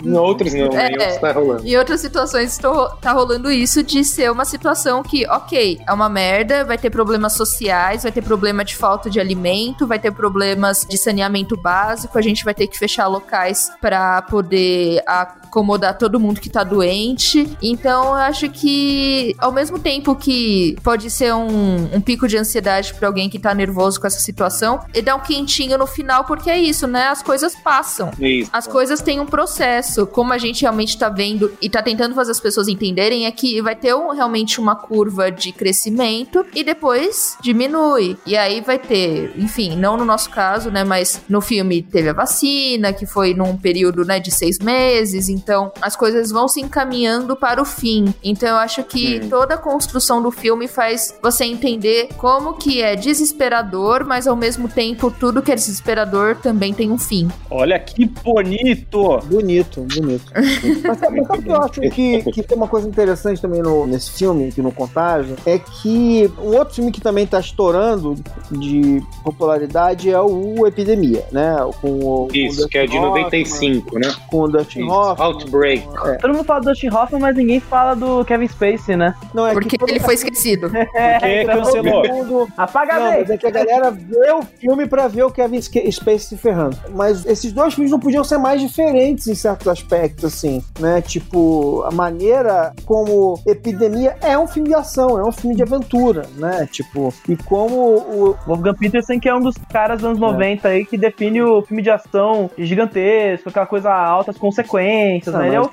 Em 0.04 0.12
outros 0.16 0.52
não, 0.54 0.68
né? 0.68 0.88
Em 0.90 0.94
É. 0.94 0.98
outros 0.98 1.18
tá 1.20 1.32
rolando. 1.32 1.66
em 1.66 1.76
outras 1.76 2.00
situações 2.00 2.58
tá 3.00 3.12
rolando 3.12 3.50
isso 3.50 3.82
de 3.82 4.04
ser 4.04 4.30
uma 4.30 4.44
situação 4.44 5.02
que, 5.02 5.26
ok, 5.28 5.78
é 5.86 5.92
uma 5.92 6.08
merda, 6.08 6.64
vai 6.64 6.76
ter 6.78 6.90
problemas 6.90 7.32
sociais, 7.34 8.02
vai 8.02 8.12
ter 8.12 8.22
problema 8.22 8.64
de 8.64 8.74
falta 8.80 9.10
de 9.10 9.20
alimento, 9.20 9.86
vai 9.86 9.98
ter 9.98 10.10
problemas 10.10 10.86
de 10.88 10.96
saneamento 10.96 11.54
básico, 11.54 12.18
a 12.18 12.22
gente 12.22 12.44
vai 12.44 12.54
ter 12.54 12.66
que 12.66 12.78
fechar 12.78 13.06
locais 13.06 13.70
pra 13.78 14.22
poder 14.22 15.02
acomodar 15.50 15.98
todo 15.98 16.20
mundo 16.20 16.40
que 16.40 16.48
tá 16.48 16.62
doente. 16.62 17.50
Então, 17.60 18.04
eu 18.04 18.14
acho 18.14 18.48
que, 18.48 19.34
ao 19.38 19.50
mesmo 19.50 19.78
tempo 19.80 20.14
que 20.14 20.76
pode 20.82 21.10
ser 21.10 21.34
um, 21.34 21.88
um 21.96 22.00
pico 22.00 22.28
de 22.28 22.38
ansiedade 22.38 22.94
pra 22.94 23.08
alguém 23.08 23.28
que 23.28 23.38
tá 23.38 23.52
nervoso 23.52 24.00
com 24.00 24.06
essa 24.06 24.20
situação, 24.20 24.80
ele 24.94 25.02
dá 25.02 25.16
um 25.16 25.20
quentinho 25.20 25.76
no 25.76 25.86
final, 25.86 26.24
porque 26.24 26.48
é 26.48 26.58
isso, 26.58 26.86
né? 26.86 27.08
As 27.08 27.22
coisas 27.22 27.54
passam. 27.56 28.10
Isso. 28.20 28.48
As 28.52 28.66
coisas 28.66 29.02
têm 29.02 29.18
um 29.18 29.26
processo. 29.26 30.06
Como 30.06 30.32
a 30.32 30.38
gente 30.38 30.62
realmente 30.62 30.96
tá 30.96 31.08
vendo 31.08 31.52
e 31.60 31.68
tá 31.68 31.82
tentando 31.82 32.14
fazer 32.14 32.30
as 32.30 32.40
pessoas 32.40 32.68
entenderem, 32.68 33.26
é 33.26 33.30
que 33.32 33.60
vai 33.60 33.74
ter 33.74 33.94
um- 33.94 34.10
realmente 34.12 34.60
uma 34.60 34.76
curva 34.76 35.30
de 35.32 35.50
crescimento 35.52 36.46
e 36.54 36.62
depois 36.62 37.36
diminui. 37.42 38.16
E 38.24 38.36
aí 38.36 38.60
vai 38.60 38.78
ter, 38.78 39.32
enfim, 39.36 39.76
não 39.76 39.96
no 39.96 40.04
nosso 40.04 40.30
caso, 40.30 40.70
né? 40.70 40.84
Mas 40.84 41.20
no 41.28 41.40
filme 41.40 41.82
teve 41.82 42.08
a 42.08 42.12
vacina, 42.12 42.92
que 42.92 43.04
foi 43.06 43.34
num 43.34 43.56
período, 43.56 44.04
né, 44.04 44.20
de 44.20 44.30
seis 44.30 44.58
meses. 44.58 45.28
Então 45.42 45.72
as 45.80 45.96
coisas 45.96 46.30
vão 46.30 46.46
se 46.48 46.60
encaminhando 46.60 47.34
para 47.34 47.60
o 47.60 47.64
fim. 47.64 48.14
Então 48.22 48.48
eu 48.48 48.56
acho 48.56 48.82
que 48.84 49.20
toda 49.28 49.54
a 49.54 49.58
construção 49.58 50.22
do 50.22 50.30
filme 50.30 50.68
faz 50.68 51.18
você 51.22 51.44
entender 51.44 52.08
como 52.16 52.54
que 52.54 52.82
é 52.82 52.94
desesperador, 52.96 54.04
mas 54.04 54.26
ao 54.26 54.36
mesmo 54.36 54.68
tempo 54.68 55.10
tudo 55.10 55.42
que 55.42 55.50
é 55.50 55.54
desesperador 55.54 56.36
também 56.36 56.72
tem 56.74 56.90
um 56.90 56.98
fim. 56.98 57.28
Olha 57.50 57.78
que 57.78 58.04
bonito! 58.06 59.18
Bonito, 59.24 59.80
bonito. 59.94 60.32
Mas 60.86 60.98
sabe, 60.98 61.24
sabe 61.24 61.40
o 61.40 61.42
que 61.42 61.48
eu 61.48 61.62
acho 61.62 61.80
que, 61.80 62.22
que 62.32 62.42
tem 62.42 62.56
uma 62.56 62.68
coisa 62.68 62.88
interessante 62.88 63.40
também 63.40 63.62
no- 63.62 63.86
nesse 63.86 64.10
filme, 64.12 64.48
aqui 64.48 64.60
no 64.60 64.72
Contágio, 64.72 65.36
é 65.46 65.58
que 65.58 66.30
um 66.38 66.56
outro 66.56 66.74
filme 66.74 66.90
que 66.92 67.00
também 67.00 67.26
tá 67.26 67.40
estourando 67.40 68.14
de 68.50 69.02
popularidade 69.22 70.10
é 70.10 70.20
o 70.20 70.66
Epidemia, 70.66 71.24
né? 71.32 71.56
Com 71.80 71.98
o, 71.98 72.00
com 72.00 72.32
o 72.32 72.36
Isso, 72.36 72.68
que 72.68 72.78
é 72.78 72.82
de 72.86 72.98
Dustin 72.98 72.98
Hoffman, 73.06 73.22
95, 73.24 73.98
né? 73.98 74.14
Com 74.28 74.40
o 74.42 74.48
Dustin 74.48 74.80
Isso. 74.80 74.90
Hoffman. 74.90 75.29
Outbreak. 75.30 75.86
Todo 76.20 76.32
mundo 76.34 76.44
fala 76.44 76.60
do 76.60 76.66
Dustin 76.70 76.88
Hoffman, 76.88 77.20
mas 77.20 77.36
ninguém 77.36 77.60
fala 77.60 77.94
do 77.94 78.24
Kevin 78.24 78.48
Spacey, 78.48 78.96
né? 78.96 79.14
Não, 79.34 79.46
é 79.46 79.52
Porque 79.52 79.76
ele 79.88 80.00
foi 80.00 80.14
esquecido. 80.14 80.70
É, 80.94 81.44
todo 81.44 81.56
cancelou. 81.64 82.08
mundo- 82.08 82.48
Apaga 82.56 82.94
Não, 82.98 83.06
a 83.06 83.10
mas 83.18 83.30
é 83.30 83.36
que 83.38 83.46
a 83.46 83.50
galera 83.50 83.90
vê 83.90 84.32
o 84.32 84.42
filme 84.42 84.86
pra 84.86 85.08
ver 85.08 85.22
o 85.24 85.30
Kevin 85.30 85.60
Spacey 85.60 86.18
se 86.18 86.36
ferrando. 86.36 86.76
Mas 86.90 87.24
esses 87.26 87.52
dois 87.52 87.74
filmes 87.74 87.90
não 87.90 87.98
podiam 88.00 88.22
ser 88.24 88.38
mais 88.38 88.60
diferentes 88.60 89.26
em 89.28 89.34
certos 89.34 89.68
aspectos, 89.68 90.24
assim, 90.24 90.62
né? 90.78 91.00
Tipo, 91.00 91.82
a 91.86 91.90
maneira 91.90 92.72
como 92.84 93.38
Epidemia 93.46 94.16
é 94.22 94.36
um 94.38 94.46
filme 94.46 94.68
de 94.68 94.74
ação, 94.74 95.18
é 95.18 95.24
um 95.24 95.32
filme 95.32 95.54
de 95.56 95.62
aventura, 95.62 96.22
né? 96.36 96.68
Tipo, 96.70 97.12
e 97.28 97.36
como 97.36 97.76
o... 97.76 98.36
Wolfgang 98.46 98.76
Peterson, 98.76 99.18
que 99.20 99.28
é 99.28 99.34
um 99.34 99.40
dos 99.40 99.54
caras 99.72 99.98
dos 99.98 100.06
anos 100.06 100.18
90 100.18 100.68
aí, 100.68 100.84
que 100.84 100.96
define 100.98 101.42
o 101.42 101.62
filme 101.62 101.82
de 101.82 101.90
ação 101.90 102.50
gigantesco, 102.58 103.48
aquela 103.48 103.66
coisa 103.66 103.90
altas 103.92 104.36
consequências, 104.36 105.19
né? 105.26 105.46
Ele 105.48 105.56
é 105.56 105.60
o 105.60 105.70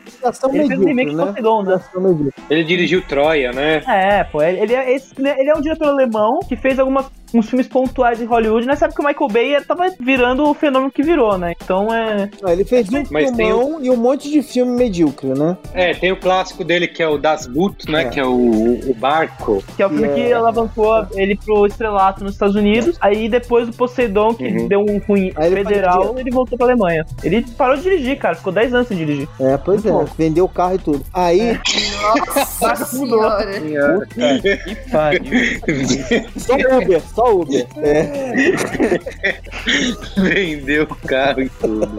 ele 0.56 0.68
fez 0.68 0.80
o 0.80 0.84
remake 0.88 1.16
né? 1.16 1.24
Né? 1.26 1.34
Ele 2.50 2.64
dirigiu 2.64 3.02
Troia, 3.02 3.52
né? 3.52 3.82
É, 3.88 4.24
pô, 4.24 4.42
ele 4.42 4.60
ele 4.60 4.74
é, 4.74 4.94
esse- 4.94 5.14
ele 5.18 5.50
é 5.50 5.54
um 5.56 5.62
diretor 5.62 5.88
alemão 5.90 6.40
que 6.40 6.56
fez 6.56 6.80
algumas, 6.80 7.06
uns 7.34 7.50
filmes 7.50 7.68
pontuais 7.68 8.22
em 8.22 8.26
Hollywood, 8.26 8.66
nessa 8.68 8.86
época 8.86 9.02
o 9.04 9.06
Michael 9.06 9.30
Bay 9.30 9.62
tava 9.66 9.86
virando 10.00 10.44
o 10.50 10.54
fenômeno 10.54 10.92
que 10.92 11.04
virou, 11.04 11.38
né? 11.38 11.54
Então 11.62 11.94
é. 11.94 12.30
Não, 12.42 12.52
ele 12.52 12.64
fez 12.66 12.88
um 12.90 13.04
Mas 13.12 13.32
tem 13.32 13.48
filmão 13.48 13.80
e 13.84 13.90
um 13.90 13.96
monte 13.98 14.30
de 14.30 14.42
filme 14.42 14.72
medíocre, 14.72 15.30
né? 15.38 15.58
É, 15.74 15.94
tem 15.94 16.12
o 16.12 16.20
clássico 16.20 16.64
dele 16.64 16.88
que 16.88 17.02
é 17.04 17.08
o 17.08 17.18
Das 17.18 17.48
Boot, 17.48 17.90
né? 17.92 18.04
É. 18.04 18.06
Que 18.10 18.20
é 18.20 18.26
o, 18.26 18.80
o 18.90 18.94
barco. 18.98 19.64
Que 19.76 19.84
é 19.84 19.86
o 19.86 19.90
filme 19.90 20.08
É. 20.08 20.14
que 20.14 20.34
alavancou 20.34 21.06
ele 21.14 21.36
pro 21.36 21.66
estrelato 21.66 22.24
nos 22.24 22.34
Estados 22.34 22.56
Unidos. 22.56 22.96
Aí 23.02 23.28
depois 23.30 23.68
do 23.68 23.74
Poseidon, 23.74 24.34
que 24.34 24.48
Uhum. 24.48 24.68
deu 24.68 24.80
um 24.80 24.98
ruim 25.00 25.32
Aí 25.36 25.48
ele 25.52 25.64
federal, 25.64 26.00
parou 26.00 26.20
ele 26.20 26.32
voltou 26.32 26.58
pra 26.58 26.68
Alemanha. 26.68 27.06
Ele 27.24 27.44
parou 27.58 27.76
de 27.76 27.84
dirigir, 27.84 28.18
cara. 28.18 28.36
Ficou 28.36 28.54
10 28.54 28.74
anos 28.74 28.88
sem 28.88 28.98
dirigir. 28.98 29.28
É, 29.40 29.58
pois 29.58 29.86
é, 29.86 29.92
vendeu 30.18 30.46
o 30.46 30.50
carro 30.50 30.76
e 30.76 30.80
tudo. 30.80 31.04
Aí, 31.14 31.60
Nossa 32.62 32.86
senhora. 32.86 33.46
Que 34.08 34.76
pariu. 34.92 35.22
só 36.38 36.54
Uber, 36.56 37.02
só 37.18 37.34
Uber. 37.34 37.66
É. 37.78 38.32
Vendeu 40.22 40.84
o 40.84 40.96
carro 41.08 41.42
e 41.42 41.50
tudo. 41.50 41.90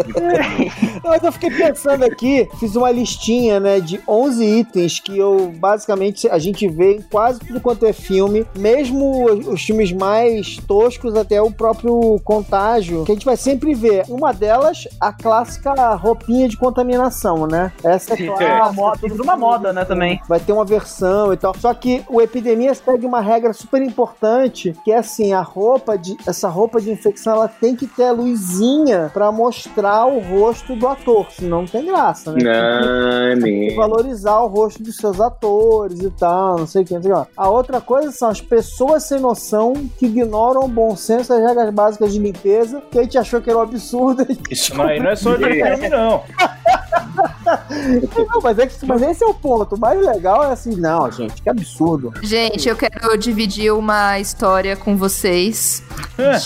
Mas 1.03 1.25
eu 1.25 1.33
fiquei 1.33 1.51
pensando 1.51 2.05
aqui, 2.05 2.49
fiz 2.61 2.77
uma 2.77 2.93
listinha, 2.93 3.59
né, 3.59 3.81
de 3.81 4.01
11 4.07 4.45
itens 4.45 5.01
que 5.01 5.19
eu, 5.19 5.53
basicamente, 5.57 6.29
a 6.29 6.39
gente 6.39 6.69
vê 6.69 6.95
em 6.97 7.03
quase 7.03 7.41
tudo 7.41 7.61
quanto 7.61 7.85
é 7.85 7.93
filme, 7.93 8.47
mesmo 8.57 9.25
os 9.51 9.63
filmes 9.63 9.91
mais 9.91 10.57
toscos, 10.69 11.17
até 11.17 11.43
o 11.43 11.51
próprio 11.51 12.21
Contágio, 12.23 13.05
que 13.05 13.11
a 13.11 13.15
gente 13.15 13.27
vai 13.27 13.37
sempre 13.37 13.75
ver. 13.75 14.05
Uma 14.09 14.33
delas, 14.33 14.87
a 15.01 15.13
clássica 15.13 15.95
roupinha 15.97 16.49
de 16.49 16.57
contaminação, 16.57 17.47
né? 17.49 17.73
Essa 17.83 18.15
é 18.15 18.23
Uma 18.29 18.37
clássica. 18.37 18.73
moda, 18.73 18.99
tudo 19.01 19.23
uma 19.25 19.37
moda, 19.37 19.73
né, 19.73 19.85
também. 19.85 20.21
Vai 20.29 20.39
ter 20.39 20.53
uma 20.53 20.65
versão 20.65 21.33
e 21.33 21.37
tal. 21.37 21.53
Só 21.59 21.75
que 21.75 22.05
o 22.09 22.23
Epidemia 22.23 22.73
segue 22.73 23.05
uma 23.05 23.21
regra 23.21 23.53
super 23.53 23.83
importante, 23.83 24.77
que 24.85 24.93
é 24.93 25.08
assim, 25.09 25.33
a 25.33 25.41
roupa 25.41 25.97
de 25.97 26.17
essa 26.27 26.49
roupa 26.49 26.81
de 26.81 26.91
infecção, 26.91 27.33
ela 27.35 27.49
tem 27.49 27.75
que 27.75 27.87
ter 27.87 28.05
a 28.05 28.13
luzinha 28.13 29.11
pra 29.13 29.33
mostrar 29.33 30.07
o 30.07 30.21
rosto 30.21 30.77
do 30.77 30.87
ator, 30.87 31.27
senão 31.33 31.63
não 31.63 31.67
tem 31.67 31.87
graça, 31.87 32.33
né? 32.33 32.39
Não, 32.43 33.33
é 33.33 33.37
Tem 33.37 33.69
que 33.69 33.75
valorizar 33.75 34.39
o 34.41 34.47
rosto 34.47 34.83
dos 34.83 34.97
seus 34.97 35.21
atores 35.21 36.01
e 36.01 36.11
tal, 36.11 36.59
não 36.59 36.67
sei 36.67 36.83
o 36.83 36.85
que, 36.85 36.95
não 36.95 37.03
sei 37.03 37.13
o 37.13 37.25
que. 37.25 37.31
A 37.37 37.49
outra 37.49 37.81
coisa 37.81 38.13
são 38.13 38.29
as 38.29 38.41
pessoas 38.41 39.05
sem 39.05 39.19
noção 39.19 39.73
que 39.99 40.07
ignoram 40.07 40.63
o 40.63 40.69
bom 40.69 40.95
senso 40.95 41.33
e 41.33 41.37
as 41.37 41.43
regras 41.43 41.75
básicas 41.75 42.13
de 42.13 42.19
limpeza, 42.19 42.83
que 42.91 42.99
a 42.99 43.03
gente 43.03 43.19
achou 43.19 43.41
que 43.41 43.49
era 43.49 43.59
um 43.59 43.63
absurdo. 43.63 44.27
Isso 44.51 44.81
aí 44.81 45.01
não 45.01 45.11
é 45.11 45.17
só 45.17 45.35
de 45.35 45.45
filme, 45.45 45.89
não. 45.89 46.23
não, 48.27 48.41
mas, 48.43 48.59
é 48.59 48.67
que, 48.67 48.87
mas 48.87 49.03
esse 49.03 49.25
é 49.25 49.27
o 49.27 49.35
ponto. 49.35 49.75
O 49.75 49.79
mais 49.79 50.01
legal 50.01 50.45
é 50.45 50.53
assim, 50.53 50.77
não, 50.77 51.11
gente, 51.11 51.43
que 51.43 51.49
absurdo. 51.49 52.13
Gente, 52.23 52.69
eu 52.69 52.77
quero 52.77 53.17
dividir 53.17 53.73
uma 53.73 54.19
história 54.19 54.77
com 54.77 54.97
vocês 54.97 55.83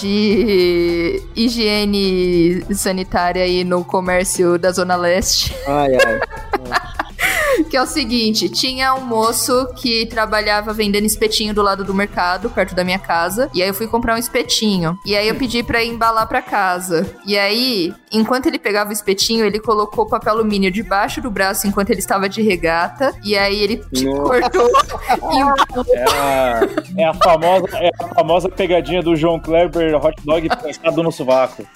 de 0.01 1.23
higiene 1.35 2.65
sanitária 2.75 3.43
aí 3.43 3.65
no 3.65 3.85
comércio 3.85 4.59
da 4.59 4.71
Zona 4.71 4.97
Leste. 4.97 5.55
Ai, 5.67 5.91
ai. 5.95 6.21
Que 7.69 7.77
é 7.77 7.83
o 7.83 7.87
seguinte: 7.87 8.49
tinha 8.49 8.95
um 8.95 9.05
moço 9.05 9.69
que 9.77 10.07
trabalhava 10.07 10.73
vendendo 10.73 11.05
espetinho 11.05 11.55
do 11.55 11.63
lado 11.63 11.85
do 11.85 11.95
mercado, 11.95 12.51
perto 12.51 12.75
da 12.75 12.85
minha 12.85 12.99
casa. 12.99 13.51
E 13.55 13.63
aí 13.63 13.69
eu 13.69 13.75
fui 13.75 13.87
comprar 13.87 14.15
um 14.15 14.19
espetinho. 14.19 14.99
E 15.05 15.17
aí 15.17 15.29
eu 15.29 15.35
pedi 15.35 15.63
pra 15.63 15.83
ir 15.83 15.91
embalar 15.91 16.27
pra 16.27 16.43
casa. 16.43 17.15
E 17.27 17.39
aí, 17.39 17.93
enquanto 18.11 18.47
ele 18.47 18.59
pegava 18.59 18.91
o 18.91 18.93
espetinho, 18.93 19.45
ele 19.45 19.59
colocou 19.59 20.07
papel 20.07 20.33
alumínio 20.33 20.71
debaixo 20.71 21.21
do 21.21 21.31
braço 21.31 21.67
enquanto 21.67 21.91
ele 21.91 22.01
estava 22.01 22.29
de 22.29 22.43
regata. 22.43 23.15
E 23.25 23.37
aí 23.37 23.61
ele 23.61 23.83
Nossa. 23.93 24.23
cortou 24.23 24.69
e 25.33 25.39
embalou 25.39 25.87
É 25.89 26.05
a, 26.05 26.61
é 26.99 27.05
a 27.05 27.15
famosa, 27.15 27.67
é 27.79 27.91
a 28.01 28.09
famosa 28.15 28.49
pegadinha 28.49 29.03
do 29.03 29.15
João 29.17 29.39
Kleber 29.39 29.95
hot 29.97 30.17
dog 30.25 30.49
pensado 30.63 31.03
no 31.03 31.13
sovaco. 31.13 31.67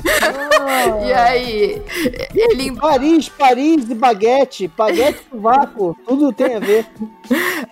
E 1.04 1.12
aí, 1.12 1.82
ele 2.34 2.72
Paris, 2.76 3.28
Paris 3.28 3.86
de 3.86 3.94
baguete, 3.94 4.70
baguete 4.76 5.20
no 5.32 5.40
tempo. 5.66 5.96
Tudo 6.06 6.32
tem 6.32 6.54
a 6.54 6.58
ver. 6.58 6.86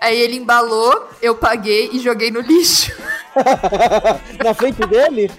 Aí 0.01 0.19
ele 0.19 0.37
embalou, 0.37 1.09
eu 1.23 1.35
paguei 1.35 1.91
e 1.93 1.99
joguei 1.99 2.31
no 2.31 2.41
lixo. 2.41 2.93
Na 4.43 4.55
frente 4.55 4.87
dele? 4.87 5.31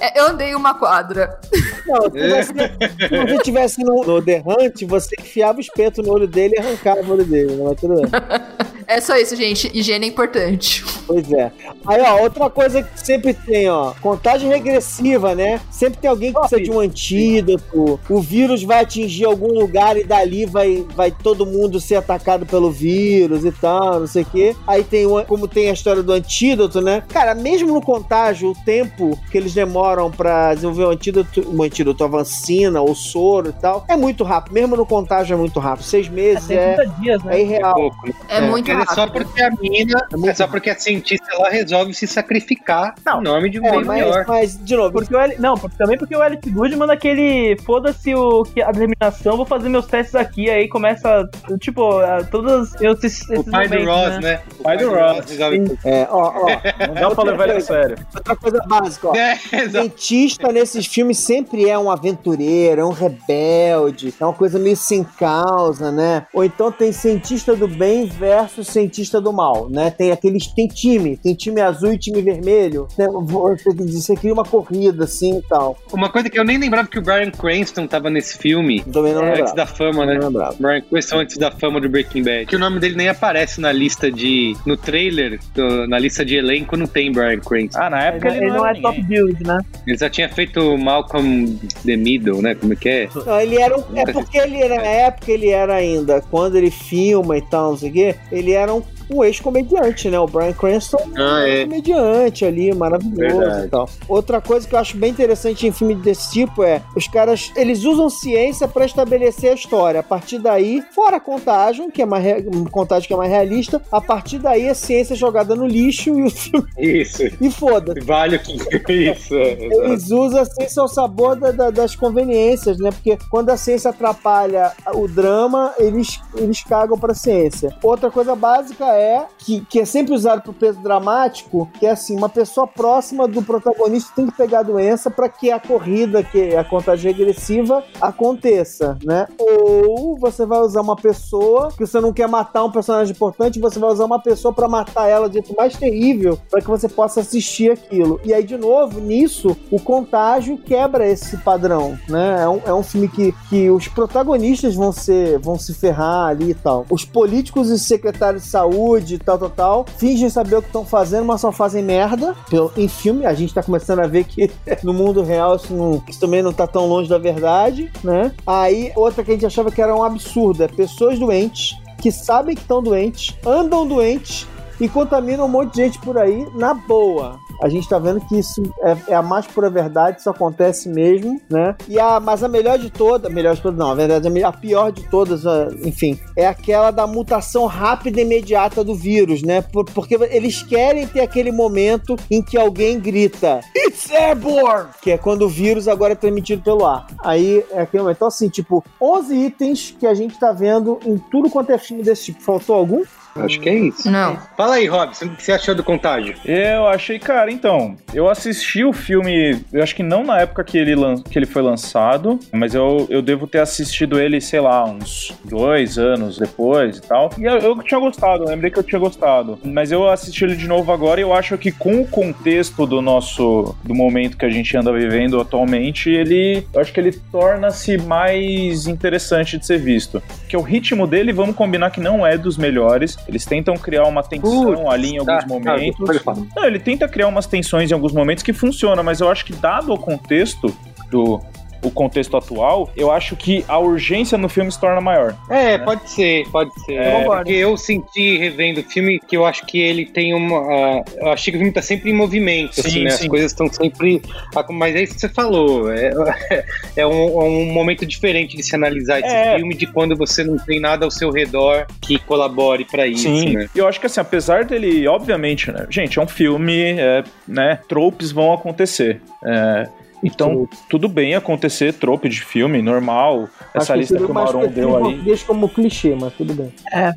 É, 0.00 0.20
Eu 0.20 0.28
andei 0.28 0.54
uma 0.54 0.74
quadra. 0.74 1.38
Não, 1.86 2.02
se 2.02 2.28
você, 2.28 2.72
se 3.08 3.08
você 3.08 3.34
estivesse 3.36 3.84
no, 3.84 4.04
no 4.04 4.22
The 4.22 4.42
Hunt, 4.44 4.82
você 4.86 5.14
enfiava 5.18 5.58
o 5.58 5.60
espeto 5.60 6.02
no 6.02 6.12
olho 6.12 6.26
dele 6.26 6.54
e 6.56 6.60
arrancava 6.60 7.00
o 7.02 7.12
olho 7.12 7.24
dele, 7.24 7.54
né? 7.54 7.64
Mas 7.64 7.80
tudo 7.80 7.94
bem. 7.94 8.10
É 8.88 9.00
só 9.00 9.16
isso, 9.16 9.34
gente. 9.34 9.68
Higiene 9.74 10.06
é 10.06 10.08
importante. 10.08 10.84
Pois 11.06 11.30
é. 11.32 11.50
Aí, 11.86 12.00
ó, 12.02 12.22
outra 12.22 12.48
coisa 12.48 12.82
que 12.82 13.00
sempre 13.00 13.34
tem, 13.34 13.68
ó, 13.68 13.92
contagem 14.00 14.48
regressiva, 14.48 15.34
né? 15.34 15.60
Sempre 15.70 15.98
tem 15.98 16.08
alguém 16.08 16.32
que 16.32 16.38
precisa 16.38 16.60
de 16.60 16.70
um 16.70 16.78
antídoto, 16.78 17.98
o 18.08 18.20
vírus 18.20 18.62
vai 18.62 18.80
atingir 18.82 19.24
algum 19.24 19.52
lugar 19.52 19.96
e 19.96 20.04
dali 20.04 20.46
vai, 20.46 20.84
vai 20.94 21.10
todo 21.10 21.44
mundo 21.44 21.80
ser 21.80 21.96
atacado 21.96 22.46
pelo 22.46 22.70
vírus 22.70 23.44
e 23.44 23.50
tal, 23.50 24.00
não 24.00 24.06
sei 24.06 24.22
o 24.22 24.26
quê. 24.26 24.56
Aí 24.66 24.84
tem, 24.84 25.04
uma, 25.06 25.24
como 25.24 25.48
tem 25.48 25.68
a 25.68 25.72
história 25.72 26.02
do 26.02 26.12
antídoto, 26.12 26.80
né? 26.80 27.02
Cara, 27.08 27.34
mesmo 27.36 27.72
no 27.72 27.80
contágio, 27.82 28.50
o 28.50 28.54
tempo 28.64 29.18
que 29.30 29.36
eles 29.38 29.54
demoram 29.54 30.10
pra 30.10 30.54
desenvolver 30.54 30.84
o 30.84 30.90
antídoto, 30.90 31.42
o 31.46 31.62
antídoto, 31.62 32.04
a 32.04 32.06
vacina, 32.08 32.80
o 32.82 32.94
soro 32.94 33.50
e 33.50 33.52
tal, 33.52 33.84
é 33.88 33.96
muito 33.96 34.24
rápido. 34.24 34.52
Mesmo 34.54 34.76
no 34.76 34.86
contágio 34.86 35.34
é 35.34 35.36
muito 35.36 35.58
rápido. 35.60 35.84
Seis 35.84 36.08
meses 36.08 36.50
é, 36.50 36.74
30 36.74 36.90
dias, 37.00 37.22
né? 37.24 37.36
é 37.36 37.40
irreal. 37.42 37.74
pouco, 37.74 38.06
né? 38.06 38.12
É, 38.28 38.40
muito 38.40 38.70
É 38.70 38.84
só 38.86 39.02
rápido. 39.02 39.24
porque 39.24 39.42
a 39.42 39.50
mina, 39.50 40.06
é, 40.26 40.34
só 40.34 40.46
porque 40.48 40.70
a 40.70 40.78
cientista 40.78 41.26
ela 41.32 41.48
resolve 41.50 41.92
se 41.94 42.06
sacrificar 42.06 42.94
Não. 43.04 43.20
em 43.20 43.24
nome 43.24 43.50
de 43.50 43.60
um 43.60 43.66
É, 43.66 43.72
mas, 43.72 43.86
maior. 43.86 44.24
mas, 44.26 44.58
de 44.64 44.76
novo, 44.76 44.92
Porque 44.92 45.14
o 45.14 45.18
L... 45.20 45.36
Não, 45.38 45.54
porque- 45.56 45.76
também 45.76 45.98
porque 45.98 46.16
o 46.16 46.22
Elliot 46.24 46.48
Good 46.50 46.76
manda 46.76 46.92
aquele. 46.92 47.56
Foda-se 47.64 48.14
o... 48.14 48.42
que 48.44 48.62
a 48.62 48.70
determinação, 48.70 49.36
vou 49.36 49.46
fazer 49.46 49.68
meus 49.68 49.86
testes 49.86 50.14
aqui. 50.14 50.48
Aí 50.50 50.68
começa, 50.68 51.28
tipo, 51.60 51.98
a- 51.98 52.22
todos 52.24 52.74
esses, 52.80 53.28
esses 53.30 53.46
O 53.46 53.50
pai 53.50 53.68
do 53.68 53.78
momentos, 53.78 53.94
Ross, 54.14 54.18
né? 54.20 54.40
O 54.58 54.62
Pai 54.62 54.76
do 54.78 54.90
Ross. 54.90 55.38
é, 55.84 56.06
ó, 56.10 56.32
ó, 56.34 56.46
Não 56.86 56.94
dá 56.94 57.10
pra 57.10 57.14
levar 57.30 57.48
ele 57.48 57.58
a 57.58 57.60
sério. 57.60 57.96
outra 58.14 58.36
coisa 58.36 58.58
básica, 58.66 59.08
ó. 59.08 59.14
É, 59.16 59.36
cientista 59.68 60.52
nesses 60.52 60.86
filmes 60.86 61.18
sempre 61.18 61.68
é 61.68 61.78
um 61.78 61.90
aventureiro, 61.90 62.80
é 62.80 62.84
um 62.84 62.90
rebelde, 62.92 64.12
é 64.18 64.24
uma 64.24 64.32
coisa 64.32 64.58
meio 64.58 64.76
sem 64.76 65.04
causa, 65.04 65.90
né? 65.90 66.26
Ou 66.32 66.44
então 66.44 66.70
tem 66.72 66.92
cientista 66.92 67.54
do 67.54 67.68
bem 67.68 68.06
versus 68.06 68.68
cientista 68.68 69.20
do 69.20 69.32
mal, 69.32 69.68
né? 69.70 69.90
Tem 69.90 70.12
aqueles. 70.12 70.46
Tem 70.48 70.66
time, 70.68 71.16
tem 71.16 71.34
time 71.34 71.60
azul 71.60 71.92
e 71.92 71.98
time 71.98 72.22
vermelho. 72.22 72.86
Né? 72.96 73.06
Você, 73.08 73.72
você 73.74 74.16
cria 74.16 74.32
uma 74.32 74.44
corrida 74.44 75.04
assim 75.04 75.38
e 75.38 75.42
tal. 75.42 75.76
Uma 75.92 76.08
coisa 76.10 76.30
que 76.30 76.38
eu 76.38 76.44
nem 76.44 76.58
lembrava 76.58 76.88
que 76.88 76.98
o 76.98 77.02
Brian 77.02 77.30
Cranston 77.30 77.86
tava 77.86 78.08
nesse 78.10 78.38
filme. 78.38 78.82
Também 78.84 79.12
não 79.12 79.22
é, 79.22 79.28
antes 79.40 79.50
lembrava. 79.52 79.56
da 79.56 79.66
fama, 79.66 80.06
né? 80.06 80.14
Não 80.14 80.28
lembrava. 80.28 80.56
Brian 80.58 80.80
Cranston 80.82 81.18
antes 81.20 81.36
da 81.36 81.50
fama 81.50 81.80
do 81.80 81.88
Breaking 81.88 82.22
Bad. 82.22 82.46
Que 82.46 82.56
o 82.56 82.58
nome 82.58 82.78
dele 82.80 82.96
nem 82.96 83.08
aparece 83.08 83.60
na 83.60 83.72
lista 83.72 84.10
de. 84.10 84.54
No 84.64 84.76
trailer, 84.76 85.38
do- 85.54 85.86
na 85.86 85.98
lista 85.98 86.24
de 86.24 86.36
elenco, 86.36 86.76
não 86.76 86.86
tem 86.86 87.10
Brian 87.16 87.40
Cranston. 87.40 87.80
Ah, 87.80 87.90
na 87.90 88.02
época 88.02 88.28
Ele, 88.28 88.36
ele, 88.38 88.50
não, 88.50 88.66
é 88.66 88.70
era 88.70 88.80
top 88.82 89.02
build, 89.02 89.42
né? 89.42 89.58
Ele 89.86 89.96
já 89.96 90.10
tinha 90.10 90.28
feito 90.28 90.76
Malcolm 90.76 91.58
the 91.84 91.96
Middle, 91.96 92.42
né? 92.42 92.54
Como 92.54 92.74
é 92.74 92.76
que 92.76 92.88
é? 92.88 93.08
Não, 93.14 93.40
ele 93.40 93.60
era 93.60 93.76
um, 93.76 93.82
É 93.96 94.12
porque 94.12 94.38
ele, 94.38 94.68
na 94.68 94.82
época, 94.82 95.32
ele 95.32 95.48
era 95.48 95.74
ainda. 95.74 96.20
Quando 96.30 96.56
ele 96.56 96.70
filma 96.70 97.38
e 97.38 97.42
tal, 97.42 97.70
não 97.70 97.78
sei 97.78 97.90
o 97.90 97.92
quê, 97.92 98.14
ele 98.30 98.52
era 98.52 98.72
um, 98.74 98.82
um 99.10 99.22
ex-comediante, 99.24 100.08
né? 100.10 100.18
O 100.18 100.26
Brian 100.26 100.52
Cranston 100.52 100.98
Ah, 101.16 101.20
um 101.42 101.46
é. 101.46 101.64
comediante 101.64 102.44
ali, 102.44 102.74
maravilhoso 102.74 103.16
Verdade. 103.38 103.66
e 103.66 103.68
tal. 103.68 103.88
Outra 104.08 104.40
coisa 104.40 104.66
que 104.66 104.74
eu 104.74 104.78
acho 104.78 104.96
bem 104.96 105.10
interessante 105.10 105.66
em 105.66 105.72
filme 105.72 105.94
desse 105.94 106.30
tipo 106.32 106.62
é 106.62 106.82
os 106.96 107.06
caras, 107.08 107.52
eles 107.56 107.84
usam 107.84 108.08
ciência 108.10 108.66
pra 108.68 108.84
estabelecer 108.84 109.50
a 109.50 109.54
história. 109.54 110.00
A 110.00 110.02
partir 110.02 110.38
daí, 110.38 110.82
fora 110.94 111.16
a 111.16 111.20
contagem, 111.20 111.90
que 111.90 112.02
é 112.02 112.06
mais 112.06 112.24
re- 112.24 112.44
contagem 112.70 113.06
que 113.08 113.14
é 113.14 113.16
mais 113.16 113.30
realista, 113.30 113.80
a 113.92 114.00
partir 114.00 114.38
daí 114.38 114.68
a 114.68 114.74
ciência 114.74 115.14
é 115.14 115.16
jogada 115.16 115.54
no 115.54 115.66
lixo 115.66 116.10
e 116.18 116.22
o 116.24 116.30
filme 116.30 116.66
Isso. 116.78 117.22
e 117.40 117.50
foda. 117.50 117.94
Vale 118.04 118.36
o 118.36 118.40
que. 118.40 118.56
Isso, 118.92 119.34
é. 119.36 119.52
Eles 119.52 120.10
usam 120.10 120.40
a 120.40 120.44
ciência 120.44 120.80
ao 120.82 120.88
sabor 120.88 121.36
da- 121.36 121.52
da- 121.52 121.70
das 121.70 121.94
conveniências, 121.94 122.78
né? 122.78 122.90
Porque 122.90 123.16
quando 123.30 123.50
a 123.50 123.56
ciência 123.56 123.90
atrapalha 123.90 124.72
o 124.94 125.06
drama, 125.06 125.72
eles, 125.78 126.20
eles 126.34 126.62
cagam 126.64 126.98
pra 126.98 127.14
ciência. 127.14 127.74
Outra 127.82 128.10
coisa 128.10 128.34
básica 128.34 128.84
é, 128.86 128.95
que, 129.38 129.60
que 129.62 129.80
é 129.80 129.84
sempre 129.84 130.14
usado 130.14 130.42
pro 130.42 130.52
peso 130.52 130.80
dramático, 130.80 131.68
que 131.78 131.86
é 131.86 131.90
assim, 131.90 132.16
uma 132.16 132.28
pessoa 132.28 132.66
próxima 132.66 133.26
do 133.26 133.42
protagonista 133.42 134.12
tem 134.14 134.26
que 134.26 134.36
pegar 134.36 134.60
a 134.60 134.62
doença 134.62 135.10
para 135.10 135.28
que 135.28 135.50
a 135.50 135.60
corrida, 135.60 136.22
que 136.22 136.40
é 136.40 136.58
a 136.58 136.64
contagem 136.64 137.12
regressiva, 137.12 137.84
aconteça, 138.00 138.98
né? 139.04 139.26
Ou 139.38 140.16
você 140.18 140.44
vai 140.46 140.60
usar 140.60 140.80
uma 140.80 140.96
pessoa 140.96 141.68
que 141.76 141.86
você 141.86 142.00
não 142.00 142.12
quer 142.12 142.28
matar 142.28 142.64
um 142.64 142.70
personagem 142.70 143.14
importante, 143.14 143.60
você 143.60 143.78
vai 143.78 143.90
usar 143.90 144.04
uma 144.04 144.20
pessoa 144.20 144.52
para 144.52 144.68
matar 144.68 145.08
ela 145.08 145.28
de 145.28 145.34
jeito 145.34 145.54
mais 145.56 145.76
terrível, 145.76 146.38
para 146.50 146.60
que 146.60 146.68
você 146.68 146.88
possa 146.88 147.20
assistir 147.20 147.70
aquilo. 147.70 148.20
E 148.24 148.32
aí, 148.32 148.42
de 148.42 148.56
novo, 148.56 149.00
nisso, 149.00 149.56
o 149.70 149.80
contágio 149.80 150.58
quebra 150.58 151.08
esse 151.08 151.36
padrão, 151.38 151.98
né? 152.08 152.42
É 152.42 152.48
um, 152.48 152.60
é 152.66 152.74
um 152.74 152.82
filme 152.82 153.08
que, 153.08 153.34
que 153.48 153.70
os 153.70 153.88
protagonistas 153.88 154.74
vão 154.74 154.92
ser 154.92 155.38
vão 155.38 155.58
se 155.58 155.74
ferrar 155.74 156.28
ali 156.28 156.50
e 156.50 156.54
tal. 156.54 156.86
Os 156.90 157.04
políticos 157.04 157.70
e 157.70 157.78
secretários 157.78 158.44
de 158.44 158.48
saúde 158.48 158.85
e 159.14 159.18
tal, 159.18 159.38
tal, 159.38 159.50
tal, 159.50 159.86
fingem 159.98 160.28
saber 160.30 160.56
o 160.56 160.62
que 160.62 160.68
estão 160.68 160.84
fazendo, 160.84 161.24
mas 161.26 161.40
só 161.40 161.50
fazem 161.50 161.82
merda. 161.82 162.34
Em 162.76 162.88
filme, 162.88 163.26
a 163.26 163.34
gente 163.34 163.52
tá 163.54 163.62
começando 163.62 164.00
a 164.00 164.06
ver 164.06 164.24
que 164.24 164.50
no 164.82 164.92
mundo 164.92 165.22
real 165.22 165.56
isso, 165.56 165.72
não- 165.74 166.02
isso 166.08 166.20
também 166.20 166.42
não 166.42 166.52
tá 166.52 166.66
tão 166.66 166.86
longe 166.86 167.08
da 167.08 167.18
verdade, 167.18 167.90
né? 168.04 168.32
Aí, 168.46 168.92
outra 168.94 169.24
que 169.24 169.30
a 169.30 169.34
gente 169.34 169.46
achava 169.46 169.70
que 169.70 169.80
era 169.82 169.94
um 169.94 170.02
absurdo 170.04 170.62
é 170.62 170.68
pessoas 170.68 171.18
doentes 171.18 171.76
que 172.00 172.12
sabem 172.12 172.54
que 172.54 172.60
estão 172.60 172.82
doentes, 172.82 173.34
andam 173.44 173.86
doentes 173.86 174.46
e 174.80 174.88
contaminam 174.88 175.44
um 175.46 175.48
monte 175.48 175.72
de 175.74 175.82
gente 175.82 175.98
por 176.00 176.18
aí 176.18 176.46
na 176.54 176.74
boa. 176.74 177.38
A 177.62 177.68
gente 177.68 177.88
tá 177.88 177.98
vendo 177.98 178.20
que 178.20 178.38
isso 178.38 178.62
é, 178.82 178.96
é 179.08 179.14
a 179.14 179.22
mais 179.22 179.46
pura 179.46 179.70
verdade, 179.70 180.20
isso 180.20 180.28
acontece 180.28 180.88
mesmo, 180.90 181.40
né? 181.48 181.74
E 181.88 181.98
a, 181.98 182.20
mas 182.20 182.42
a 182.44 182.48
melhor 182.48 182.78
de 182.78 182.90
todas, 182.90 183.32
melhor 183.32 183.54
de 183.54 183.62
todas 183.62 183.78
não, 183.78 183.90
a 183.90 183.94
verdade, 183.94 184.44
a 184.44 184.52
pior 184.52 184.92
de 184.92 185.02
todas, 185.08 185.42
enfim, 185.82 186.18
é 186.36 186.46
aquela 186.46 186.90
da 186.90 187.06
mutação 187.06 187.64
rápida 187.66 188.20
e 188.20 188.24
imediata 188.24 188.84
do 188.84 188.94
vírus, 188.94 189.42
né? 189.42 189.62
Por- 189.62 189.86
porque 189.86 190.14
eles 190.30 190.62
querem 190.62 191.06
ter 191.06 191.20
aquele 191.20 191.50
momento 191.50 192.14
em 192.30 192.42
que 192.42 192.58
alguém 192.58 193.00
grita 193.00 193.60
It's 193.74 194.10
airborne! 194.10 194.88
Que 195.00 195.12
é 195.12 195.18
quando 195.18 195.42
o 195.42 195.48
vírus 195.48 195.88
agora 195.88 196.12
é 196.12 196.16
transmitido 196.16 196.62
pelo 196.62 196.84
ar. 196.84 197.06
Aí 197.24 197.64
é 197.70 197.80
aquele 197.80 198.02
momento. 198.02 198.16
Então, 198.18 198.28
assim, 198.28 198.48
tipo, 198.48 198.84
11 199.00 199.34
itens 199.34 199.96
que 199.98 200.06
a 200.06 200.12
gente 200.14 200.38
tá 200.38 200.52
vendo 200.52 200.98
em 201.06 201.16
tudo 201.16 201.48
quanto 201.48 201.70
é 201.70 201.78
filme 201.78 202.02
desse 202.02 202.26
tipo. 202.26 202.42
Faltou 202.42 202.76
algum? 202.76 203.02
Acho 203.44 203.60
que 203.60 203.68
é 203.68 203.74
isso. 203.74 204.10
Não. 204.10 204.38
Fala 204.56 204.76
aí, 204.76 204.86
Robson, 204.86 205.26
o 205.26 205.30
que 205.30 205.42
você 205.42 205.52
achou 205.52 205.74
do 205.74 205.82
contágio? 205.84 206.34
Eu 206.44 206.86
achei, 206.86 207.18
cara, 207.18 207.50
então, 207.50 207.96
eu 208.14 208.28
assisti 208.28 208.84
o 208.84 208.92
filme, 208.92 209.60
eu 209.72 209.82
acho 209.82 209.94
que 209.94 210.02
não 210.02 210.24
na 210.24 210.40
época 210.40 210.64
que 210.64 210.76
ele, 210.78 210.94
lan- 210.94 211.22
que 211.22 211.38
ele 211.38 211.46
foi 211.46 211.62
lançado, 211.62 212.38
mas 212.52 212.74
eu, 212.74 213.06
eu 213.10 213.20
devo 213.22 213.46
ter 213.46 213.60
assistido 213.60 214.18
ele, 214.20 214.40
sei 214.40 214.60
lá, 214.60 214.84
uns 214.84 215.34
dois 215.44 215.98
anos 215.98 216.38
depois 216.38 216.98
e 216.98 217.02
tal. 217.02 217.30
E 217.38 217.44
eu, 217.44 217.58
eu 217.58 217.82
tinha 217.82 218.00
gostado, 218.00 218.44
eu 218.44 218.48
lembrei 218.48 218.70
que 218.70 218.78
eu 218.78 218.82
tinha 218.82 218.98
gostado. 218.98 219.58
Mas 219.64 219.92
eu 219.92 220.08
assisti 220.08 220.44
ele 220.44 220.56
de 220.56 220.66
novo 220.68 220.92
agora 220.92 221.20
e 221.20 221.22
eu 221.22 221.32
acho 221.32 221.56
que 221.58 221.70
com 221.72 222.00
o 222.00 222.06
contexto 222.06 222.86
do 222.86 223.00
nosso, 223.02 223.74
do 223.84 223.94
momento 223.94 224.36
que 224.36 224.44
a 224.44 224.50
gente 224.50 224.76
anda 224.76 224.92
vivendo 224.92 225.40
atualmente, 225.40 226.10
ele, 226.10 226.66
eu 226.72 226.80
acho 226.80 226.92
que 226.92 227.00
ele 227.00 227.12
torna-se 227.32 227.96
mais 227.98 228.86
interessante 228.86 229.58
de 229.58 229.66
ser 229.66 229.78
visto. 229.78 230.22
Que 230.48 230.56
o 230.56 230.60
ritmo 230.60 231.06
dele, 231.06 231.32
vamos 231.32 231.54
combinar 231.56 231.90
que 231.90 232.00
não 232.00 232.26
é 232.26 232.36
dos 232.38 232.56
melhores. 232.56 233.16
Eles 233.28 233.44
tentam 233.44 233.74
criar 233.74 234.04
uma 234.04 234.22
tensão 234.22 234.74
Putz, 234.74 234.86
ali 234.88 235.14
em 235.14 235.18
alguns 235.18 235.44
tá, 235.44 235.46
momentos. 235.48 236.22
tá. 236.22 236.34
Não, 236.54 236.64
ele 236.64 236.78
tenta 236.78 237.08
criar 237.08 237.28
umas 237.28 237.46
tensões 237.46 237.90
em 237.90 237.94
alguns 237.94 238.12
momentos 238.12 238.42
que 238.42 238.52
funciona, 238.52 239.02
mas 239.02 239.20
eu 239.20 239.28
acho 239.28 239.44
que 239.44 239.52
dado 239.52 239.92
o 239.92 239.98
contexto 239.98 240.74
do 241.10 241.40
o 241.82 241.90
contexto 241.90 242.36
atual, 242.36 242.90
eu 242.96 243.10
acho 243.10 243.36
que 243.36 243.64
a 243.68 243.78
urgência 243.78 244.36
no 244.38 244.48
filme 244.48 244.70
se 244.70 244.80
torna 244.80 245.00
maior. 245.00 245.34
É, 245.50 245.78
pode 245.78 246.08
ser, 246.10 246.44
pode 246.50 246.70
ser. 246.84 246.94
É, 246.94 247.24
porque 247.24 247.52
eu 247.52 247.76
senti 247.76 248.38
revendo 248.38 248.80
o 248.80 248.84
filme 248.84 249.20
que 249.20 249.36
eu 249.36 249.44
acho 249.44 249.64
que 249.66 249.78
ele 249.80 250.06
tem 250.06 250.34
uma. 250.34 250.58
ah, 250.58 251.04
eu 251.16 251.30
achei 251.30 251.50
que 251.52 251.56
o 251.56 251.60
filme 251.60 251.72
tá 251.72 251.82
sempre 251.82 252.10
em 252.10 252.14
movimento, 252.14 252.74
Sim, 252.74 252.80
assim, 252.86 253.04
né? 253.04 253.10
sim. 253.10 253.24
As 253.24 253.28
coisas 253.28 253.52
estão 253.52 253.68
sempre. 253.72 254.22
Mas 254.70 254.94
é 254.96 255.02
isso 255.02 255.14
que 255.14 255.20
você 255.20 255.28
falou. 255.28 255.92
É, 255.92 256.12
é 256.96 257.06
um, 257.06 257.40
é 257.40 257.44
um 257.44 257.64
momento 257.72 258.04
diferente 258.06 258.56
de 258.56 258.62
se 258.62 258.74
analisar 258.74 259.20
esse 259.20 259.28
É. 259.34 259.56
filme 259.56 259.74
de 259.74 259.86
quando 259.86 260.16
você 260.16 260.42
não 260.44 260.56
tem 260.56 260.80
nada 260.80 261.04
ao 261.04 261.10
seu 261.10 261.30
redor 261.30 261.86
que 262.00 262.18
colabore 262.18 262.84
pra 262.84 263.06
isso, 263.06 263.28
né? 263.28 263.68
Eu 263.74 263.86
acho 263.86 264.00
que 264.00 264.06
assim, 264.06 264.20
apesar 264.20 264.64
dele, 264.64 265.06
obviamente, 265.06 265.70
né? 265.70 265.86
Gente, 265.90 266.18
é 266.18 266.22
um 266.22 266.26
filme, 266.26 266.92
é, 266.98 267.22
né? 267.46 267.78
Tropes 267.88 268.30
vão 268.32 268.52
acontecer. 268.52 269.20
É, 269.44 269.88
Então, 270.26 270.68
tudo 270.88 271.08
bem 271.08 271.34
acontecer 271.34 271.92
trope 271.92 272.28
de 272.28 272.40
filme, 272.40 272.82
normal. 272.82 273.48
Essa 273.72 273.92
Acho 273.92 274.00
lista 274.00 274.18
que 274.18 274.24
que 274.24 274.30
o 274.30 274.34
Maron 274.34 274.66
deu 274.68 274.96
aí. 275.04 275.18
Deixa 275.18 275.46
como 275.46 275.68
clichê, 275.68 276.16
mas 276.20 276.32
tudo 276.34 276.52
bem. 276.52 276.72
É, 276.92 277.12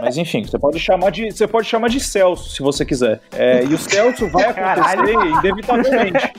mas 0.00 0.16
enfim, 0.16 0.44
você 0.44 0.58
pode 0.58 0.78
chamar 0.78 1.10
de, 1.10 1.30
você 1.30 1.46
pode 1.46 1.66
chamar 1.66 1.88
de 1.88 2.00
Celso, 2.00 2.50
se 2.50 2.62
você 2.62 2.84
quiser. 2.84 3.20
É, 3.32 3.64
e 3.64 3.74
o 3.74 3.78
Celso 3.78 4.28
vai 4.30 4.44
acontecer 4.50 5.12
inevitavelmente. 5.12 6.32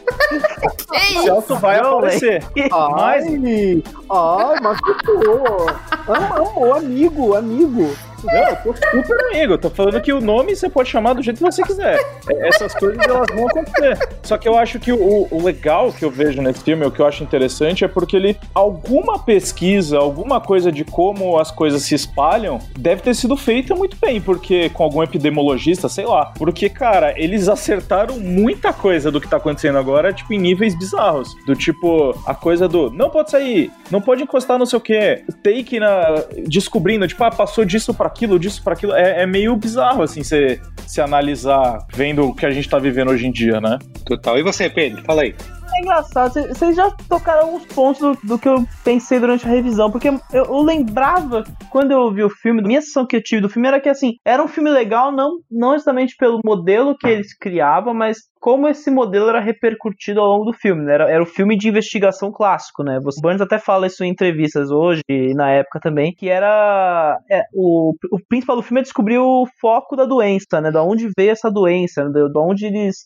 O 0.90 1.24
Celso 1.24 1.56
vai 1.56 1.78
aparecer. 1.80 2.44
Mas, 2.70 3.26
ai, 3.26 4.56
mas 4.62 4.80
pô, 5.06 6.12
amor, 6.12 6.78
amigo, 6.78 7.36
amigo. 7.36 7.96
Não, 8.24 8.34
eu 8.34 8.56
tô 8.58 8.74
super 8.74 9.26
amigo. 9.28 9.54
Eu 9.54 9.58
tô 9.58 9.70
falando 9.70 10.02
que 10.02 10.12
o 10.14 10.22
nome 10.22 10.56
você 10.56 10.70
pode 10.70 10.90
chamar 10.90 11.14
do 11.14 11.22
jeito 11.22 11.38
que 11.38 11.44
você 11.44 11.62
quiser. 11.64 12.00
É, 12.30 12.48
Essas 12.48 12.74
coisas 12.74 13.00
elas 13.06 13.28
vão 13.34 13.48
acontecer. 13.48 13.98
Só 14.24 14.38
que 14.38 14.48
eu 14.48 14.58
acho 14.58 14.80
que 14.80 14.92
o, 14.92 15.28
o 15.30 15.44
legal 15.44 15.92
que 15.92 16.04
eu 16.04 16.12
vejo 16.12 16.42
nesse 16.42 16.64
filme, 16.64 16.86
o 16.86 16.92
que 16.92 17.00
eu 17.02 17.06
acho 17.06 17.24
interessante, 17.24 17.84
é 17.84 17.88
porque 17.88 18.16
ele. 18.16 18.38
Alguma 18.54 19.20
pesquisa, 19.20 19.98
alguma 19.98 20.40
coisa 20.42 20.72
de 20.72 20.84
como 20.84 21.38
as 21.38 21.52
coisas 21.52 21.84
se 21.84 21.96
espalham, 21.96 22.60
deve 22.78 23.02
ter 23.02 23.14
sido 23.14 23.36
feita 23.36 23.76
muito 23.76 23.98
bem, 23.98 24.20
porque 24.20 24.70
com 24.70 24.84
algum 24.84 25.04
epidemiologista, 25.04 25.88
sei 25.90 26.06
lá. 26.06 26.34
Porque, 26.38 26.70
cara, 26.70 27.14
eles 27.18 27.48
acertaram 27.48 28.20
muita 28.20 28.74
coisa 28.74 29.12
do 29.12 29.20
que 29.20 29.28
tá 29.28 29.38
acontecendo 29.38 29.78
agora, 29.78 30.14
tipo, 30.14 30.34
em 30.34 30.40
níveis 30.40 30.78
bizarros. 30.78 31.36
Do 31.46 31.56
tipo, 31.56 32.16
a 32.26 32.34
coisa 32.34 32.68
do 32.68 32.90
não 32.92 33.10
pode 33.10 33.32
sair, 33.32 33.72
não 33.92 34.02
pode 34.02 34.24
encostar 34.24 34.58
não 34.58 34.66
sei 34.66 34.78
o 34.78 34.82
que, 34.82 35.24
take 35.44 35.80
na. 35.80 36.24
descobrindo, 36.48 37.08
tipo, 37.08 37.24
ah, 37.24 37.32
passou 37.32 37.64
disso 37.66 37.94
pra 37.94 38.09
aquilo, 38.10 38.40
disso 38.40 38.62
pra 38.64 38.74
aquilo. 38.74 38.94
É, 38.94 39.24
é 39.24 39.26
meio 39.26 39.56
bizarro, 39.56 40.04
assim, 40.04 40.24
você 40.24 40.60
se 40.86 41.00
analisar 41.00 41.86
vendo 41.94 42.28
o 42.28 42.36
que 42.36 42.46
a 42.46 42.52
gente 42.52 42.68
tá 42.68 42.80
vivendo 42.80 43.12
hoje 43.12 43.28
em 43.28 43.32
dia, 43.32 43.62
né? 43.62 43.78
Total. 44.06 44.38
E 44.38 44.44
você, 44.44 44.70
Pedro? 44.70 45.04
Fala 45.04 45.22
aí. 45.22 45.36
É 45.80 45.82
engraçado, 45.82 46.34
cê- 46.34 46.48
vocês 46.50 46.76
já 46.76 46.92
tocaram 47.08 47.46
alguns 47.46 47.66
pontos 47.68 48.02
do, 48.02 48.28
do 48.28 48.38
que 48.38 48.50
eu 48.50 48.66
pensei 48.84 49.18
durante 49.18 49.46
a 49.46 49.50
revisão, 49.50 49.90
porque 49.90 50.10
eu, 50.10 50.20
eu 50.34 50.62
lembrava, 50.62 51.46
quando 51.72 51.92
eu 51.92 52.12
vi 52.12 52.22
o 52.22 52.30
filme, 52.30 52.60
a 52.60 52.68
minha 52.68 52.82
sensação 52.82 53.08
que 53.08 53.16
eu 53.16 53.24
tive 53.24 53.42
do 53.42 53.50
filme 53.50 53.66
era 53.70 53.80
que, 53.80 53.88
assim, 53.88 54.16
era 54.26 54.44
um 54.44 54.48
filme 54.48 54.70
legal, 54.70 55.10
não, 55.10 55.38
não 55.50 55.74
exatamente 55.74 56.16
pelo 56.18 56.42
modelo 56.44 56.98
que 56.98 57.08
eles 57.08 57.34
criavam, 57.34 57.94
mas 57.94 58.18
como 58.40 58.68
esse 58.68 58.90
modelo 58.90 59.30
era 59.30 59.40
repercutido 59.40 60.20
ao 60.20 60.28
longo 60.28 60.46
do 60.46 60.54
filme, 60.54 60.84
né? 60.84 60.94
Era, 60.94 61.10
era 61.12 61.22
o 61.22 61.26
filme 61.26 61.58
de 61.58 61.68
investigação 61.68 62.32
clássico, 62.32 62.84
né? 62.84 63.00
Você 63.04 63.20
Burns 63.22 63.42
até 63.42 63.60
fala 63.60 63.88
isso 63.88 64.04
em 64.04 64.10
entrevistas 64.10 64.72
hoje 64.72 65.02
e 65.10 65.34
na 65.34 65.52
época 65.52 65.80
também, 65.82 66.14
que 66.14 66.30
era 66.30 67.18
é, 67.30 67.42
o, 67.54 67.94
o 68.12 68.20
principal 68.28 68.56
do 68.56 68.64
filme 68.64 68.80
é 68.80 68.84
descobrir 68.84 69.18
o 69.18 69.46
foco 69.60 69.96
da 69.96 70.06
doença, 70.06 70.62
né? 70.62 70.72
Da 70.72 70.82
onde 70.82 71.10
veio 71.18 71.32
essa 71.32 71.52
doença, 71.52 72.06
né? 72.06 72.12
da 72.34 72.40
onde 72.40 72.66
eles 72.66 73.04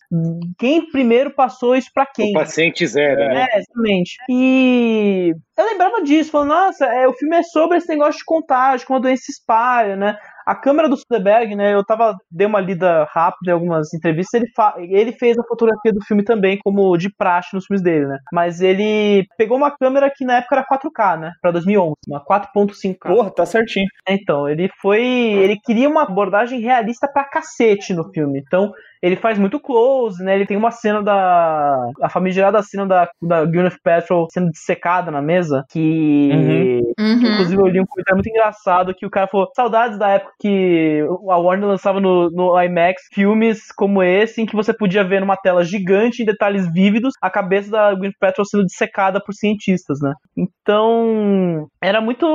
quem 0.58 0.88
primeiro 0.92 1.34
passou 1.34 1.76
isso 1.76 1.90
pra 1.94 2.06
quem. 2.06 2.30
O 2.30 2.34
paciente 2.34 2.63
zero, 2.86 3.20
né? 3.28 3.48
É, 3.52 3.60
exatamente. 3.60 4.18
E 4.30 5.34
eu 5.58 5.66
lembrava 5.66 6.02
disso, 6.02 6.32
falando, 6.32 6.50
nossa, 6.50 6.86
é, 6.86 7.08
o 7.08 7.14
filme 7.14 7.36
é 7.36 7.44
sobre 7.44 7.78
esse 7.78 7.88
negócio 7.90 8.20
de 8.20 8.26
contágio, 8.26 8.88
como 8.88 9.00
a 9.00 9.02
doença 9.02 9.30
espalha, 9.30 9.96
né? 9.96 10.18
A 10.46 10.56
câmera 10.56 10.90
do 10.90 10.98
Soderbergh, 10.98 11.56
né? 11.56 11.74
Eu 11.74 11.84
tava, 11.86 12.16
dei 12.32 12.46
uma 12.48 12.60
lida 12.60 13.08
rápida 13.12 13.52
em 13.52 13.54
algumas 13.54 13.94
entrevistas. 13.94 14.42
Ele, 14.42 14.52
fa- 14.56 14.76
ele 14.78 15.12
fez 15.14 15.38
a 15.38 15.44
fotografia 15.44 15.92
do 15.94 16.04
filme 16.06 16.24
também, 16.24 16.60
como 16.64 16.96
de 16.98 17.10
praxe 17.16 17.56
nos 17.56 17.66
filmes 17.66 17.82
dele, 17.84 18.06
né? 18.08 18.18
Mas 18.32 18.62
ele 18.62 19.26
pegou 19.38 19.58
uma 19.58 19.72
câmera 19.72 20.12
que 20.14 20.26
na 20.26 20.38
época 20.38 20.56
era 20.56 20.66
4K, 20.66 21.20
né? 21.20 21.32
Pra 21.42 21.52
2011, 21.52 21.94
uma 22.08 22.24
4.5K. 22.24 22.98
Porra, 23.16 23.32
tá 23.32 23.46
certinho. 23.46 23.86
Então, 24.08 24.48
ele 24.48 24.70
foi. 24.82 25.02
Ele 25.04 25.58
queria 25.64 25.90
uma 25.90 26.04
abordagem 26.04 26.60
realista 26.60 27.08
pra 27.08 27.24
cacete 27.24 27.94
no 27.94 28.12
filme. 28.12 28.40
Então, 28.46 28.72
ele 29.02 29.16
faz 29.18 29.38
muito 29.38 29.60
close, 29.60 30.24
né? 30.24 30.36
Ele 30.36 30.46
tem 30.46 30.56
uma 30.58 30.72
cena 30.72 31.02
da. 31.02 31.78
A 32.02 32.10
famigerada 32.10 32.62
cena 32.64 32.86
da, 32.86 33.10
da 33.22 33.44
Gwyneth 33.46 33.78
Paltrow 33.84 34.28
sendo 34.32 34.50
dissecada 34.52 35.12
na 35.12 35.22
mesa. 35.22 35.64
Que. 35.72 36.82
Uhum. 37.00 37.34
Inclusive, 37.34 37.62
eu 37.62 37.68
li 37.68 37.80
um 37.82 37.86
comentário 37.86 38.16
muito 38.18 38.30
engraçado 38.30 38.94
que 38.96 39.06
o 39.06 39.10
cara 39.10 39.28
falou: 39.28 39.50
saudades 39.56 39.98
da 39.98 40.10
época 40.10 40.33
que 40.44 41.00
a 41.30 41.38
Warner 41.38 41.70
lançava 41.70 42.02
no, 42.02 42.30
no 42.30 42.62
IMAX 42.62 43.04
filmes 43.14 43.72
como 43.78 44.04
esse, 44.04 44.42
em 44.42 44.46
que 44.46 44.58
você 44.58 44.74
podia 44.74 45.02
ver 45.02 45.22
numa 45.22 45.38
tela 45.38 45.64
gigante, 45.64 46.22
em 46.22 46.26
detalhes 46.26 46.70
vívidos, 46.74 47.14
a 47.22 47.30
cabeça 47.30 47.72
da 47.72 47.94
Gwyneth 47.94 48.18
Paltrow 48.20 48.46
sendo 48.46 48.66
dissecada 48.66 49.24
por 49.24 49.34
cientistas, 49.34 50.00
né? 50.02 50.14
Então, 50.36 51.68
era 51.82 52.02
muito. 52.02 52.26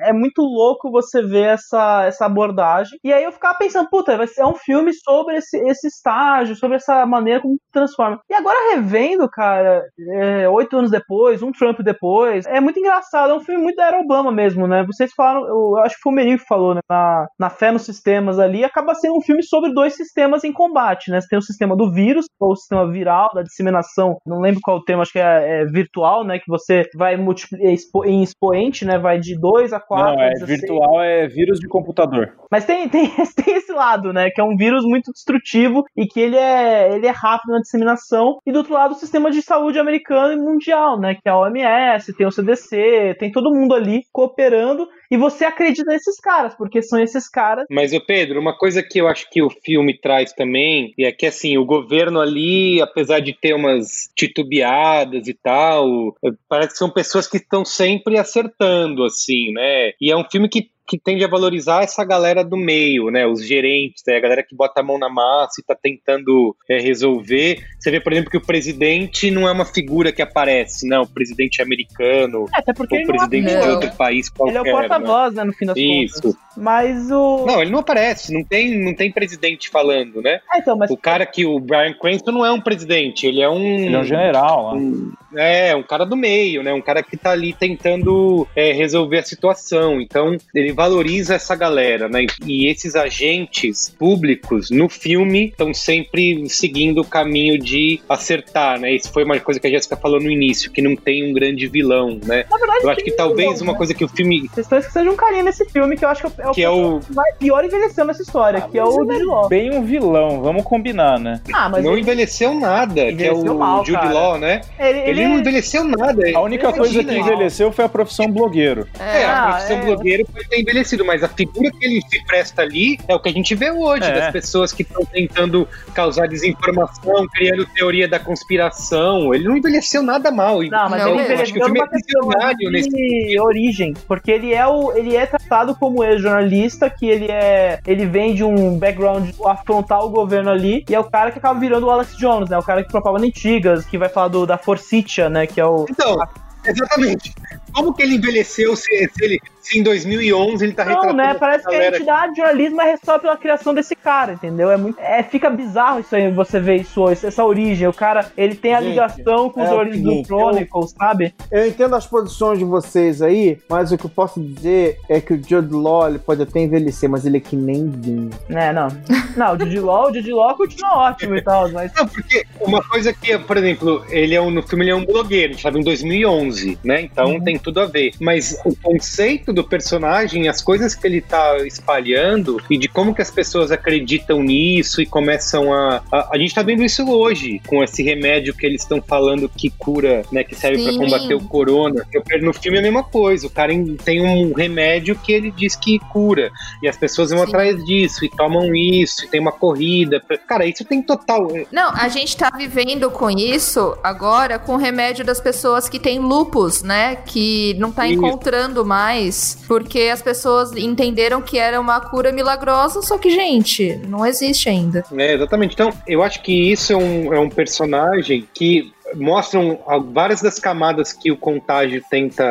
É 0.00 0.12
muito 0.12 0.42
louco 0.42 0.90
você 0.90 1.22
ver 1.22 1.54
essa, 1.54 2.04
essa 2.04 2.26
abordagem. 2.26 2.98
E 3.02 3.10
aí 3.10 3.24
eu 3.24 3.32
ficava 3.32 3.56
pensando, 3.56 3.88
puta, 3.88 4.16
vai 4.16 4.26
ser 4.26 4.42
é 4.42 4.46
um 4.46 4.54
filme 4.54 4.92
sobre 4.92 5.36
esse, 5.36 5.56
esse 5.68 5.86
estágio, 5.86 6.56
sobre 6.56 6.76
essa 6.76 7.06
maneira 7.06 7.40
como 7.40 7.56
transforma. 7.72 8.20
E 8.28 8.34
agora 8.34 8.74
revendo, 8.74 9.28
cara, 9.30 9.84
é, 10.10 10.48
oito 10.48 10.76
anos 10.76 10.90
depois, 10.90 11.42
um 11.42 11.52
Trump 11.52 11.78
depois, 11.80 12.44
é 12.46 12.60
muito 12.60 12.78
engraçado. 12.78 13.30
É 13.30 13.34
um 13.34 13.40
filme 13.40 13.62
muito 13.62 13.76
da 13.76 13.86
era 13.86 14.00
Obama 14.00 14.32
mesmo, 14.32 14.66
né? 14.66 14.84
Vocês 14.84 15.12
falaram, 15.14 15.46
eu 15.46 15.78
acho 15.78 15.94
que 15.94 16.02
foi 16.02 16.12
o 16.12 16.16
Merigo 16.16 16.42
que 16.42 16.48
falou, 16.48 16.74
né? 16.74 16.80
Na, 16.90 17.21
na 17.38 17.50
fé 17.50 17.70
nos 17.72 17.82
sistemas 17.82 18.38
ali, 18.38 18.64
acaba 18.64 18.94
sendo 18.94 19.16
um 19.16 19.22
filme 19.22 19.42
sobre 19.42 19.72
dois 19.72 19.94
sistemas 19.94 20.44
em 20.44 20.52
combate, 20.52 21.10
né? 21.10 21.20
Você 21.20 21.28
tem 21.28 21.38
o 21.38 21.42
sistema 21.42 21.76
do 21.76 21.92
vírus, 21.92 22.26
ou 22.40 22.52
o 22.52 22.56
sistema 22.56 22.90
viral, 22.90 23.30
da 23.34 23.42
disseminação, 23.42 24.16
não 24.26 24.40
lembro 24.40 24.60
qual 24.62 24.78
o 24.78 24.84
termo, 24.84 25.02
acho 25.02 25.12
que 25.12 25.18
é, 25.18 25.62
é 25.62 25.64
virtual, 25.64 26.24
né? 26.24 26.38
Que 26.38 26.48
você 26.48 26.84
vai 26.96 27.16
multiplicar 27.16 27.72
expo, 27.72 28.04
em 28.04 28.22
expoente, 28.22 28.84
né? 28.84 28.98
Vai 28.98 29.18
de 29.18 29.38
2 29.38 29.72
a 29.72 29.80
4. 29.80 30.16
Não, 30.16 30.22
é 30.22 30.32
virtual, 30.44 31.02
é 31.02 31.26
vírus 31.26 31.58
de 31.58 31.68
computador. 31.68 32.32
Mas 32.50 32.64
tem, 32.64 32.88
tem, 32.90 33.08
tem 33.08 33.54
esse 33.54 33.72
lado, 33.72 34.12
né? 34.12 34.30
Que 34.30 34.40
é 34.40 34.44
um 34.44 34.56
vírus 34.56 34.84
muito 34.84 35.12
destrutivo 35.12 35.84
e 35.96 36.06
que 36.06 36.20
ele 36.20 36.36
é, 36.36 36.94
ele 36.94 37.06
é 37.06 37.10
rápido 37.10 37.52
na 37.52 37.60
disseminação. 37.60 38.38
E 38.46 38.52
do 38.52 38.58
outro 38.58 38.74
lado, 38.74 38.92
o 38.92 38.98
sistema 38.98 39.30
de 39.30 39.42
saúde 39.42 39.78
americano 39.78 40.32
e 40.32 40.36
mundial, 40.36 40.98
né? 40.98 41.14
Que 41.14 41.28
é 41.28 41.32
a 41.32 41.38
OMS, 41.38 42.14
tem 42.16 42.26
o 42.26 42.32
CDC, 42.32 43.16
tem 43.18 43.30
todo 43.30 43.54
mundo 43.54 43.74
ali 43.74 44.02
cooperando. 44.12 44.86
E 45.12 45.16
você 45.18 45.44
acredita 45.44 45.92
nesses 45.92 46.18
caras, 46.18 46.54
porque 46.54 46.80
são 46.80 46.98
esses 46.98 47.28
caras. 47.28 47.66
Mas, 47.68 47.92
ô 47.92 48.00
Pedro, 48.00 48.40
uma 48.40 48.56
coisa 48.56 48.82
que 48.82 48.98
eu 48.98 49.06
acho 49.06 49.28
que 49.28 49.42
o 49.42 49.50
filme 49.50 49.92
traz 49.92 50.32
também 50.32 50.94
é 50.98 51.12
que, 51.12 51.26
assim, 51.26 51.58
o 51.58 51.66
governo 51.66 52.18
ali, 52.18 52.80
apesar 52.80 53.20
de 53.20 53.34
ter 53.34 53.54
umas 53.54 54.10
titubeadas 54.16 55.28
e 55.28 55.34
tal, 55.34 56.16
parece 56.48 56.70
que 56.70 56.78
são 56.78 56.88
pessoas 56.88 57.26
que 57.26 57.36
estão 57.36 57.62
sempre 57.62 58.18
acertando, 58.18 59.04
assim, 59.04 59.52
né? 59.52 59.92
E 60.00 60.10
é 60.10 60.16
um 60.16 60.24
filme 60.24 60.48
que 60.48 60.70
que 60.86 60.98
tende 60.98 61.24
a 61.24 61.28
valorizar 61.28 61.82
essa 61.82 62.04
galera 62.04 62.44
do 62.44 62.56
meio, 62.56 63.10
né? 63.10 63.26
Os 63.26 63.46
gerentes, 63.46 64.02
né? 64.06 64.16
a 64.16 64.20
galera 64.20 64.42
que 64.42 64.54
bota 64.54 64.80
a 64.80 64.82
mão 64.82 64.98
na 64.98 65.08
massa 65.08 65.60
e 65.60 65.64
tá 65.64 65.74
tentando 65.74 66.56
é, 66.68 66.78
resolver. 66.78 67.64
Você 67.78 67.90
vê, 67.90 68.00
por 68.00 68.12
exemplo, 68.12 68.30
que 68.30 68.36
o 68.36 68.44
presidente 68.44 69.30
não 69.30 69.48
é 69.48 69.52
uma 69.52 69.64
figura 69.64 70.12
que 70.12 70.22
aparece, 70.22 70.86
não. 70.86 71.02
O 71.02 71.08
presidente 71.08 71.62
americano, 71.62 72.46
É, 72.54 72.58
até 72.58 72.72
porque 72.72 72.94
o 72.94 72.98
ele 72.98 73.06
não 73.06 73.14
presidente 73.14 73.60
de 73.60 73.68
outro 73.68 73.92
país 73.96 74.28
qualquer. 74.28 74.58
Ele 74.58 74.68
é 74.68 74.72
o 74.72 74.76
porta-voz, 74.76 75.34
né? 75.34 75.44
No 75.44 75.52
fim 75.52 75.66
das 75.66 75.76
Isso. 75.76 76.22
contas. 76.22 76.40
Mas 76.56 77.10
o. 77.10 77.44
Não, 77.46 77.62
ele 77.62 77.70
não 77.70 77.78
aparece, 77.80 78.32
não 78.32 78.44
tem, 78.44 78.78
não 78.78 78.94
tem 78.94 79.10
presidente 79.10 79.68
falando, 79.68 80.20
né? 80.20 80.40
É, 80.52 80.58
então, 80.58 80.76
mas 80.76 80.90
O 80.90 80.96
cara 80.96 81.24
que 81.26 81.44
o 81.46 81.58
Brian 81.58 81.94
Cranston 81.94 82.32
não 82.32 82.44
é 82.46 82.50
um 82.52 82.60
presidente, 82.60 83.26
ele 83.26 83.40
é 83.40 83.48
um. 83.48 83.78
Ele 83.86 83.94
é 83.94 83.98
um 83.98 84.04
general. 84.04 84.74
né? 84.74 84.80
um- 84.80 85.12
é, 85.34 85.74
um 85.74 85.82
cara 85.82 86.04
do 86.04 86.14
meio, 86.14 86.62
né? 86.62 86.74
Um 86.74 86.82
cara 86.82 87.02
que 87.02 87.16
tá 87.16 87.30
ali 87.30 87.54
tentando 87.54 88.46
é, 88.54 88.70
resolver 88.72 89.18
a 89.18 89.22
situação. 89.22 89.98
Então, 89.98 90.36
ele 90.54 90.72
valoriza 90.72 91.34
essa 91.34 91.56
galera, 91.56 92.06
né? 92.06 92.26
E 92.46 92.66
esses 92.70 92.94
agentes 92.94 93.88
públicos 93.98 94.70
no 94.70 94.90
filme 94.90 95.46
estão 95.46 95.72
sempre 95.72 96.46
seguindo 96.50 97.00
o 97.00 97.04
caminho 97.04 97.58
de 97.58 97.98
acertar, 98.08 98.78
né? 98.78 98.92
Isso 98.94 99.10
foi 99.10 99.24
uma 99.24 99.40
coisa 99.40 99.58
que 99.58 99.66
a 99.66 99.70
Jéssica 99.70 99.96
falou 99.96 100.20
no 100.20 100.30
início, 100.30 100.70
que 100.70 100.82
não 100.82 100.94
tem 100.94 101.30
um 101.30 101.32
grande 101.32 101.66
vilão, 101.66 102.20
né? 102.26 102.44
na 102.50 102.58
verdade, 102.58 102.80
Eu 102.84 102.90
acho 102.90 103.02
que 103.02 103.12
talvez 103.12 103.48
vilão, 103.52 103.62
uma 103.62 103.72
né? 103.72 103.78
coisa 103.78 103.94
que 103.94 104.04
o 104.04 104.08
filme. 104.08 104.40
Vocês 104.48 104.66
estão 104.66 104.78
esquecendo 104.78 105.06
de 105.06 105.14
um 105.14 105.16
carinha 105.16 105.44
nesse 105.44 105.64
filme 105.64 105.96
que 105.96 106.04
eu 106.04 106.10
acho 106.10 106.28
que 106.30 106.41
é 106.42 106.48
o, 106.48 106.52
Que 106.52 106.62
é 106.64 106.70
o. 106.70 107.00
que 107.00 107.12
vai 107.12 107.32
pior 107.38 107.64
envelhecendo 107.64 108.08
nessa 108.08 108.22
história, 108.22 108.60
que 108.62 108.78
é 108.78 108.84
o 108.84 108.90
Jude 108.92 109.22
Law. 109.24 109.48
Bem 109.48 109.74
um 109.76 109.84
vilão, 109.84 110.40
vamos 110.42 110.64
combinar, 110.64 111.18
né? 111.18 111.40
Ah, 111.52 111.68
mas 111.68 111.84
não 111.84 111.92
ele, 111.92 112.00
envelheceu 112.02 112.54
nada, 112.54 112.94
que 112.94 113.00
é 113.00 113.10
Envelheceu 113.12 113.54
o 113.54 113.58
mal, 113.58 113.84
Jude 113.84 113.98
cara. 113.98 114.12
Law, 114.12 114.38
né? 114.38 114.60
ele, 114.78 114.98
Ele, 114.98 115.10
ele- 115.10 115.28
não 115.28 115.38
envelheceu 115.40 115.84
nada. 115.84 116.22
A 116.34 116.40
única 116.40 116.64
Imagina, 116.64 116.84
coisa 116.84 117.04
que 117.04 117.18
envelheceu 117.18 117.72
foi 117.72 117.84
a 117.84 117.88
profissão 117.88 118.30
blogueiro. 118.30 118.86
É, 118.98 119.24
Ah, 119.24 119.42
a 119.48 119.50
profissão 119.52 119.76
é. 119.78 119.84
blogueiro 119.84 120.24
pode 120.32 120.48
ter 120.48 120.60
envelhecido, 120.60 121.04
mas 121.04 121.22
a 121.22 121.28
figura 121.28 121.70
que 121.70 121.84
ele 121.84 122.00
se 122.08 122.24
presta 122.26 122.62
ali 122.62 122.98
é 123.08 123.14
o 123.14 123.20
que 123.20 123.28
a 123.28 123.32
gente 123.32 123.54
vê 123.54 123.70
hoje, 123.70 124.04
É. 124.04 124.12
das 124.12 124.30
pessoas 124.32 124.72
que 124.72 124.82
estão 124.82 125.04
tentando 125.04 125.66
causar 125.94 126.26
desinformação, 126.28 127.26
criando 127.32 127.66
teoria 127.74 128.08
da 128.08 128.18
conspiração. 128.18 129.34
Ele 129.34 129.44
não 129.44 129.56
envelheceu 129.56 130.02
nada 130.02 130.30
mal. 130.30 130.62
Não, 130.62 130.88
mas 130.90 131.02
Não, 131.02 131.08
ele 131.10 131.18
eu 131.18 131.24
envelheceu 131.24 131.42
acho 131.42 131.52
que 131.52 131.60
o 131.60 131.64
filme 131.64 131.80
é 131.80 131.86
questão 131.88 132.22
visionário 132.22 132.70
nesse 132.70 132.88
de 132.90 133.40
origem, 133.40 133.94
porque 134.06 134.30
ele 134.30 134.52
é 134.54 134.66
o 134.66 134.92
ele 134.92 135.16
é 135.16 135.26
tratado 135.26 135.74
como 135.74 136.02
ex-jornalista, 136.32 136.88
que 136.88 137.06
ele 137.06 137.30
é 137.30 137.80
ele 137.86 138.06
vem 138.06 138.34
de 138.34 138.44
um 138.44 138.78
background 138.78 139.30
afrontar 139.46 140.04
o 140.04 140.10
governo 140.10 140.50
ali, 140.50 140.84
e 140.88 140.94
é 140.94 141.00
o 141.00 141.04
cara 141.04 141.30
que 141.30 141.38
acaba 141.38 141.58
virando 141.58 141.86
o 141.86 141.90
Alex 141.90 142.16
Jones, 142.16 142.48
né? 142.48 142.58
O 142.58 142.62
cara 142.62 142.82
que 142.82 142.90
propaganda 142.90 143.26
antigas, 143.26 143.84
que 143.84 143.98
vai 143.98 144.08
falar 144.08 144.28
do, 144.28 144.46
da 144.46 144.56
Forsythia, 144.56 145.28
né? 145.28 145.46
Que 145.46 145.60
é 145.60 145.66
o 145.66 145.86
Então, 145.88 146.16
exatamente. 146.64 147.34
como 147.74 147.92
que 147.92 148.02
ele 148.02 148.16
envelheceu 148.16 148.74
se, 148.76 148.84
se 148.84 149.24
ele 149.24 149.40
se 149.62 149.78
em 149.78 149.82
2011 149.82 150.64
ele 150.64 150.72
tá 150.72 150.84
Não, 150.84 150.90
retratando 150.92 151.16
né? 151.16 151.30
essa 151.30 151.38
Parece 151.38 151.68
que 151.68 151.74
a 151.74 151.88
entidade 151.88 152.34
de 152.34 152.40
jornalismo 152.40 152.82
é 152.82 152.96
só 152.96 153.18
pela 153.18 153.36
criação 153.36 153.72
desse 153.72 153.94
cara, 153.94 154.32
entendeu? 154.32 154.70
É 154.70 154.76
muito. 154.76 154.98
É, 155.00 155.22
fica 155.22 155.48
bizarro 155.48 156.00
isso 156.00 156.14
aí, 156.14 156.30
você 156.30 156.60
ver 156.60 156.76
isso 156.76 157.00
hoje, 157.00 157.26
essa 157.26 157.44
origem. 157.44 157.86
O 157.88 157.92
cara, 157.92 158.30
ele 158.36 158.54
tem 158.54 158.74
a 158.74 158.80
Gente, 158.80 158.90
ligação 158.90 159.48
com 159.50 159.60
é 159.60 159.64
o 159.64 159.66
o 159.66 159.70
jornalismo 159.70 160.22
do 160.22 160.24
Chronicle, 160.24 160.88
sabe? 160.88 161.34
Eu 161.50 161.66
entendo 161.66 161.94
as 161.94 162.06
posições 162.06 162.58
de 162.58 162.64
vocês 162.64 163.22
aí, 163.22 163.58
mas 163.68 163.92
o 163.92 163.98
que 163.98 164.06
eu 164.06 164.10
posso 164.10 164.40
dizer 164.40 164.98
é 165.08 165.20
que 165.20 165.34
o 165.34 165.42
Jude 165.42 165.74
Law 165.74 166.08
ele 166.08 166.18
pode 166.18 166.42
até 166.42 166.60
envelhecer, 166.60 167.08
mas 167.08 167.24
ele 167.24 167.36
é 167.36 167.40
que 167.40 167.56
nem 167.56 167.88
vinho. 167.88 168.30
É, 168.48 168.72
não. 168.72 168.88
Não, 169.36 169.54
o 169.54 169.56
Didi 169.56 169.80
Law, 169.80 170.08
o 170.08 170.12
Didi 170.12 170.32
Law 170.32 170.56
continua 170.56 171.08
ótimo 171.08 171.36
e 171.36 171.42
tal, 171.42 171.70
mas. 171.70 171.92
Não, 171.94 172.06
porque 172.06 172.44
uma 172.60 172.82
coisa 172.82 173.12
que, 173.12 173.38
por 173.38 173.56
exemplo, 173.56 174.04
ele 174.10 174.34
é 174.34 174.40
um, 174.40 174.50
no 174.50 174.62
filme 174.62 174.84
ele 174.84 174.90
é 174.90 174.94
um 174.94 175.04
blogueiro, 175.04 175.50
a 175.50 175.52
gente 175.52 175.62
sabe, 175.62 175.78
em 175.78 175.82
2011, 175.82 176.78
né? 176.84 177.02
Então 177.02 177.40
tem 177.40 177.58
tudo 177.58 177.80
a 177.80 177.86
ver. 177.86 178.12
Mas 178.20 178.58
o 178.64 178.76
conceito 178.76 179.51
do 179.52 179.64
personagem, 179.64 180.48
as 180.48 180.60
coisas 180.62 180.94
que 180.94 181.06
ele 181.06 181.20
tá 181.20 181.58
espalhando 181.66 182.60
e 182.70 182.76
de 182.78 182.88
como 182.88 183.14
que 183.14 183.22
as 183.22 183.30
pessoas 183.30 183.70
acreditam 183.70 184.42
nisso 184.42 185.00
e 185.00 185.06
começam 185.06 185.72
a. 185.72 186.02
A, 186.10 186.30
a 186.34 186.38
gente 186.38 186.54
tá 186.54 186.62
vendo 186.62 186.82
isso 186.82 187.08
hoje, 187.08 187.60
com 187.66 187.82
esse 187.82 188.02
remédio 188.02 188.54
que 188.54 188.64
eles 188.66 188.82
estão 188.82 189.00
falando 189.02 189.48
que 189.48 189.70
cura, 189.70 190.22
né? 190.32 190.42
Que 190.44 190.54
serve 190.54 190.82
Sim. 190.82 190.98
combater 190.98 191.34
o 191.34 191.40
corona. 191.40 192.04
Eu, 192.12 192.22
no 192.42 192.52
filme 192.52 192.78
é 192.78 192.80
a 192.80 192.82
mesma 192.82 193.02
coisa. 193.04 193.46
O 193.46 193.50
cara 193.50 193.72
em- 193.72 193.96
tem 193.96 194.20
um 194.22 194.52
remédio 194.52 195.14
que 195.16 195.32
ele 195.32 195.50
diz 195.50 195.76
que 195.76 195.98
cura. 196.10 196.50
E 196.82 196.88
as 196.88 196.96
pessoas 196.96 197.30
vão 197.30 197.40
Sim. 197.40 197.44
atrás 197.46 197.84
disso 197.84 198.24
e 198.24 198.30
tomam 198.30 198.74
isso, 198.74 199.24
e 199.24 199.28
tem 199.28 199.40
uma 199.40 199.52
corrida. 199.52 200.22
Cara, 200.46 200.66
isso 200.66 200.84
tem 200.84 201.02
total. 201.02 201.48
Não, 201.70 201.90
a 201.90 202.08
gente 202.08 202.36
tá 202.36 202.50
vivendo 202.56 203.10
com 203.10 203.30
isso 203.30 203.96
agora 204.02 204.58
com 204.58 204.74
o 204.74 204.76
remédio 204.76 205.24
das 205.24 205.40
pessoas 205.40 205.88
que 205.88 205.98
têm 205.98 206.18
lupus, 206.18 206.82
né? 206.82 207.16
Que 207.16 207.74
não 207.78 207.90
tá 207.92 208.06
Isso. 208.06 208.14
encontrando 208.14 208.84
mais, 208.84 209.34
porque 209.66 210.10
as 210.12 210.22
pessoas 210.22 210.72
entenderam 210.72 211.40
que 211.42 211.58
era 211.58 211.80
uma 211.80 212.00
cura 212.00 212.32
milagrosa, 212.32 213.02
só 213.02 213.18
que, 213.18 213.30
gente, 213.30 213.96
não 214.08 214.26
existe 214.26 214.68
ainda. 214.68 215.04
É, 215.16 215.34
exatamente. 215.34 215.74
Então, 215.74 215.92
eu 216.06 216.22
acho 216.22 216.42
que 216.42 216.72
isso 216.72 216.92
é 216.92 216.96
um, 216.96 217.34
é 217.34 217.38
um 217.38 217.48
personagem 217.48 218.46
que 218.54 218.92
mostram 219.14 219.78
várias 220.12 220.40
das 220.40 220.58
camadas 220.58 221.12
que 221.12 221.30
o 221.30 221.36
contágio 221.36 222.02
tenta 222.10 222.44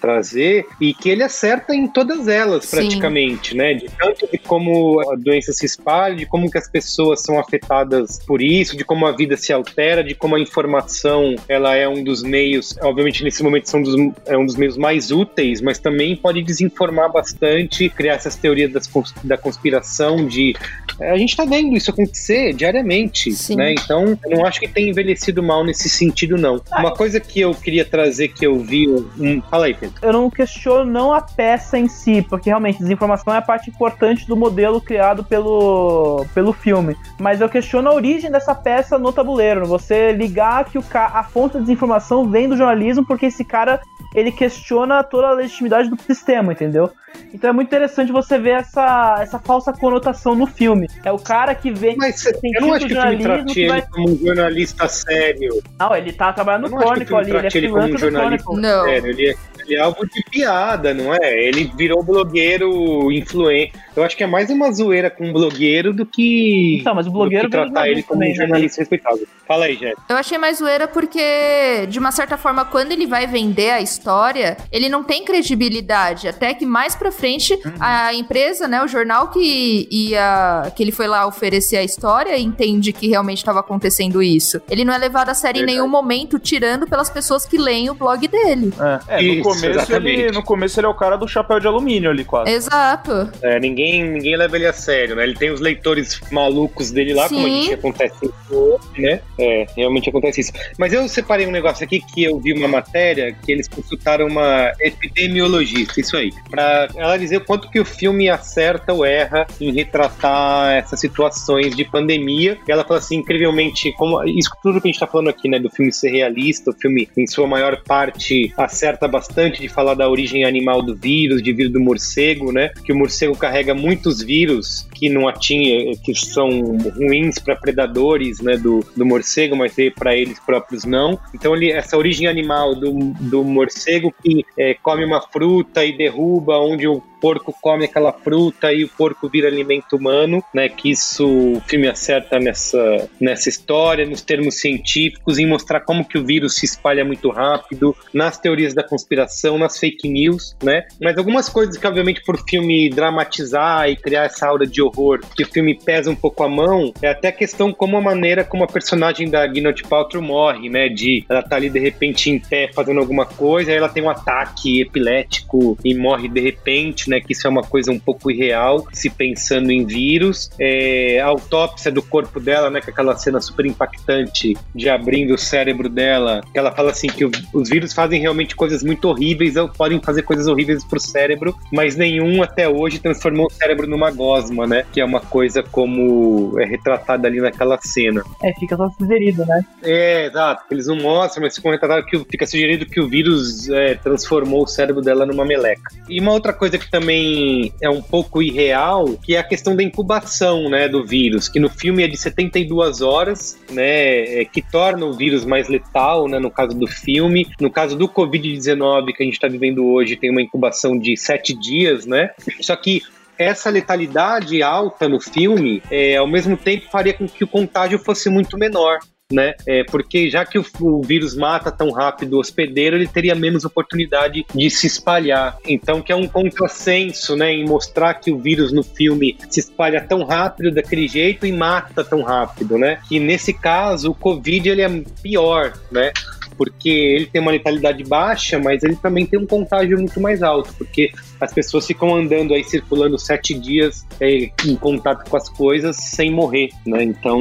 trazer 0.00 0.66
e 0.80 0.94
que 0.94 1.08
ele 1.08 1.22
acerta 1.22 1.74
em 1.74 1.86
todas 1.86 2.28
elas 2.28 2.64
Sim. 2.64 2.76
praticamente, 2.76 3.56
né? 3.56 3.74
De 3.74 3.88
tanto 3.88 4.28
de 4.30 4.38
como 4.38 5.00
a 5.10 5.16
doença 5.16 5.52
se 5.52 5.66
espalha, 5.66 6.14
de 6.14 6.26
como 6.26 6.50
que 6.50 6.58
as 6.58 6.68
pessoas 6.68 7.22
são 7.22 7.38
afetadas 7.38 8.18
por 8.26 8.42
isso, 8.42 8.76
de 8.76 8.84
como 8.84 9.06
a 9.06 9.12
vida 9.12 9.36
se 9.36 9.52
altera, 9.52 10.02
de 10.02 10.14
como 10.14 10.36
a 10.36 10.40
informação 10.40 11.34
ela 11.48 11.74
é 11.74 11.88
um 11.88 12.02
dos 12.02 12.22
meios, 12.22 12.76
obviamente 12.82 13.22
nesse 13.22 13.42
momento 13.42 13.68
são 13.68 13.82
dos, 13.82 13.94
é 14.26 14.36
um 14.36 14.46
dos 14.46 14.56
meios 14.56 14.76
mais 14.76 15.10
úteis, 15.10 15.60
mas 15.60 15.78
também 15.78 16.16
pode 16.16 16.42
desinformar 16.42 17.10
bastante, 17.10 17.88
criar 17.88 18.14
essas 18.14 18.36
teorias 18.36 18.72
das 18.72 18.88
da 19.22 19.36
conspiração 19.36 20.26
de 20.26 20.54
é, 21.00 21.10
a 21.10 21.16
gente 21.16 21.36
tá 21.36 21.44
vendo 21.44 21.76
isso 21.76 21.90
acontecer 21.90 22.52
diariamente, 22.52 23.32
Sim. 23.32 23.56
né? 23.56 23.72
Então, 23.72 24.18
eu 24.24 24.36
não 24.36 24.44
acho 24.44 24.58
que 24.58 24.68
tenha 24.68 24.90
envelhecido 24.90 25.42
mal 25.42 25.64
nesse 25.64 25.88
sentido, 25.98 26.36
não. 26.36 26.60
Uma 26.78 26.94
coisa 26.94 27.20
que 27.20 27.40
eu 27.40 27.54
queria 27.54 27.84
trazer 27.84 28.28
que 28.28 28.46
eu 28.46 28.58
vi. 28.58 28.88
Um... 28.88 29.42
Fala 29.50 29.66
aí, 29.66 29.74
Pedro. 29.74 29.96
eu 30.02 30.12
não 30.12 30.30
questiono 30.30 30.90
não 30.90 31.12
a 31.12 31.20
peça 31.20 31.78
em 31.78 31.88
si, 31.88 32.22
porque 32.22 32.50
realmente 32.50 32.78
desinformação 32.78 33.34
é 33.34 33.38
a 33.38 33.42
parte 33.42 33.70
importante 33.70 34.26
do 34.26 34.36
modelo 34.36 34.80
criado 34.80 35.24
pelo, 35.24 36.24
pelo 36.34 36.52
filme. 36.52 36.96
Mas 37.20 37.40
eu 37.40 37.48
questiono 37.48 37.88
a 37.88 37.94
origem 37.94 38.30
dessa 38.30 38.54
peça 38.54 38.98
no 38.98 39.12
tabuleiro. 39.12 39.66
Você 39.66 40.12
ligar 40.12 40.64
que 40.64 40.78
o 40.78 40.82
ca... 40.82 41.06
a 41.14 41.24
fonte 41.24 41.54
da 41.54 41.60
desinformação 41.60 42.28
vem 42.28 42.48
do 42.48 42.56
jornalismo, 42.56 43.06
porque 43.06 43.26
esse 43.26 43.44
cara 43.44 43.80
ele 44.14 44.32
questiona 44.32 45.02
toda 45.02 45.28
a 45.28 45.32
legitimidade 45.32 45.90
do 45.90 46.00
sistema, 46.00 46.52
entendeu? 46.52 46.90
Então 47.32 47.50
é 47.50 47.52
muito 47.52 47.68
interessante 47.68 48.10
você 48.10 48.38
ver 48.38 48.60
essa, 48.60 49.16
essa 49.20 49.38
falsa 49.38 49.72
conotação 49.72 50.34
no 50.34 50.46
filme. 50.46 50.88
É 51.04 51.12
o 51.12 51.18
cara 51.18 51.54
que 51.54 51.70
vem. 51.70 51.96
Mas 51.96 52.24
eu 52.24 52.60
não 52.60 52.72
acho 52.72 52.86
que 52.86 52.96
o 52.96 53.00
filme 53.00 53.22
trate 53.22 53.60
ele 53.60 53.68
vai- 53.68 53.82
como 53.82 54.10
um 54.10 54.16
jornalista 54.16 54.88
sério. 54.88 55.62
Não, 55.88 55.96
ele 55.96 56.12
tá 56.12 56.32
trabalhando 56.32 56.68
no 56.68 56.78
Chronicle 56.78 57.16
ali, 57.16 57.30
ele 57.30 57.38
é 57.38 57.46
um 57.46 57.50
freelancer 57.50 57.92
do 57.92 57.98
jornalista 57.98 58.44
Chronicle. 58.44 58.62
Não. 58.62 58.84
sério. 58.84 59.10
Ele 59.10 59.30
é, 59.30 59.34
ele 59.60 59.74
é 59.74 59.80
algo 59.80 60.06
de 60.06 60.22
piada, 60.30 60.94
não 60.94 61.14
é? 61.14 61.44
Ele 61.44 61.72
virou 61.76 62.02
blogueiro 62.02 63.10
influente. 63.10 63.72
Eu 63.98 64.04
acho 64.04 64.16
que 64.16 64.22
é 64.24 64.26
mais 64.26 64.48
uma 64.50 64.70
zoeira 64.72 65.10
com 65.10 65.28
um 65.28 65.32
blogueiro 65.32 65.92
do 65.92 66.06
que. 66.06 66.78
Então, 66.80 66.94
mas 66.94 67.06
o 67.06 67.10
blogueiro 67.10 67.48
tratar 67.50 67.88
ele 67.88 68.02
como 68.02 68.22
um 68.22 68.28
né? 68.28 68.34
jornalista 68.34 68.80
respeitável. 68.80 69.26
Fala 69.46 69.64
aí, 69.66 69.74
Jéssica. 69.76 70.02
Eu 70.08 70.16
achei 70.16 70.38
mais 70.38 70.58
zoeira 70.58 70.86
porque, 70.86 71.86
de 71.88 71.98
uma 71.98 72.12
certa 72.12 72.36
forma, 72.36 72.64
quando 72.64 72.92
ele 72.92 73.06
vai 73.06 73.26
vender 73.26 73.70
a 73.70 73.80
história, 73.80 74.56
ele 74.70 74.88
não 74.88 75.02
tem 75.02 75.24
credibilidade. 75.24 76.28
Até 76.28 76.54
que 76.54 76.64
mais 76.66 76.94
pra 76.94 77.10
frente, 77.10 77.54
Uhum. 77.54 77.72
a 77.80 78.14
empresa, 78.14 78.68
né, 78.68 78.82
o 78.82 78.88
jornal 78.88 79.28
que 79.28 79.88
ia. 79.90 80.70
que 80.76 80.82
ele 80.82 80.92
foi 80.92 81.06
lá 81.06 81.26
oferecer 81.26 81.76
a 81.76 81.82
história 81.84 82.38
entende 82.38 82.92
que 82.92 83.08
realmente 83.08 83.38
estava 83.38 83.60
acontecendo 83.60 84.22
isso. 84.22 84.60
Ele 84.70 84.84
não 84.84 84.92
é 84.94 84.98
levado 84.98 85.28
a 85.30 85.34
sério 85.34 85.58
em 85.58 85.60
Verdade. 85.60 85.78
nenhum 85.78 85.88
momento, 85.90 86.38
tirando 86.38 86.86
pelas 86.86 87.10
pessoas 87.10 87.44
que 87.46 87.56
leem 87.58 87.90
o 87.90 87.94
blog 87.94 88.26
dele. 88.28 88.72
É, 89.08 89.16
no, 89.16 89.22
Isso, 89.22 89.42
começo 89.42 89.92
ele, 89.94 90.30
no 90.30 90.42
começo 90.42 90.78
ele 90.78 90.86
é 90.86 90.90
o 90.90 90.94
cara 90.94 91.16
do 91.16 91.26
chapéu 91.26 91.58
de 91.58 91.66
alumínio 91.66 92.10
ali, 92.10 92.24
quase. 92.24 92.50
Exato. 92.50 93.30
É, 93.42 93.58
ninguém, 93.58 93.87
ninguém 93.92 94.36
leva 94.36 94.56
ele 94.56 94.66
a 94.66 94.72
sério, 94.72 95.16
né? 95.16 95.24
Ele 95.24 95.34
tem 95.34 95.50
os 95.50 95.60
leitores 95.60 96.20
malucos 96.30 96.90
dele 96.90 97.14
lá, 97.14 97.28
como 97.28 97.46
a 97.46 97.48
Sim. 97.48 97.62
gente 97.62 97.74
acontece 97.74 98.30
hoje, 98.50 99.00
né? 99.00 99.20
É, 99.38 99.66
realmente 99.76 100.08
acontece 100.08 100.40
isso. 100.40 100.52
Mas 100.78 100.92
eu 100.92 101.08
separei 101.08 101.46
um 101.46 101.50
negócio 101.50 101.84
aqui 101.84 102.00
que 102.00 102.24
eu 102.24 102.38
vi 102.38 102.52
uma 102.52 102.68
matéria 102.68 103.34
que 103.44 103.52
eles 103.52 103.68
consultaram 103.68 104.26
uma 104.26 104.72
epidemiologista, 104.80 106.00
isso 106.00 106.16
aí, 106.16 106.30
pra 106.50 106.88
ela 106.96 107.16
dizer 107.16 107.38
o 107.38 107.44
quanto 107.44 107.70
que 107.70 107.80
o 107.80 107.84
filme 107.84 108.28
acerta 108.28 108.92
ou 108.92 109.04
erra 109.04 109.46
em 109.60 109.72
retratar 109.72 110.72
essas 110.76 111.00
situações 111.00 111.74
de 111.76 111.84
pandemia. 111.84 112.58
E 112.66 112.72
ela 112.72 112.84
fala 112.84 112.98
assim, 112.98 113.16
incrivelmente, 113.16 113.92
como 113.92 114.22
isso 114.24 114.50
tudo 114.62 114.80
que 114.80 114.88
a 114.88 114.90
gente 114.90 115.00
tá 115.00 115.06
falando 115.06 115.30
aqui, 115.30 115.48
né, 115.48 115.58
do 115.58 115.70
filme 115.70 115.92
ser 115.92 116.10
realista, 116.10 116.70
o 116.70 116.74
filme, 116.74 117.08
em 117.16 117.26
sua 117.26 117.46
maior 117.46 117.82
parte, 117.84 118.52
acerta 118.56 119.06
bastante 119.06 119.60
de 119.60 119.68
falar 119.68 119.94
da 119.94 120.08
origem 120.08 120.44
animal 120.44 120.82
do 120.82 120.96
vírus, 120.96 121.42
de 121.42 121.52
vírus 121.52 121.72
do 121.72 121.80
morcego, 121.80 122.52
né? 122.52 122.70
Que 122.84 122.92
o 122.92 122.96
morcego 122.96 123.36
carrega 123.36 123.74
muitos 123.78 124.22
vírus 124.22 124.87
que 124.98 125.08
não 125.08 125.28
atinge, 125.28 125.98
que 126.02 126.14
são 126.14 126.48
ruins 126.96 127.38
para 127.38 127.54
predadores, 127.54 128.40
né, 128.40 128.56
do, 128.56 128.84
do 128.96 129.06
morcego, 129.06 129.56
mas 129.56 129.74
para 129.96 130.16
eles 130.16 130.38
próprios 130.40 130.84
não. 130.84 131.18
Então 131.34 131.54
ele, 131.54 131.70
essa 131.70 131.96
origem 131.96 132.26
animal 132.26 132.74
do, 132.74 132.92
do 133.20 133.44
morcego 133.44 134.12
que 134.22 134.44
é, 134.58 134.74
come 134.74 135.04
uma 135.04 135.20
fruta 135.20 135.84
e 135.84 135.96
derruba 135.96 136.58
onde 136.58 136.88
o 136.88 137.02
porco 137.20 137.54
come 137.60 137.84
aquela 137.84 138.12
fruta 138.12 138.72
e 138.72 138.84
o 138.84 138.88
porco 138.88 139.28
vira 139.28 139.48
alimento 139.48 139.96
humano, 139.96 140.42
né? 140.54 140.68
Que 140.68 140.90
isso 140.90 141.26
o 141.26 141.60
filme 141.66 141.88
acerta 141.88 142.38
nessa, 142.38 143.08
nessa 143.20 143.48
história, 143.48 144.06
nos 144.06 144.22
termos 144.22 144.60
científicos, 144.60 145.38
em 145.38 145.46
mostrar 145.46 145.80
como 145.80 146.04
que 146.04 146.18
o 146.18 146.24
vírus 146.24 146.56
se 146.56 146.64
espalha 146.64 147.04
muito 147.04 147.30
rápido, 147.30 147.94
nas 148.12 148.38
teorias 148.38 148.74
da 148.74 148.82
conspiração, 148.82 149.58
nas 149.58 149.78
fake 149.78 150.08
news, 150.08 150.56
né? 150.62 150.86
Mas 151.00 151.16
algumas 151.18 151.48
coisas 151.48 151.76
que, 151.76 151.86
obviamente, 151.86 152.22
por 152.24 152.38
filme 152.48 152.88
dramatizar 152.88 153.88
e 153.88 153.96
criar 153.96 154.24
essa 154.24 154.46
aura 154.46 154.66
de 154.66 154.82
horror, 154.88 155.20
que 155.36 155.42
o 155.42 155.46
filme 155.46 155.74
pesa 155.74 156.10
um 156.10 156.14
pouco 156.16 156.42
a 156.42 156.48
mão, 156.48 156.92
é 157.02 157.08
até 157.08 157.28
a 157.28 157.32
questão 157.32 157.72
como 157.72 157.96
a 157.96 158.00
maneira 158.00 158.44
como 158.44 158.64
a 158.64 158.66
personagem 158.66 159.28
da 159.30 159.46
Gwyneth 159.46 159.82
Paltrow 159.88 160.22
morre, 160.22 160.68
né? 160.68 160.88
De 160.88 161.24
ela 161.28 161.42
tá 161.42 161.56
ali 161.56 161.70
de 161.70 161.78
repente 161.78 162.30
em 162.30 162.38
pé 162.38 162.70
fazendo 162.74 163.00
alguma 163.00 163.26
coisa, 163.26 163.70
aí 163.70 163.76
ela 163.76 163.88
tem 163.88 164.02
um 164.02 164.10
ataque 164.10 164.80
epilético 164.80 165.76
e 165.84 165.94
morre 165.94 166.28
de 166.28 166.40
repente, 166.40 167.08
né? 167.10 167.20
Que 167.20 167.32
isso 167.32 167.46
é 167.46 167.50
uma 167.50 167.62
coisa 167.62 167.90
um 167.92 167.98
pouco 167.98 168.30
irreal, 168.30 168.86
se 168.92 169.10
pensando 169.10 169.70
em 169.70 169.84
vírus. 169.84 170.50
É, 170.58 171.20
a 171.20 171.26
autópsia 171.26 171.90
do 171.90 172.02
corpo 172.02 172.40
dela, 172.40 172.70
né? 172.70 172.80
Com 172.80 172.90
aquela 172.90 173.16
cena 173.16 173.40
super 173.40 173.66
impactante 173.66 174.56
de 174.74 174.88
abrindo 174.88 175.34
o 175.34 175.38
cérebro 175.38 175.88
dela, 175.88 176.40
que 176.52 176.58
ela 176.58 176.72
fala 176.72 176.90
assim 176.90 177.08
que 177.08 177.24
o- 177.24 177.30
os 177.52 177.68
vírus 177.68 177.92
fazem 177.92 178.20
realmente 178.20 178.54
coisas 178.54 178.82
muito 178.82 179.08
horríveis, 179.08 179.54
podem 179.76 180.00
fazer 180.00 180.22
coisas 180.22 180.46
horríveis 180.46 180.84
pro 180.84 181.00
cérebro, 181.00 181.54
mas 181.72 181.96
nenhum 181.96 182.42
até 182.42 182.68
hoje 182.68 182.98
transformou 182.98 183.46
o 183.46 183.50
cérebro 183.50 183.86
numa 183.86 184.10
gosma, 184.10 184.66
né? 184.66 184.77
Que 184.92 185.00
é 185.00 185.04
uma 185.04 185.20
coisa 185.20 185.62
como 185.62 186.58
é 186.58 186.64
retratada 186.64 187.28
ali 187.28 187.40
naquela 187.40 187.78
cena. 187.80 188.24
É, 188.42 188.52
fica 188.54 188.76
só 188.76 188.88
sugerido, 188.90 189.44
né? 189.46 189.64
É, 189.82 190.26
exato. 190.26 190.64
Eles 190.70 190.86
não 190.86 190.96
mostram, 190.96 191.42
mas 191.42 191.54
ficam 191.54 191.70
retratados 191.70 192.08
que 192.08 192.18
fica 192.30 192.46
sugerido 192.46 192.86
que 192.86 193.00
o 193.00 193.08
vírus 193.08 193.68
é, 193.68 193.94
transformou 193.94 194.62
o 194.62 194.66
cérebro 194.66 195.02
dela 195.02 195.26
numa 195.26 195.44
meleca. 195.44 195.90
E 196.08 196.20
uma 196.20 196.32
outra 196.32 196.52
coisa 196.52 196.78
que 196.78 196.90
também 196.90 197.72
é 197.80 197.88
um 197.88 198.02
pouco 198.02 198.42
irreal, 198.42 199.16
que 199.22 199.34
é 199.34 199.38
a 199.38 199.44
questão 199.44 199.74
da 199.74 199.82
incubação, 199.82 200.68
né, 200.68 200.88
do 200.88 201.04
vírus, 201.04 201.48
que 201.48 201.60
no 201.60 201.68
filme 201.68 202.02
é 202.02 202.08
de 202.08 202.16
72 202.16 203.00
horas, 203.00 203.58
né, 203.70 204.40
é, 204.40 204.44
que 204.44 204.62
torna 204.62 205.04
o 205.06 205.12
vírus 205.12 205.44
mais 205.44 205.68
letal, 205.68 206.28
né, 206.28 206.38
no 206.38 206.50
caso 206.50 206.76
do 206.76 206.86
filme. 206.86 207.46
No 207.60 207.70
caso 207.70 207.96
do 207.96 208.08
Covid-19 208.08 209.12
que 209.12 209.22
a 209.22 209.26
gente 209.26 209.34
está 209.34 209.48
vivendo 209.48 209.86
hoje, 209.86 210.16
tem 210.16 210.30
uma 210.30 210.42
incubação 210.42 210.98
de 210.98 211.16
7 211.16 211.54
dias, 211.54 212.06
né? 212.06 212.30
Só 212.60 212.74
que 212.76 213.02
essa 213.38 213.70
letalidade 213.70 214.62
alta 214.62 215.08
no 215.08 215.20
filme, 215.20 215.82
é, 215.90 216.16
ao 216.16 216.26
mesmo 216.26 216.56
tempo, 216.56 216.90
faria 216.90 217.14
com 217.14 217.28
que 217.28 217.44
o 217.44 217.48
contágio 217.48 217.98
fosse 217.98 218.28
muito 218.28 218.58
menor. 218.58 218.98
né? 219.30 219.54
É, 219.66 219.84
porque 219.84 220.30
já 220.30 220.44
que 220.44 220.58
o, 220.58 220.64
o 220.80 221.02
vírus 221.02 221.36
mata 221.36 221.70
tão 221.70 221.90
rápido 221.90 222.34
o 222.34 222.40
hospedeiro, 222.40 222.96
ele 222.96 223.06
teria 223.06 223.34
menos 223.34 223.64
oportunidade 223.64 224.44
de 224.54 224.70
se 224.70 224.86
espalhar. 224.86 225.58
Então, 225.66 226.00
que 226.00 226.10
é 226.10 226.16
um 226.16 226.26
contrassenso, 226.26 227.36
né, 227.36 227.52
em 227.52 227.66
mostrar 227.66 228.14
que 228.14 228.30
o 228.30 228.38
vírus 228.38 228.72
no 228.72 228.82
filme 228.82 229.36
se 229.50 229.60
espalha 229.60 230.00
tão 230.00 230.24
rápido 230.24 230.70
daquele 230.70 231.06
jeito 231.06 231.44
e 231.44 231.52
mata 231.52 232.02
tão 232.02 232.22
rápido, 232.22 232.78
né? 232.78 233.00
E 233.10 233.20
nesse 233.20 233.52
caso, 233.52 234.12
o 234.12 234.14
Covid 234.14 234.70
ele 234.70 234.82
é 234.82 234.88
pior, 235.22 235.74
né? 235.92 236.10
Porque 236.58 236.90
ele 236.90 237.26
tem 237.26 237.40
uma 237.40 237.52
letalidade 237.52 238.02
baixa, 238.02 238.58
mas 238.58 238.82
ele 238.82 238.96
também 238.96 239.24
tem 239.24 239.38
um 239.38 239.46
contágio 239.46 239.96
muito 239.96 240.20
mais 240.20 240.42
alto, 240.42 240.74
porque 240.76 241.12
as 241.40 241.52
pessoas 241.52 241.86
ficam 241.86 242.14
andando 242.14 242.52
aí, 242.52 242.64
circulando 242.64 243.16
sete 243.16 243.54
dias 243.54 244.04
é, 244.20 244.50
em 244.66 244.74
contato 244.74 245.30
com 245.30 245.36
as 245.36 245.48
coisas 245.48 245.96
sem 245.96 246.32
morrer, 246.32 246.70
né? 246.84 247.04
Então, 247.04 247.40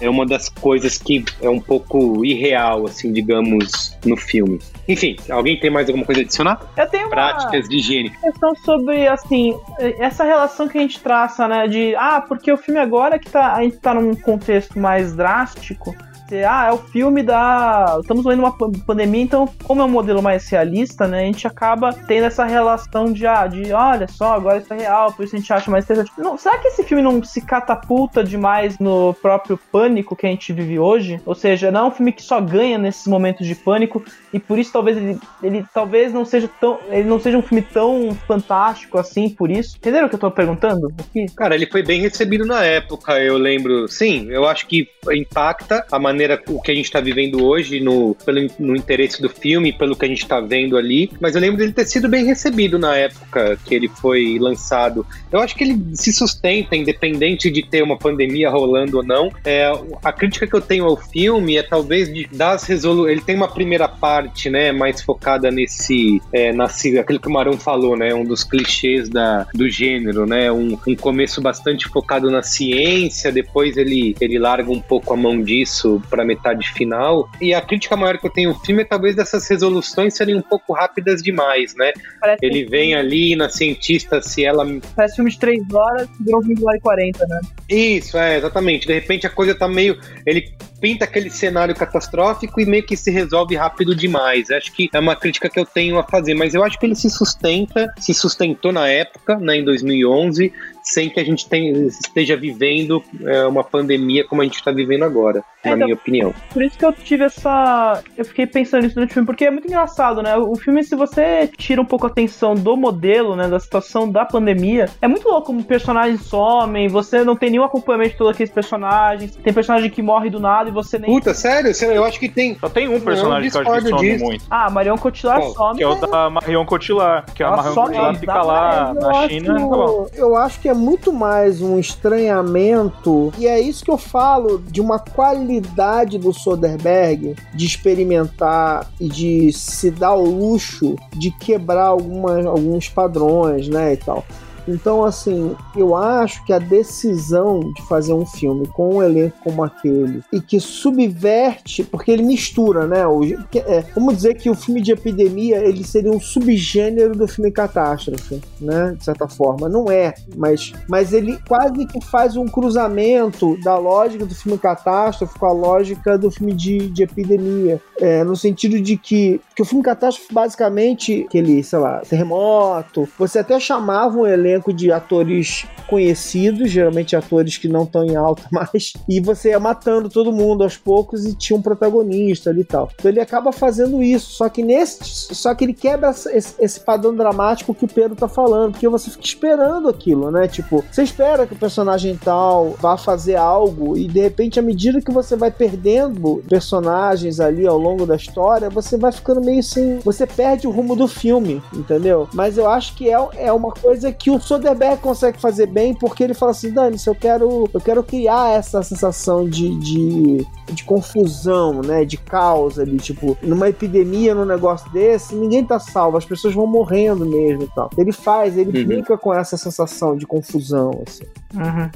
é 0.00 0.10
uma 0.10 0.26
das 0.26 0.48
coisas 0.48 0.98
que 0.98 1.24
é 1.40 1.48
um 1.48 1.60
pouco 1.60 2.24
irreal, 2.24 2.86
assim, 2.86 3.12
digamos, 3.12 3.96
no 4.04 4.16
filme. 4.16 4.58
Enfim, 4.88 5.16
alguém 5.30 5.58
tem 5.58 5.70
mais 5.70 5.88
alguma 5.88 6.04
coisa 6.04 6.22
a 6.22 6.24
adicionar? 6.24 6.60
Eu 6.76 6.88
tenho 6.88 7.04
uma 7.04 7.10
Práticas 7.10 7.68
de 7.68 7.76
higiene. 7.76 8.10
questão 8.10 8.54
sobre, 8.56 9.06
assim, 9.06 9.56
essa 9.98 10.24
relação 10.24 10.66
que 10.66 10.76
a 10.76 10.80
gente 10.80 10.98
traça, 10.98 11.46
né, 11.46 11.68
de, 11.68 11.94
ah, 11.94 12.20
porque 12.26 12.50
o 12.50 12.56
filme 12.56 12.80
agora 12.80 13.18
que 13.18 13.30
tá, 13.30 13.54
a 13.54 13.62
gente 13.62 13.76
tá 13.76 13.94
num 13.94 14.16
contexto 14.16 14.78
mais 14.78 15.14
drástico, 15.14 15.94
ah, 16.36 16.66
é 16.68 16.72
o 16.72 16.78
filme 16.78 17.22
da. 17.22 17.98
Estamos 18.00 18.24
vendo 18.24 18.40
uma 18.40 18.56
pan- 18.56 18.72
pandemia, 18.86 19.22
então, 19.22 19.48
como 19.64 19.82
é 19.82 19.84
um 19.84 19.88
modelo 19.88 20.22
mais 20.22 20.48
realista, 20.48 21.06
né? 21.06 21.22
A 21.22 21.26
gente 21.26 21.46
acaba 21.46 21.92
tendo 21.92 22.24
essa 22.24 22.44
relação 22.44 23.12
de, 23.12 23.26
ah, 23.26 23.46
de 23.46 23.72
olha 23.72 24.08
só, 24.08 24.34
agora 24.34 24.58
isso 24.58 24.72
é 24.72 24.78
real, 24.78 25.12
por 25.12 25.24
isso 25.24 25.36
a 25.36 25.38
gente 25.38 25.52
acha 25.52 25.70
mais 25.70 25.84
interessante. 25.84 26.12
Não, 26.18 26.36
será 26.38 26.58
que 26.58 26.68
esse 26.68 26.82
filme 26.84 27.02
não 27.02 27.22
se 27.22 27.40
catapulta 27.40 28.22
demais 28.24 28.78
no 28.78 29.14
próprio 29.14 29.58
pânico 29.70 30.16
que 30.16 30.26
a 30.26 30.30
gente 30.30 30.52
vive 30.52 30.78
hoje? 30.78 31.20
Ou 31.26 31.34
seja, 31.34 31.70
não 31.70 31.80
é 31.80 31.84
um 31.84 31.90
filme 31.90 32.12
que 32.12 32.22
só 32.22 32.40
ganha 32.40 32.78
nesses 32.78 33.06
momentos 33.06 33.46
de 33.46 33.54
pânico, 33.54 34.02
e 34.32 34.38
por 34.38 34.58
isso 34.58 34.72
talvez 34.72 34.96
ele, 34.96 35.18
ele 35.42 35.64
talvez 35.74 36.12
não 36.12 36.24
seja 36.24 36.48
tão. 36.60 36.78
Ele 36.88 37.08
não 37.08 37.20
seja 37.20 37.36
um 37.36 37.42
filme 37.42 37.62
tão 37.62 38.16
fantástico 38.26 38.98
assim, 38.98 39.28
por 39.28 39.50
isso. 39.50 39.76
Entenderam 39.76 40.06
o 40.06 40.08
que 40.08 40.14
eu 40.14 40.20
tô 40.20 40.30
perguntando? 40.30 40.92
Aqui? 40.98 41.26
Cara, 41.36 41.54
ele 41.54 41.66
foi 41.66 41.82
bem 41.82 42.00
recebido 42.00 42.44
na 42.46 42.64
época, 42.64 43.18
eu 43.18 43.36
lembro. 43.36 43.88
Sim, 43.88 44.28
eu 44.30 44.46
acho 44.46 44.66
que 44.66 44.88
impacta 45.12 45.84
a 45.90 45.98
maneira 45.98 46.21
o 46.48 46.60
que 46.60 46.70
a 46.70 46.74
gente 46.74 46.90
tá 46.90 47.00
vivendo 47.00 47.44
hoje 47.44 47.80
no, 47.80 48.14
pelo, 48.24 48.46
no 48.58 48.76
interesse 48.76 49.20
do 49.20 49.28
filme, 49.28 49.72
pelo 49.72 49.96
que 49.96 50.04
a 50.04 50.08
gente 50.08 50.26
tá 50.26 50.40
vendo 50.40 50.76
ali. 50.76 51.10
Mas 51.20 51.34
eu 51.34 51.40
lembro 51.40 51.58
dele 51.58 51.72
ter 51.72 51.86
sido 51.86 52.08
bem 52.08 52.24
recebido 52.24 52.78
na 52.78 52.96
época 52.96 53.58
que 53.64 53.74
ele 53.74 53.88
foi 53.88 54.38
lançado. 54.38 55.06
Eu 55.30 55.40
acho 55.40 55.54
que 55.54 55.64
ele 55.64 55.80
se 55.94 56.12
sustenta, 56.12 56.76
independente 56.76 57.50
de 57.50 57.62
ter 57.62 57.82
uma 57.82 57.98
pandemia 57.98 58.50
rolando 58.50 58.98
ou 58.98 59.02
não. 59.02 59.30
É, 59.44 59.70
a 60.02 60.12
crítica 60.12 60.46
que 60.46 60.54
eu 60.54 60.60
tenho 60.60 60.84
ao 60.84 60.96
filme 60.96 61.56
é 61.56 61.62
talvez 61.62 62.12
de, 62.12 62.28
das 62.32 62.64
resolu 62.64 63.08
Ele 63.08 63.20
tem 63.20 63.34
uma 63.34 63.48
primeira 63.48 63.88
parte, 63.88 64.50
né, 64.50 64.72
mais 64.72 65.02
focada 65.02 65.50
nesse. 65.50 66.20
É, 66.32 66.52
nesse 66.52 66.98
aquilo 66.98 67.20
que 67.20 67.28
o 67.28 67.32
Marão 67.32 67.56
falou, 67.56 67.96
né? 67.96 68.14
Um 68.14 68.24
dos 68.24 68.44
clichês 68.44 69.08
da, 69.08 69.46
do 69.54 69.68
gênero, 69.68 70.26
né? 70.26 70.50
Um, 70.50 70.78
um 70.86 70.96
começo 70.96 71.40
bastante 71.40 71.88
focado 71.88 72.30
na 72.30 72.42
ciência, 72.42 73.32
depois 73.32 73.76
ele, 73.76 74.14
ele 74.20 74.38
larga 74.38 74.70
um 74.70 74.80
pouco 74.80 75.12
a 75.12 75.16
mão 75.16 75.40
disso 75.42 76.02
para 76.12 76.26
metade 76.26 76.70
final. 76.74 77.26
E 77.40 77.54
a 77.54 77.62
crítica 77.62 77.96
maior 77.96 78.18
que 78.18 78.26
eu 78.26 78.30
tenho 78.30 78.50
ao 78.50 78.60
filme 78.60 78.82
é 78.82 78.84
talvez 78.84 79.16
dessas 79.16 79.48
resoluções 79.48 80.14
serem 80.14 80.36
um 80.36 80.42
pouco 80.42 80.74
rápidas 80.74 81.22
demais, 81.22 81.74
né? 81.74 81.90
Parece, 82.20 82.44
Ele 82.44 82.66
vem 82.66 82.94
ali 82.94 83.34
na 83.34 83.48
cientista, 83.48 84.20
se 84.20 84.44
ela 84.44 84.66
parece 84.94 85.16
filme 85.16 85.30
de 85.30 85.38
3 85.38 85.72
horas 85.72 86.08
virou 86.20 86.40
um 86.40 86.42
filme 86.42 86.56
de 86.56 86.62
1 86.62 86.66
hora 86.66 86.76
e 86.76 86.80
40, 86.80 87.26
né? 87.26 87.40
Isso, 87.66 88.18
é, 88.18 88.36
exatamente. 88.36 88.86
De 88.86 88.92
repente 88.92 89.26
a 89.26 89.30
coisa 89.30 89.54
tá 89.54 89.66
meio. 89.66 89.98
Ele 90.26 90.52
pinta 90.82 91.04
aquele 91.04 91.30
cenário 91.30 91.74
catastrófico 91.74 92.60
e 92.60 92.66
meio 92.66 92.82
que 92.82 92.96
se 92.96 93.10
resolve 93.10 93.54
rápido 93.54 93.94
demais. 93.94 94.50
Acho 94.50 94.72
que 94.72 94.90
é 94.92 94.98
uma 94.98 95.14
crítica 95.14 95.48
que 95.48 95.58
eu 95.58 95.64
tenho 95.64 95.96
a 95.96 96.02
fazer, 96.02 96.34
mas 96.34 96.54
eu 96.54 96.64
acho 96.64 96.78
que 96.78 96.84
ele 96.84 96.96
se 96.96 97.08
sustenta, 97.08 97.94
se 97.98 98.12
sustentou 98.12 98.72
na 98.72 98.88
época, 98.88 99.38
né, 99.38 99.58
em 99.58 99.64
2011, 99.64 100.52
sem 100.82 101.08
que 101.08 101.20
a 101.20 101.24
gente 101.24 101.48
tenha, 101.48 101.72
esteja 101.86 102.36
vivendo 102.36 103.02
é, 103.24 103.44
uma 103.46 103.62
pandemia 103.64 104.26
como 104.26 104.40
a 104.42 104.44
gente 104.44 104.56
está 104.56 104.70
vivendo 104.72 105.04
agora, 105.04 105.44
É, 105.62 105.70
na 105.70 105.76
então- 105.76 105.86
minha 105.86 105.94
opinião. 105.94 106.34
Por 106.52 106.62
isso 106.62 106.76
que 106.78 106.84
eu 106.84 106.92
tive 106.92 107.24
essa. 107.24 108.02
Eu 108.16 108.24
fiquei 108.24 108.46
pensando 108.46 108.82
nisso 108.82 108.94
durante 108.94 109.10
o 109.10 109.14
filme, 109.14 109.26
porque 109.26 109.44
é 109.44 109.50
muito 109.50 109.66
engraçado, 109.66 110.22
né? 110.22 110.36
O 110.36 110.54
filme, 110.56 110.82
se 110.84 110.94
você 110.96 111.48
tira 111.56 111.80
um 111.80 111.84
pouco 111.84 112.06
a 112.06 112.10
atenção 112.10 112.54
do 112.54 112.76
modelo, 112.76 113.36
né? 113.36 113.48
Da 113.48 113.60
situação 113.60 114.10
da 114.10 114.24
pandemia, 114.24 114.88
é 115.00 115.08
muito 115.08 115.28
louco 115.28 115.46
como 115.46 115.62
personagens 115.64 116.22
somem, 116.22 116.88
você 116.88 117.22
não 117.24 117.36
tem 117.36 117.50
nenhum 117.50 117.64
acompanhamento 117.64 118.12
de 118.12 118.16
todos 118.18 118.34
aqueles 118.34 118.52
personagens. 118.52 119.36
Tem 119.36 119.52
personagem 119.52 119.90
que 119.90 120.02
morre 120.02 120.30
do 120.30 120.40
nada 120.40 120.68
e 120.68 120.72
você 120.72 120.98
nem. 120.98 121.10
Puta, 121.10 121.32
sério? 121.34 121.72
Sério, 121.74 121.96
Eu 121.96 122.04
acho 122.04 122.18
que 122.18 122.28
tem. 122.28 122.56
Só 122.58 122.68
tem 122.68 122.88
um 122.88 123.00
personagem 123.00 123.50
que 123.50 123.56
eu 123.56 123.60
acho 123.72 123.84
que 123.84 123.88
some 123.90 124.00
disso. 124.10 124.24
muito. 124.24 124.44
Ah, 124.50 124.68
Marion 124.70 124.96
Cotillard 124.96 125.42
Qual? 125.42 125.54
some. 125.54 125.76
Que 125.78 125.84
é 125.84 125.88
o 125.88 125.94
da 125.94 126.30
Marion 126.30 126.64
Cotillard. 126.64 127.32
Que 127.32 127.42
a 127.42 127.46
Ela 127.46 127.56
Marion 127.56 127.74
Cotillard 127.74 128.18
fica 128.18 128.42
lá 128.42 128.94
na 128.94 129.28
China. 129.28 129.54
Tá. 129.54 130.16
Eu 130.16 130.36
acho 130.36 130.60
que 130.60 130.68
é 130.72 130.74
muito 130.74 131.12
mais 131.12 131.60
um 131.60 131.78
estranhamento, 131.78 133.30
e 133.38 133.46
é 133.46 133.60
isso 133.60 133.84
que 133.84 133.90
eu 133.90 133.98
falo 133.98 134.58
de 134.58 134.80
uma 134.80 134.98
qualidade 134.98 136.16
do 136.16 136.32
Soderbergh 136.32 137.36
de 137.54 137.66
experimentar 137.66 138.90
e 138.98 139.06
de 139.06 139.52
se 139.52 139.90
dar 139.90 140.14
o 140.14 140.24
luxo 140.24 140.96
de 141.14 141.30
quebrar 141.30 141.88
algumas, 141.88 142.46
alguns 142.46 142.88
padrões, 142.88 143.68
né, 143.68 143.92
e 143.92 143.96
tal. 143.98 144.24
Então, 144.66 145.04
assim, 145.04 145.56
eu 145.76 145.96
acho 145.96 146.44
que 146.44 146.52
a 146.52 146.58
decisão 146.58 147.60
de 147.60 147.82
fazer 147.82 148.12
um 148.12 148.24
filme 148.24 148.66
com 148.68 148.96
um 148.96 149.02
elenco 149.02 149.36
como 149.42 149.64
aquele 149.64 150.22
e 150.32 150.40
que 150.40 150.60
subverte, 150.60 151.82
porque 151.82 152.10
ele 152.10 152.22
mistura, 152.22 152.86
né? 152.86 153.06
O, 153.06 153.22
é, 153.24 153.84
vamos 153.94 154.16
dizer 154.16 154.34
que 154.34 154.48
o 154.48 154.54
filme 154.54 154.80
de 154.80 154.92
epidemia 154.92 155.58
ele 155.58 155.84
seria 155.84 156.10
um 156.10 156.20
subgênero 156.20 157.14
do 157.16 157.26
filme 157.26 157.50
catástrofe, 157.50 158.40
né? 158.60 158.94
De 158.96 159.04
certa 159.04 159.28
forma. 159.28 159.68
Não 159.68 159.90
é, 159.90 160.14
mas, 160.36 160.72
mas 160.88 161.12
ele 161.12 161.38
quase 161.48 161.86
que 161.86 162.00
faz 162.04 162.36
um 162.36 162.46
cruzamento 162.46 163.58
da 163.62 163.76
lógica 163.76 164.24
do 164.24 164.34
filme 164.34 164.58
catástrofe 164.58 165.38
com 165.38 165.46
a 165.46 165.52
lógica 165.52 166.16
do 166.16 166.30
filme 166.30 166.52
de, 166.52 166.88
de 166.88 167.02
epidemia. 167.02 167.80
É, 167.98 168.24
no 168.24 168.36
sentido 168.36 168.80
de 168.80 168.96
que, 168.96 169.40
que 169.54 169.62
o 169.62 169.64
filme 169.64 169.82
catástrofe, 169.82 170.32
basicamente, 170.32 171.24
aquele, 171.26 171.62
sei 171.62 171.78
lá, 171.78 172.00
terremoto, 172.00 173.08
você 173.18 173.38
até 173.38 173.58
chamava 173.60 174.18
um 174.18 174.26
elenco 174.26 174.51
de 174.72 174.92
atores 174.92 175.66
conhecidos, 175.88 176.70
geralmente 176.70 177.14
atores 177.14 177.56
que 177.56 177.68
não 177.68 177.84
estão 177.84 178.04
em 178.04 178.16
alta 178.16 178.42
mais, 178.50 178.92
e 179.08 179.20
você 179.20 179.50
ia 179.50 179.60
matando 179.60 180.08
todo 180.08 180.32
mundo 180.32 180.62
aos 180.62 180.76
poucos 180.76 181.24
e 181.24 181.34
tinha 181.34 181.56
um 181.56 181.62
protagonista 181.62 182.50
ali 182.50 182.62
e 182.62 182.64
tal. 182.64 182.90
Então 182.94 183.10
ele 183.10 183.20
acaba 183.20 183.52
fazendo 183.52 184.02
isso, 184.02 184.32
só 184.32 184.48
que 184.48 184.62
nesse. 184.62 185.02
Só 185.34 185.54
que 185.54 185.64
ele 185.64 185.74
quebra 185.74 186.10
esse, 186.10 186.54
esse 186.58 186.80
padrão 186.80 187.14
dramático 187.14 187.74
que 187.74 187.84
o 187.84 187.88
Pedro 187.88 188.16
tá 188.16 188.28
falando, 188.28 188.72
porque 188.72 188.88
você 188.88 189.10
fica 189.10 189.24
esperando 189.24 189.88
aquilo, 189.88 190.30
né? 190.30 190.48
Tipo, 190.48 190.84
você 190.90 191.02
espera 191.02 191.46
que 191.46 191.54
o 191.54 191.58
personagem 191.58 192.16
tal 192.16 192.70
vá 192.80 192.96
fazer 192.96 193.36
algo, 193.36 193.96
e 193.96 194.06
de 194.06 194.20
repente, 194.20 194.58
à 194.58 194.62
medida 194.62 195.00
que 195.00 195.10
você 195.10 195.36
vai 195.36 195.50
perdendo 195.50 196.42
personagens 196.48 197.40
ali 197.40 197.66
ao 197.66 197.78
longo 197.78 198.06
da 198.06 198.16
história, 198.16 198.70
você 198.70 198.96
vai 198.96 199.12
ficando 199.12 199.40
meio 199.40 199.62
sem. 199.62 199.98
Você 200.00 200.26
perde 200.26 200.66
o 200.66 200.70
rumo 200.70 200.96
do 200.96 201.06
filme, 201.06 201.62
entendeu? 201.74 202.28
Mas 202.32 202.58
eu 202.58 202.68
acho 202.68 202.94
que 202.94 203.10
é, 203.10 203.16
é 203.36 203.52
uma 203.52 203.72
coisa 203.72 204.12
que 204.12 204.30
o 204.30 204.38
Soderbergh 204.42 205.00
consegue 205.00 205.40
fazer 205.40 205.66
bem, 205.66 205.94
porque 205.94 206.22
ele 206.24 206.34
fala 206.34 206.52
assim: 206.52 206.70
Dani, 206.72 206.98
se 206.98 207.08
eu 207.08 207.14
quero, 207.14 207.68
eu 207.72 207.80
quero 207.80 208.02
criar 208.02 208.50
essa 208.50 208.82
sensação 208.82 209.48
de, 209.48 209.74
de, 209.78 210.46
de 210.72 210.84
confusão, 210.84 211.80
né? 211.82 212.04
De 212.04 212.16
caos 212.16 212.78
ali, 212.78 212.96
tipo, 212.98 213.36
numa 213.42 213.68
epidemia, 213.68 214.34
num 214.34 214.44
negócio 214.44 214.90
desse, 214.92 215.34
ninguém 215.34 215.64
tá 215.64 215.78
salvo, 215.78 216.16
as 216.16 216.24
pessoas 216.24 216.54
vão 216.54 216.66
morrendo 216.66 217.24
mesmo 217.24 217.62
e 217.64 217.68
tal. 217.74 217.88
Ele 217.96 218.12
faz, 218.12 218.56
ele 218.58 218.80
Uhum. 218.80 218.86
brinca 218.86 219.16
com 219.18 219.32
essa 219.32 219.56
sensação 219.56 220.16
de 220.16 220.26
confusão, 220.26 220.90
assim. 221.06 221.24
Uhum. 221.54 221.90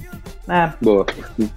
É, 0.48 0.72
Boa. 0.80 1.04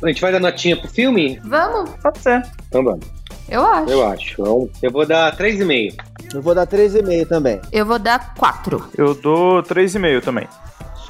A 0.02 0.08
gente 0.08 0.22
vai 0.22 0.32
dar 0.32 0.40
notinha 0.40 0.76
pro 0.76 0.90
filme? 0.90 1.40
Vamos, 1.44 1.92
pode 2.02 2.20
ser. 2.20 2.42
Então 2.68 2.84
vamos. 2.84 3.06
eu 3.48 3.64
acho. 3.66 3.90
Eu 3.92 4.08
acho. 4.08 4.34
Então, 4.42 4.70
eu 4.82 4.92
vou 4.92 5.06
dar 5.06 5.36
3,5. 5.38 5.96
Eu 6.34 6.42
vou 6.42 6.56
dar 6.56 6.66
3,5 6.68 7.28
também. 7.28 7.60
Eu 7.72 7.86
vou 7.86 8.00
dar 8.00 8.34
quatro. 8.36 8.86
Eu 8.98 9.14
dou 9.14 9.62
3,5 9.64 10.22
também. 10.22 10.48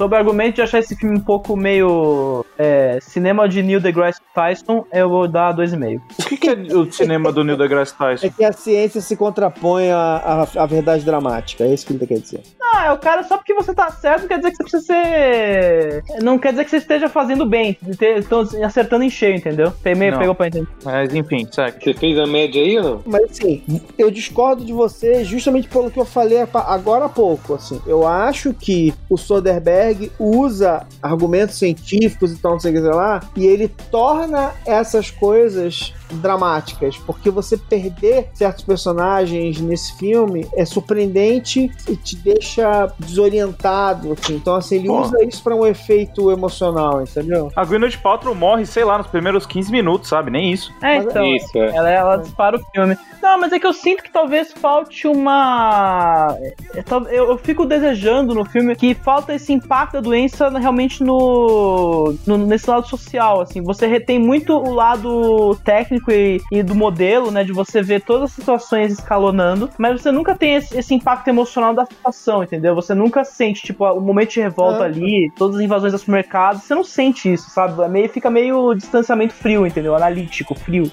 Sobre 0.00 0.16
o 0.16 0.18
argumento 0.18 0.54
de 0.54 0.62
achar 0.62 0.78
esse 0.78 0.96
filme 0.96 1.18
um 1.18 1.20
pouco 1.20 1.54
meio 1.54 2.42
é, 2.58 2.98
cinema 3.02 3.46
de 3.46 3.62
Neil 3.62 3.82
deGrasse 3.82 4.18
Tyson, 4.34 4.86
eu 4.90 5.10
vou 5.10 5.28
dar 5.28 5.54
2,5. 5.54 6.00
O 6.18 6.22
que, 6.26 6.36
que 6.38 6.48
é 6.48 6.54
o 6.54 6.90
cinema 6.90 7.30
do 7.30 7.44
Neil 7.44 7.58
deGrasse 7.58 7.94
Tyson? 7.98 8.26
É 8.26 8.30
que 8.30 8.42
a 8.42 8.50
ciência 8.50 9.02
se 9.02 9.14
contrapõe 9.14 9.90
à, 9.90 10.46
à, 10.56 10.62
à 10.62 10.64
verdade 10.64 11.04
dramática, 11.04 11.64
é 11.64 11.74
isso 11.74 11.86
que 11.86 11.92
ele 11.92 12.06
quer 12.06 12.18
dizer. 12.18 12.40
Ah, 12.72 12.86
é 12.86 12.92
o 12.92 12.98
cara 12.98 13.22
só 13.24 13.36
porque 13.36 13.52
você 13.52 13.74
tá 13.74 13.90
certo 13.90 14.22
não 14.22 14.28
quer 14.28 14.38
dizer 14.38 14.50
que 14.52 14.56
você 14.56 14.62
precisa 14.62 14.82
ser. 14.86 16.04
Não 16.22 16.38
quer 16.38 16.50
dizer 16.52 16.64
que 16.64 16.70
você 16.70 16.76
esteja 16.76 17.08
fazendo 17.08 17.44
bem. 17.44 17.76
Estão 18.16 18.40
acertando 18.64 19.04
em 19.04 19.10
cheio, 19.10 19.36
entendeu? 19.36 19.72
Meio 19.84 20.18
pegou 20.18 20.34
pra 20.34 20.46
entender. 20.46 20.68
Mas 20.84 21.12
enfim, 21.12 21.46
segue. 21.50 21.82
Você 21.82 21.94
fez 21.94 22.18
a 22.18 22.26
média 22.26 22.62
aí 22.62 22.78
ou 22.78 22.84
não? 22.84 23.02
Mas 23.04 23.32
assim, 23.32 23.62
eu 23.98 24.10
discordo 24.10 24.64
de 24.64 24.72
você 24.72 25.24
justamente 25.24 25.68
pelo 25.68 25.90
que 25.90 25.98
eu 25.98 26.04
falei 26.04 26.38
agora 26.38 27.06
há 27.06 27.08
pouco. 27.08 27.54
Assim, 27.54 27.82
eu 27.86 28.06
acho 28.06 28.54
que 28.54 28.94
o 29.10 29.16
Soderbergh 29.18 29.89
Usa 30.18 30.86
argumentos 31.02 31.56
científicos 31.56 32.32
e 32.32 32.36
tal, 32.38 32.52
não 32.52 32.60
sei 32.60 32.72
o 32.72 32.74
que 32.74 32.80
sei 32.80 32.90
lá, 32.92 33.20
e 33.36 33.46
ele 33.46 33.68
torna 33.90 34.52
essas 34.64 35.10
coisas 35.10 35.92
dramáticas, 36.12 36.96
porque 36.98 37.30
você 37.30 37.56
perder 37.56 38.28
certos 38.34 38.64
personagens 38.64 39.60
nesse 39.60 39.96
filme 39.96 40.46
é 40.56 40.64
surpreendente 40.64 41.70
e 41.88 41.96
te 41.96 42.16
deixa 42.16 42.92
desorientado, 42.98 44.12
assim. 44.12 44.34
Então, 44.34 44.54
assim, 44.56 44.76
ele 44.76 44.88
Pô. 44.88 45.02
usa 45.02 45.24
isso 45.24 45.42
pra 45.42 45.54
um 45.54 45.66
efeito 45.66 46.30
emocional, 46.30 47.02
entendeu? 47.02 47.50
A 47.54 47.64
Gwyneth 47.64 47.98
Paltrow 48.02 48.34
morre, 48.34 48.66
sei 48.66 48.84
lá, 48.84 48.98
nos 48.98 49.06
primeiros 49.06 49.46
15 49.46 49.70
minutos, 49.70 50.08
sabe? 50.08 50.30
Nem 50.30 50.52
isso. 50.52 50.72
É, 50.82 50.96
Mas 50.96 51.06
então. 51.06 51.24
Isso, 51.24 51.58
é. 51.58 51.76
Ela, 51.76 51.90
ela 51.90 52.16
dispara 52.16 52.56
o 52.56 52.64
filme. 52.72 52.96
Não, 53.22 53.38
mas 53.38 53.52
é 53.52 53.58
que 53.58 53.66
eu 53.66 53.72
sinto 53.72 54.02
que 54.02 54.10
talvez 54.10 54.52
falte 54.52 55.06
uma. 55.06 56.36
é, 56.74 56.82
Eu, 57.10 57.30
eu 57.30 57.38
fico 57.38 57.66
desejando 57.66 58.34
no 58.34 58.44
filme 58.44 58.74
que 58.74 58.94
falta 58.94 59.34
esse 59.34 59.52
impacto 59.52 59.79
da 59.86 60.00
doença 60.00 60.48
realmente 60.58 61.02
no, 61.02 62.14
no- 62.26 62.38
nesse 62.38 62.68
lado 62.68 62.86
social. 62.88 63.40
Assim, 63.40 63.62
você 63.62 63.86
retém 63.86 64.18
muito 64.18 64.52
o 64.54 64.72
lado 64.72 65.54
técnico 65.64 66.10
e, 66.10 66.40
e 66.52 66.62
do 66.62 66.74
modelo, 66.74 67.30
né? 67.30 67.44
De 67.44 67.52
você 67.52 67.82
ver 67.82 68.02
todas 68.02 68.30
as 68.30 68.32
situações 68.32 68.92
escalonando, 68.92 69.70
mas 69.78 70.00
você 70.00 70.10
nunca 70.10 70.34
tem 70.34 70.54
esse, 70.56 70.76
esse 70.78 70.94
impacto 70.94 71.28
emocional 71.28 71.74
da 71.74 71.84
situação, 71.86 72.42
entendeu? 72.42 72.74
Você 72.74 72.94
nunca 72.94 73.24
sente, 73.24 73.62
tipo, 73.62 73.84
o 73.84 74.00
momento 74.00 74.30
de 74.30 74.40
revolta 74.40 74.82
É. 74.84 74.86
ali, 74.86 75.30
todas 75.36 75.56
as 75.56 75.62
invasões 75.62 75.92
dos 75.92 76.00
supermercados, 76.02 76.62
você 76.62 76.74
não 76.74 76.84
sente 76.84 77.32
isso, 77.32 77.50
sabe? 77.50 77.82
É 77.82 77.88
meio, 77.88 78.08
fica 78.08 78.30
meio 78.30 78.74
distanciamento 78.74 79.34
frio, 79.34 79.66
entendeu? 79.66 79.94
Analítico, 79.94 80.54
frio 80.54 80.90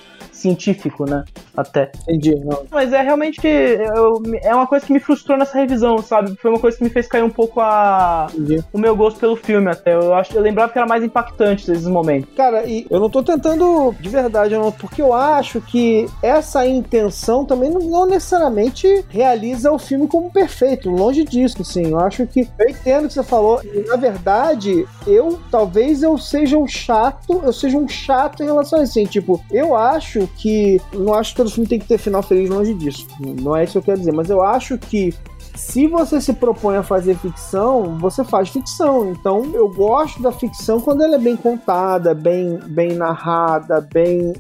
científico, 0.47 1.05
né? 1.09 1.23
Até. 1.55 1.91
Entendi. 2.03 2.35
Não. 2.35 2.63
Mas 2.71 2.93
é 2.93 3.01
realmente. 3.01 3.39
eu- 3.45 4.21
é 4.41 4.53
uma 4.53 4.67
coisa 4.67 4.85
que 4.85 4.93
me 4.93 4.99
frustrou 4.99 5.37
nessa 5.37 5.57
revisão, 5.57 5.97
sabe? 5.99 6.35
Foi 6.41 6.51
uma 6.51 6.59
coisa 6.59 6.77
que 6.77 6.83
me 6.83 6.89
fez 6.89 7.07
cair 7.07 7.23
um 7.23 7.29
pouco 7.29 7.59
a, 7.59 8.27
Entendi. 8.33 8.63
o 8.71 8.77
meu 8.77 8.95
gosto 8.95 9.19
pelo 9.19 9.35
filme 9.35 9.69
até. 9.69 9.93
Eu, 9.95 10.13
acho, 10.13 10.35
eu 10.35 10.41
lembrava 10.41 10.71
que 10.71 10.77
era 10.77 10.87
mais 10.87 11.03
impactante 11.03 11.69
esses 11.71 11.87
momentos. 11.87 12.29
Cara, 12.35 12.65
e 12.65 12.85
eu 12.89 12.99
não 12.99 13.09
tô 13.09 13.23
tentando 13.23 13.93
de 13.99 14.09
verdade, 14.09 14.55
não, 14.55 14.71
porque 14.71 15.01
eu 15.01 15.13
acho 15.13 15.59
que 15.61 16.07
essa 16.21 16.65
intenção 16.65 17.43
também 17.45 17.69
não, 17.69 17.81
não 17.81 18.05
necessariamente 18.05 19.05
realiza 19.09 19.71
o 19.71 19.79
filme 19.79 20.07
como 20.07 20.31
perfeito, 20.31 20.89
longe 20.89 21.23
disso, 21.23 21.57
assim. 21.61 21.87
Eu 21.91 21.99
acho 21.99 22.25
que 22.27 22.47
eu 22.59 22.69
entendo 22.69 23.05
o 23.05 23.07
que 23.07 23.13
você 23.13 23.23
falou. 23.23 23.59
E, 23.63 23.81
na 23.87 23.95
verdade, 23.95 24.85
eu 25.05 25.39
talvez 25.51 26.03
eu 26.03 26.17
seja 26.17 26.57
um 26.57 26.67
chato, 26.67 27.41
eu 27.43 27.51
seja 27.53 27.77
um 27.77 27.87
chato 27.87 28.43
em 28.43 28.45
relação 28.45 28.79
a 28.79 28.83
isso. 28.83 28.87
Assim, 28.87 29.05
tipo, 29.05 29.43
eu 29.51 29.75
acho 29.75 30.27
que. 30.37 30.79
Não 30.93 31.13
acho 31.13 31.31
que 31.31 31.37
todo 31.37 31.51
filme 31.51 31.67
tem 31.67 31.79
que 31.79 31.87
ter 31.87 31.97
final 31.97 32.23
feliz 32.23 32.49
longe 32.49 32.73
disso. 32.73 33.07
Não 33.19 33.55
é 33.55 33.63
isso 33.63 33.73
que 33.73 33.77
eu 33.79 33.83
quero 33.83 33.99
dizer, 33.99 34.13
mas 34.13 34.29
eu 34.29 34.41
acho 34.41 34.77
que 34.77 35.13
se 35.57 35.87
você 35.87 36.21
se 36.21 36.33
propõe 36.33 36.77
a 36.77 36.83
fazer 36.83 37.17
ficção, 37.17 37.97
você 37.97 38.23
faz 38.23 38.49
ficção. 38.49 39.11
Então, 39.11 39.51
eu 39.53 39.67
gosto 39.67 40.21
da 40.21 40.31
ficção 40.31 40.79
quando 40.79 41.03
ela 41.03 41.15
é 41.15 41.19
bem 41.19 41.35
contada, 41.35 42.13
bem, 42.13 42.59
bem 42.67 42.93
narrada, 42.93 43.81
bem, 43.81 44.33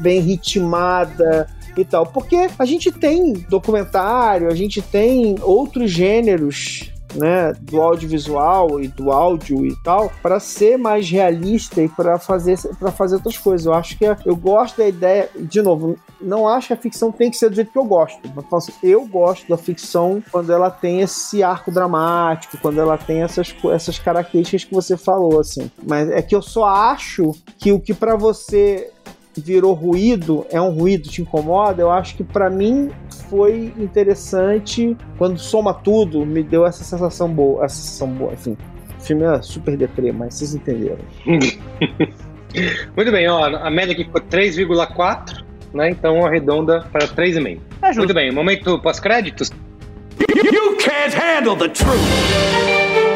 bem 0.00 0.20
ritmada 0.20 1.48
e 1.76 1.84
tal. 1.84 2.06
Porque 2.06 2.48
a 2.56 2.64
gente 2.64 2.92
tem 2.92 3.32
documentário, 3.50 4.48
a 4.48 4.54
gente 4.54 4.80
tem 4.80 5.34
outros 5.42 5.90
gêneros. 5.90 6.93
Né, 7.14 7.52
do 7.60 7.80
audiovisual 7.80 8.80
e 8.80 8.88
do 8.88 9.12
áudio 9.12 9.64
e 9.64 9.76
tal, 9.84 10.10
para 10.20 10.40
ser 10.40 10.76
mais 10.76 11.08
realista 11.08 11.80
e 11.80 11.88
para 11.88 12.18
fazer 12.18 12.58
para 12.78 12.90
fazer 12.90 13.14
outras 13.16 13.38
coisas. 13.38 13.66
Eu 13.66 13.72
acho 13.74 13.96
que 13.96 14.04
é- 14.04 14.16
eu 14.24 14.34
gosto 14.34 14.78
da 14.78 14.88
ideia, 14.88 15.30
de 15.36 15.62
novo, 15.62 15.96
não 16.20 16.48
acho 16.48 16.68
que 16.68 16.72
a 16.72 16.76
ficção 16.76 17.12
tem 17.12 17.30
que 17.30 17.36
ser 17.36 17.48
do 17.50 17.54
jeito 17.54 17.70
que 17.70 17.78
eu 17.78 17.84
gosto. 17.84 18.18
Mas 18.34 18.46
assim, 18.52 18.72
eu 18.82 19.06
gosto 19.06 19.48
da 19.48 19.56
ficção 19.56 20.22
quando 20.32 20.52
ela 20.52 20.70
tem 20.70 21.02
esse 21.02 21.42
arco 21.42 21.70
dramático, 21.70 22.58
quando 22.60 22.80
ela 22.80 22.98
tem 22.98 23.22
essas, 23.22 23.54
essas 23.72 23.98
características 23.98 24.64
que 24.64 24.74
você 24.74 24.96
falou, 24.96 25.38
assim. 25.38 25.70
Mas 25.86 26.10
é 26.10 26.20
que 26.20 26.34
eu 26.34 26.42
só 26.42 26.64
acho 26.64 27.32
que 27.58 27.70
o 27.70 27.78
que 27.80 27.94
pra 27.94 28.16
você 28.16 28.90
virou 29.40 29.72
ruído, 29.72 30.46
é 30.50 30.60
um 30.60 30.70
ruído, 30.70 31.08
te 31.08 31.22
incomoda, 31.22 31.82
eu 31.82 31.90
acho 31.90 32.16
que 32.16 32.24
pra 32.24 32.48
mim 32.48 32.90
foi 33.28 33.72
interessante 33.76 34.96
quando 35.18 35.38
soma 35.38 35.74
tudo, 35.74 36.24
me 36.24 36.42
deu 36.42 36.66
essa 36.66 36.84
sensação 36.84 37.28
boa, 37.28 37.64
essa 37.64 37.76
sensação 37.76 38.08
boa, 38.08 38.32
enfim. 38.32 38.56
O 38.98 39.02
filme 39.02 39.24
é 39.24 39.42
super 39.42 39.76
deprê, 39.76 40.12
mas 40.12 40.34
vocês 40.34 40.54
entenderam. 40.54 41.04
Muito 42.96 43.10
bem, 43.10 43.28
ó, 43.28 43.44
a 43.44 43.70
média 43.70 43.92
aqui 43.92 44.04
ficou 44.04 44.20
3,4, 44.20 45.44
né? 45.74 45.90
Então 45.90 46.24
arredonda 46.24 46.86
para 46.92 47.06
3,5. 47.08 47.60
É 47.82 47.86
justo. 47.88 47.98
Muito 47.98 48.14
bem, 48.14 48.30
momento 48.30 48.78
pós-créditos. 48.80 49.50
You 50.20 50.76
can't 50.76 51.14
handle 51.14 51.56
the 51.56 51.68
truth. 51.68 53.13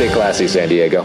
Stay 0.00 0.08
classy, 0.14 0.48
San 0.48 0.66
Diego. 0.66 1.04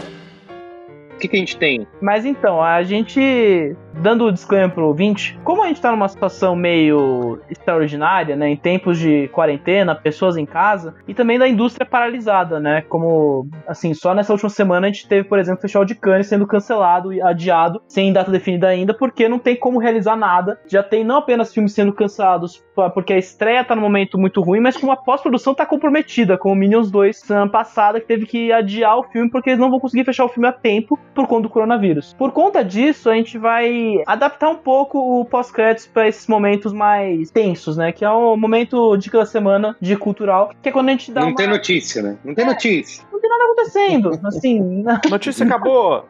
O 1.14 1.18
que, 1.18 1.28
que 1.28 1.36
a 1.36 1.38
gente 1.38 1.58
tem? 1.58 1.86
Mas 2.00 2.24
então, 2.24 2.62
a 2.62 2.82
gente, 2.82 3.76
dando 3.96 4.26
o 4.26 4.32
disclaimer 4.32 4.70
pro 4.70 4.86
ouvinte, 4.86 5.38
como 5.44 5.62
a 5.62 5.68
gente 5.68 5.80
tá 5.80 5.90
numa 5.90 6.08
situação 6.08 6.54
meio 6.54 7.40
extraordinária, 7.50 8.36
né, 8.36 8.48
em 8.48 8.56
tempos 8.56 8.98
de 8.98 9.28
quarentena, 9.28 9.94
pessoas 9.94 10.36
em 10.36 10.46
casa, 10.46 10.94
e 11.06 11.14
também 11.14 11.38
da 11.38 11.48
indústria 11.48 11.86
paralisada, 11.86 12.60
né, 12.60 12.82
como, 12.82 13.48
assim, 13.66 13.94
só 13.94 14.14
nessa 14.14 14.32
última 14.32 14.50
semana 14.50 14.86
a 14.86 14.90
gente 14.90 15.08
teve, 15.08 15.28
por 15.28 15.38
exemplo, 15.38 15.58
o 15.58 15.62
Festival 15.62 15.84
de 15.84 15.94
Cannes 15.94 16.26
sendo 16.26 16.46
cancelado 16.46 17.12
e 17.12 17.20
adiado, 17.20 17.80
sem 17.88 18.12
data 18.12 18.30
definida 18.30 18.68
ainda, 18.68 18.94
porque 18.94 19.28
não 19.28 19.38
tem 19.38 19.56
como 19.56 19.78
realizar 19.78 20.16
nada. 20.16 20.58
Já 20.66 20.82
tem 20.82 21.04
não 21.04 21.18
apenas 21.18 21.52
filmes 21.52 21.72
sendo 21.72 21.92
cancelados 21.92 22.64
porque 22.92 23.14
a 23.14 23.18
estreia 23.18 23.64
tá 23.64 23.74
num 23.74 23.82
momento 23.82 24.18
muito 24.18 24.42
ruim, 24.42 24.60
mas 24.60 24.76
como 24.76 24.92
a 24.92 24.96
pós-produção 24.96 25.54
tá 25.54 25.64
comprometida, 25.64 26.36
como 26.36 26.54
o 26.54 26.56
Minions 26.56 26.90
2 26.90 27.16
semana 27.16 27.50
passada, 27.50 28.00
que 28.00 28.06
teve 28.06 28.26
que 28.26 28.52
adiar 28.52 28.98
o 28.98 29.04
filme 29.04 29.30
porque 29.30 29.50
eles 29.50 29.60
não 29.60 29.70
vão 29.70 29.80
conseguir 29.80 30.04
fechar 30.04 30.24
o 30.24 30.28
filme 30.28 30.48
a 30.48 30.52
tempo 30.52 30.98
por 31.14 31.26
conta 31.26 31.44
do 31.44 31.48
coronavírus. 31.48 32.14
Por 32.14 32.32
conta 32.32 32.62
disso, 32.62 33.08
a 33.08 33.14
gente 33.14 33.38
vai 33.38 33.85
adaptar 34.06 34.48
um 34.50 34.56
pouco 34.56 34.98
o 35.20 35.24
pós-créditos 35.24 35.86
para 35.86 36.08
esses 36.08 36.26
momentos 36.26 36.72
mais 36.72 37.30
tensos, 37.30 37.76
né? 37.76 37.92
Que 37.92 38.04
é 38.04 38.10
o 38.10 38.36
momento 38.36 38.96
de 38.96 39.10
cada 39.10 39.26
semana 39.26 39.76
de 39.80 39.96
cultural, 39.96 40.50
que 40.62 40.68
é 40.68 40.72
quando 40.72 40.88
a 40.88 40.92
gente 40.92 41.12
dá 41.12 41.20
Não 41.22 41.28
uma... 41.28 41.36
tem 41.36 41.46
notícia, 41.46 42.02
né? 42.02 42.16
Não 42.24 42.34
tem 42.34 42.44
É. 42.44 42.48
notícia. 42.48 43.04
Não 43.12 43.20
tem 43.20 43.30
nada 43.30 43.44
acontecendo, 43.44 44.10
assim... 44.26 44.84
Notícia 45.10 45.44
acabou. 45.46 46.04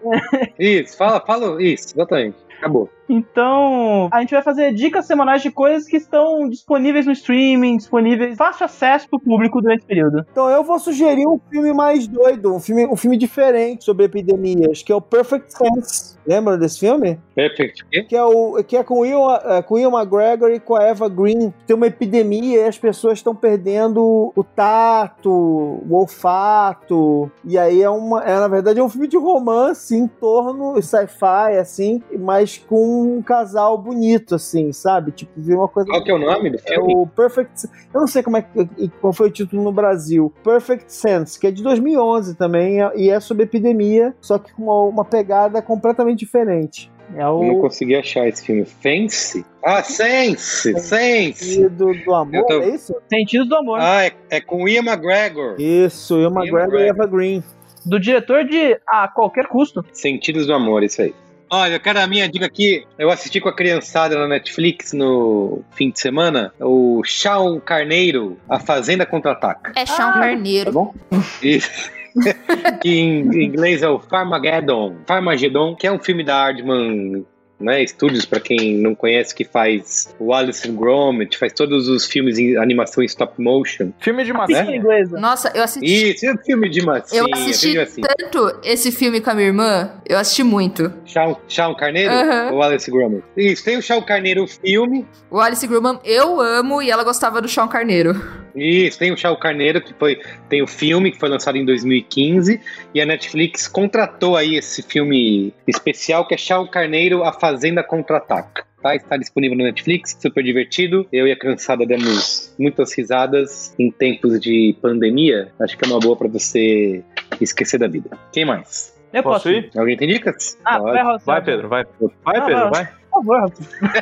Isso, 0.59 0.97
fala, 0.97 1.21
fala 1.21 1.63
isso, 1.63 1.95
exatamente. 1.95 2.37
Acabou. 2.59 2.91
Então, 3.09 4.09
a 4.13 4.21
gente 4.21 4.33
vai 4.33 4.43
fazer 4.43 4.73
dicas 4.73 5.07
semanais 5.07 5.43
de 5.43 5.51
coisas 5.51 5.89
que 5.89 5.97
estão 5.97 6.49
disponíveis 6.49 7.07
no 7.07 7.13
streaming, 7.13 7.77
disponíveis, 7.77 8.37
fácil 8.37 8.65
acesso 8.65 9.09
pro 9.09 9.21
público 9.21 9.61
durante 9.61 9.81
esse 9.81 9.87
período. 9.87 10.25
Então 10.31 10.49
eu 10.49 10.65
vou 10.65 10.79
sugerir 10.79 11.27
um 11.27 11.39
filme 11.51 11.73
mais 11.73 12.07
doido, 12.07 12.55
um 12.55 12.61
filme, 12.61 12.87
um 12.87 12.97
filme 12.97 13.17
diferente 13.17 13.85
sobre 13.85 14.05
epidemias, 14.05 14.83
que 14.83 14.93
é 14.93 14.95
o 14.95 15.01
Perfect 15.01 15.53
Sense. 15.53 16.17
Lembra 16.27 16.59
desse 16.59 16.81
filme? 16.81 17.19
Perfect. 17.35 17.85
o? 17.85 18.07
Que 18.07 18.17
é, 18.17 18.25
o, 18.25 18.65
que 18.65 18.77
é 18.77 18.83
com, 18.83 18.95
o 18.95 19.01
Will, 19.01 19.31
é, 19.31 19.63
com 19.63 19.75
o 19.75 19.77
Will 19.77 19.91
McGregor 19.91 20.51
e 20.51 20.59
com 20.59 20.75
a 20.75 20.83
Eva 20.83 21.09
Green. 21.09 21.53
Tem 21.67 21.77
uma 21.77 21.87
epidemia 21.87 22.63
e 22.63 22.65
as 22.65 22.77
pessoas 22.77 23.19
estão 23.19 23.35
perdendo 23.35 24.33
o 24.35 24.43
tato, 24.43 25.31
o 25.31 25.95
olfato. 25.95 27.31
E 27.45 27.57
aí 27.57 27.81
é 27.81 27.91
uma. 27.91 28.25
É, 28.25 28.35
na 28.41 28.49
verdade, 28.49 28.81
é 28.81 28.83
um 28.83 28.89
filme 28.89 29.07
de 29.07 29.17
romance 29.17 29.95
em 29.95 30.09
torno 30.09 30.81
sci-fi, 30.83 31.59
assim, 31.61 32.03
mas 32.19 32.59
com 32.59 32.96
um 32.97 33.23
casal 33.23 33.77
bonito, 33.79 34.35
assim, 34.35 34.73
sabe? 34.73 35.13
Tipo, 35.13 35.33
vira 35.37 35.59
uma 35.59 35.69
coisa. 35.69 35.89
Qual 35.89 36.03
que 36.03 36.11
é 36.11 36.15
o 36.15 36.19
nome 36.19 36.51
do 36.51 36.59
É 36.67 36.75
filme? 36.75 36.95
o 36.95 37.07
Perfect. 37.07 37.67
Eu 37.93 38.01
não 38.01 38.07
sei 38.07 38.23
como 38.23 38.37
é 38.37 38.43
que, 38.43 38.89
qual 39.01 39.13
foi 39.13 39.29
o 39.29 39.31
título 39.31 39.63
no 39.63 39.73
Brasil. 39.73 40.33
Perfect 40.45 40.93
Sense, 40.93 41.39
que 41.39 41.47
é 41.47 41.51
de 41.51 41.63
2011 41.63 42.35
também 42.37 42.83
é- 42.83 42.93
e 42.97 43.11
é 43.11 43.21
sobre 43.21 43.45
epidemia, 43.45 44.15
só 44.21 44.39
que 44.39 44.53
com 44.53 44.65
uma, 44.65 44.83
uma 44.85 45.05
pegada 45.05 45.61
completamente 45.63 46.21
diferente. 46.21 46.91
É 47.15 47.23
Eu 47.23 47.41
não 47.41 47.59
o. 47.59 47.61
consegui 47.61 47.95
achar 47.95 48.27
esse 48.27 48.45
filme. 48.45 48.65
Fence? 48.65 49.45
Ah, 49.65 49.81
Sense! 49.83 50.77
Sense! 50.81 51.63
E 51.63 51.69
do, 51.69 51.93
do 51.95 52.15
amor, 52.15 52.45
tô- 52.47 52.61
é 52.63 52.69
isso? 52.71 52.95
Sentidos 53.09 53.49
do 53.49 53.55
Amor. 53.55 53.79
Ah, 53.81 54.05
é, 54.07 54.13
é 54.29 54.41
com 54.41 54.69
Ian 54.69 54.83
McGregor. 54.83 55.55
Isso, 55.61 56.17
Will 56.17 56.31
McGregor 56.33 56.81
e 56.81 56.89
Eva 56.89 57.07
Green. 57.07 57.45
Do 57.85 58.01
diretor 58.01 58.45
de 58.45 58.77
A 58.89 59.07
Qualquer 59.07 59.47
Custo. 59.47 59.85
Sentidos 59.93 60.47
do 60.49 60.53
Amor, 60.55 60.83
isso 60.83 61.01
aí. 61.01 61.15
Olha, 61.51 61.79
quero 61.79 62.01
a 62.01 62.07
minha 62.07 62.29
dica 62.29 62.47
aqui. 62.47 62.85
Eu 62.99 63.11
assisti 63.11 63.41
com 63.41 63.49
a 63.49 63.55
criançada 63.55 64.19
na 64.19 64.27
Netflix 64.27 64.93
no 64.93 65.63
fim 65.73 65.91
de 65.91 66.01
semana. 66.01 66.53
O 66.61 67.03
Shaun 67.05 67.61
Carneiro, 67.61 68.39
A 68.49 68.59
Fazenda 68.59 69.07
Contra-Ataca. 69.07 69.73
É 69.77 69.87
chão 69.87 70.13
carneiro. 70.13 70.67
Tá 70.67 70.73
bom? 70.73 70.95
Isso. 71.43 71.91
que 72.81 72.89
em 72.89 73.45
inglês 73.45 73.83
é 73.83 73.89
o 73.89 74.01
Farmageddon. 74.01 74.97
Farmageddon, 75.07 75.77
que 75.77 75.87
é 75.87 75.93
um 75.93 75.99
filme 75.99 76.25
da 76.25 76.37
Aardman 76.37 77.25
né? 77.59 77.87
Studios, 77.87 78.25
pra 78.25 78.41
quem 78.41 78.77
não 78.79 78.95
conhece, 78.95 79.35
que 79.35 79.45
faz 79.45 80.15
o 80.19 80.33
Alice 80.33 80.69
and 80.69 80.75
Gromit, 80.75 81.37
faz 81.37 81.53
todos 81.53 81.89
os 81.89 82.05
filmes 82.05 82.39
em 82.39 82.57
animação 82.57 83.03
em 83.03 83.07
stop 83.07 83.41
motion. 83.41 83.93
Filme 84.01 84.25
de 84.25 84.33
massinha. 84.33 84.77
inglesa. 84.77 85.19
Nossa, 85.19 85.53
eu 85.55 85.63
assisti. 85.63 86.11
Isso, 86.11 86.27
é 86.27 86.37
filme 86.45 86.69
de 86.69 86.83
massinha. 86.85 87.23
Eu 87.23 87.27
assisti 87.33 87.75
tanto 88.01 88.61
esse 88.63 88.93
filme 88.93 89.21
com 89.21 89.31
a 89.31 89.35
minha 89.35 89.47
irmã, 89.49 89.91
eu 90.09 90.19
assisti 90.19 90.43
muito. 90.43 90.93
Shawn, 91.05 91.37
Shawn 91.49 91.75
Carneiro 91.75 92.13
ou 92.53 92.63
Alice 92.63 92.91
Gromit? 92.91 93.25
Isso, 93.37 93.65
tem 93.65 93.77
o 93.77 93.83
Shawn 93.83 94.03
Carneiro 94.03 94.45
o 94.45 94.47
filme, 94.47 95.07
O 95.31 95.41
Alice 95.41 95.67
Grumman 95.67 95.99
eu 96.05 96.41
amo 96.41 96.83
e 96.83 96.91
ela 96.91 97.05
gostava 97.05 97.41
do 97.41 97.49
Sean 97.49 97.69
Carneiro. 97.69 98.46
Isso, 98.57 98.99
tem 98.99 99.13
o 99.13 99.17
Shawn 99.17 99.37
Carneiro, 99.37 99.81
que 99.81 99.93
foi. 99.95 100.19
Tem 100.49 100.63
o 100.63 100.67
filme 100.67 101.11
que 101.13 101.19
foi 101.19 101.29
lançado 101.29 101.57
em 101.59 101.65
2015, 101.65 102.61
e 102.95 103.01
a 103.01 103.07
Netflix 103.07 103.69
contratou 103.69 104.37
aí 104.37 104.57
esse 104.57 104.83
filme 104.83 105.53
especial 105.67 106.27
que 106.27 106.35
é 106.35 106.39
Shawn 106.39 106.67
Carneiro, 106.67 107.23
A 107.23 107.33
Fazenda 107.33 107.83
Contra-Ataca. 107.83 108.65
Tá? 108.83 108.95
Está 108.95 109.17
disponível 109.17 109.57
no 109.59 109.65
Netflix, 109.65 110.17
super 110.21 110.43
divertido. 110.45 111.07
Eu 111.13 111.27
e 111.27 111.33
a 111.33 111.37
criançada 111.39 111.85
demos 111.85 112.55
muitas 112.59 112.93
risadas 112.97 113.75
em 113.79 113.91
tempos 113.91 114.41
de 114.41 114.77
pandemia. 114.81 115.53
Acho 115.61 115.77
que 115.77 115.85
é 115.85 115.89
uma 115.89 115.99
boa 116.01 116.17
pra 116.17 116.29
você 116.29 117.03
esquecer 117.41 117.79
da 117.79 117.89
vida. 117.89 118.11
Quem 118.33 118.45
mais? 118.45 118.95
Eu 119.13 119.23
Posso 119.23 119.45
posso. 119.45 119.51
ir? 119.51 119.71
Alguém 119.77 119.97
tem 119.97 120.09
dicas? 120.09 120.59
Ah, 120.65 120.79
Pode. 120.79 120.93
vai, 120.93 121.03
Rosa. 121.03 121.25
Vai, 121.25 121.43
Pedro, 121.45 121.69
vai. 121.69 121.85
Vai, 121.85 122.37
Ah, 122.37 122.41
Pedro, 122.45 122.71
vai. 122.71 122.89
Favor. 123.17 123.53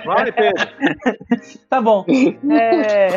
Vai, 0.04 0.32
Pedro. 0.32 0.68
Tá 1.68 1.80
bom. 1.80 2.04
É, 2.50 3.08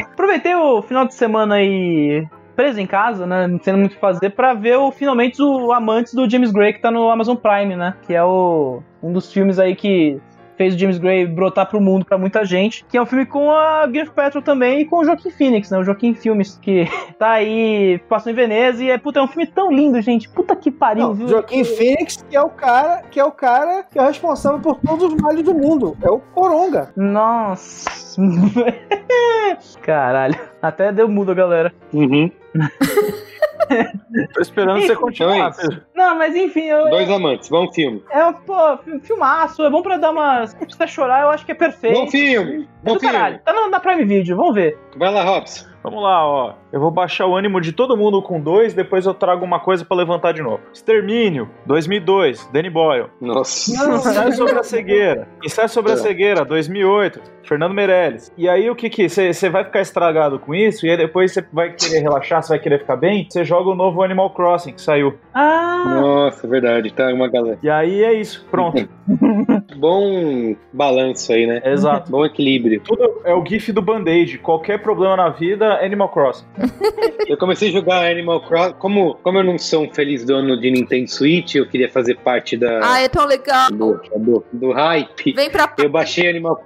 Aproveitei 0.12 0.54
o 0.54 0.82
final 0.82 1.06
de 1.06 1.14
semana 1.14 1.56
aí 1.56 2.26
preso 2.54 2.80
em 2.80 2.86
casa, 2.86 3.26
né? 3.26 3.46
Não 3.46 3.58
tendo 3.58 3.78
muito 3.78 3.92
o 3.92 3.94
que 3.94 4.00
fazer, 4.00 4.30
pra 4.30 4.54
ver 4.54 4.76
o, 4.78 4.90
finalmente 4.90 5.42
o 5.42 5.72
Amantes 5.72 6.14
do 6.14 6.28
James 6.28 6.50
Gray, 6.50 6.72
que 6.72 6.80
tá 6.80 6.90
no 6.90 7.10
Amazon 7.10 7.36
Prime, 7.36 7.76
né? 7.76 7.94
Que 8.06 8.14
é 8.14 8.24
o, 8.24 8.82
um 9.02 9.12
dos 9.12 9.30
filmes 9.30 9.58
aí 9.58 9.76
que 9.76 10.18
fez 10.56 10.74
o 10.74 10.78
James 10.78 10.98
Gray 10.98 11.26
brotar 11.26 11.66
pro 11.66 11.80
mundo 11.80 12.04
pra 12.04 12.18
muita 12.18 12.44
gente. 12.44 12.84
Que 12.88 12.96
é 12.96 13.02
um 13.02 13.06
filme 13.06 13.26
com 13.26 13.50
a 13.50 13.86
Gwyneth 13.86 14.10
Paltrow 14.10 14.42
também 14.42 14.80
e 14.80 14.84
com 14.84 14.96
o 14.96 15.04
Joaquim 15.04 15.30
Phoenix, 15.30 15.70
né? 15.70 15.78
O 15.78 15.84
Joaquim 15.84 16.14
Filmes, 16.14 16.58
que 16.60 16.86
tá 17.18 17.32
aí, 17.32 18.00
passou 18.08 18.32
em 18.32 18.34
Veneza 18.34 18.82
e 18.82 18.90
é, 18.90 18.98
puta, 18.98 19.20
é 19.20 19.22
um 19.22 19.28
filme 19.28 19.46
tão 19.46 19.70
lindo, 19.70 20.00
gente. 20.00 20.28
Puta 20.28 20.56
que 20.56 20.70
pariu, 20.70 21.08
Não, 21.08 21.14
viu? 21.14 21.28
Joaquim 21.28 21.64
Phoenix, 21.64 22.24
que 22.28 22.36
é 22.36 22.40
o 22.40 22.50
cara 22.50 23.02
que 23.10 23.20
é 23.20 23.24
o 23.24 23.32
cara 23.32 23.84
que 23.84 23.98
é 23.98 24.06
responsável 24.06 24.60
por 24.60 24.76
todos 24.80 25.12
os 25.12 25.20
males 25.20 25.42
do 25.42 25.54
mundo. 25.54 25.96
É 26.02 26.10
o 26.10 26.18
Coronga. 26.18 26.90
Nossa. 26.96 28.16
Caralho. 29.82 30.38
Até 30.68 30.92
deu 30.92 31.08
mudo, 31.08 31.34
galera. 31.34 31.72
Uhum. 31.92 32.30
Tô 34.34 34.40
esperando 34.40 34.80
você 34.80 34.94
continuar. 34.94 35.52
Não, 35.94 36.16
mas 36.16 36.34
enfim, 36.36 36.62
eu, 36.66 36.88
Dois 36.88 37.10
amantes, 37.10 37.48
bom 37.48 37.70
filme. 37.72 38.02
É 38.10 38.24
um, 38.24 38.32
pô, 38.32 38.76
fi- 38.78 39.00
filmaço, 39.00 39.64
é 39.64 39.70
bom 39.70 39.82
pra 39.82 39.96
dar 39.96 40.10
uma. 40.12 40.46
Se 40.46 40.56
precisa 40.56 40.86
chorar, 40.86 41.22
eu 41.22 41.30
acho 41.30 41.44
que 41.44 41.52
é 41.52 41.54
perfeito. 41.54 41.98
Bom 41.98 42.06
filme, 42.10 42.68
É 42.84 42.88
bom 42.88 42.98
filme. 42.98 43.14
caralho. 43.14 43.40
Tá 43.44 43.52
na, 43.52 43.68
na 43.68 43.80
Prime 43.80 44.04
Video, 44.04 44.36
vamos 44.36 44.54
ver. 44.54 44.78
Vai 44.96 45.12
lá, 45.12 45.24
Robson. 45.24 45.66
Vamos 45.90 46.02
lá, 46.02 46.26
ó. 46.26 46.52
Eu 46.72 46.80
vou 46.80 46.90
baixar 46.90 47.26
o 47.26 47.34
ânimo 47.36 47.60
de 47.60 47.72
todo 47.72 47.96
mundo 47.96 48.20
com 48.20 48.40
dois, 48.40 48.74
depois 48.74 49.06
eu 49.06 49.14
trago 49.14 49.44
uma 49.44 49.60
coisa 49.60 49.84
pra 49.84 49.96
levantar 49.96 50.32
de 50.32 50.42
novo. 50.42 50.60
Extermínio, 50.72 51.48
2002, 51.64 52.46
Danny 52.52 52.68
Boyle. 52.70 53.06
Nossa. 53.20 53.70
Ensaio 53.72 54.32
sobre 54.32 54.58
a 54.58 54.62
cegueira. 54.62 55.28
Ensaio 55.44 55.68
sobre 55.68 55.92
a 55.92 55.94
É. 55.94 55.98
cegueira, 55.98 56.44
2008, 56.44 57.20
Fernando 57.44 57.72
Meirelles. 57.72 58.32
E 58.36 58.48
aí 58.48 58.68
o 58.68 58.74
que 58.74 58.90
que 58.90 59.08
você 59.08 59.48
vai 59.48 59.64
ficar 59.64 59.80
estragado 59.80 60.38
com 60.38 60.54
isso 60.54 60.86
e 60.86 60.90
aí 60.90 60.96
depois 60.96 61.32
você 61.32 61.46
vai 61.52 61.70
querer 61.72 62.00
relaxar, 62.00 62.42
você 62.42 62.50
vai 62.50 62.58
querer 62.58 62.80
ficar 62.80 62.96
bem? 62.96 63.26
Você 63.30 63.44
joga 63.44 63.70
o 63.70 63.74
novo 63.74 64.02
Animal 64.02 64.30
Crossing 64.30 64.72
que 64.72 64.80
saiu. 64.82 65.14
Ah, 65.32 65.84
Nossa, 65.86 66.46
verdade, 66.48 66.92
tá 66.92 67.06
uma 67.12 67.28
galera. 67.28 67.58
E 67.62 67.70
aí 67.70 68.02
é 68.02 68.12
isso, 68.12 68.44
pronto. 68.50 68.88
Bom 69.76 70.54
balanço 70.72 71.32
aí, 71.32 71.46
né? 71.46 71.60
Exato. 71.64 72.10
Bom 72.10 72.24
equilíbrio. 72.24 72.80
Tudo 72.84 73.20
é 73.24 73.34
o 73.34 73.44
gif 73.44 73.72
do 73.72 73.82
Band-Aid. 73.82 74.38
Qualquer 74.38 74.82
problema 74.82 75.16
na 75.16 75.28
vida, 75.28 75.75
Animal 75.84 76.08
Crossing. 76.10 76.44
Eu 77.28 77.36
comecei 77.36 77.68
a 77.68 77.72
jogar 77.72 78.10
Animal 78.10 78.40
Crossing. 78.42 78.74
Como, 78.74 79.14
como 79.16 79.38
eu 79.38 79.44
não 79.44 79.58
sou 79.58 79.84
um 79.84 79.92
feliz 79.92 80.24
dono 80.24 80.58
de 80.60 80.70
Nintendo 80.70 81.10
Switch, 81.10 81.56
eu 81.56 81.68
queria 81.68 81.88
fazer 81.90 82.16
parte 82.18 82.56
da, 82.56 82.80
Ah, 82.82 83.00
é 83.00 83.08
tão 83.08 83.26
legal. 83.26 83.68
do, 83.70 84.00
do, 84.16 84.44
do 84.52 84.72
hype. 84.72 85.32
Vem 85.32 85.50
pra 85.50 85.72
Eu 85.78 85.88
baixei 85.90 86.28
Animal 86.28 86.62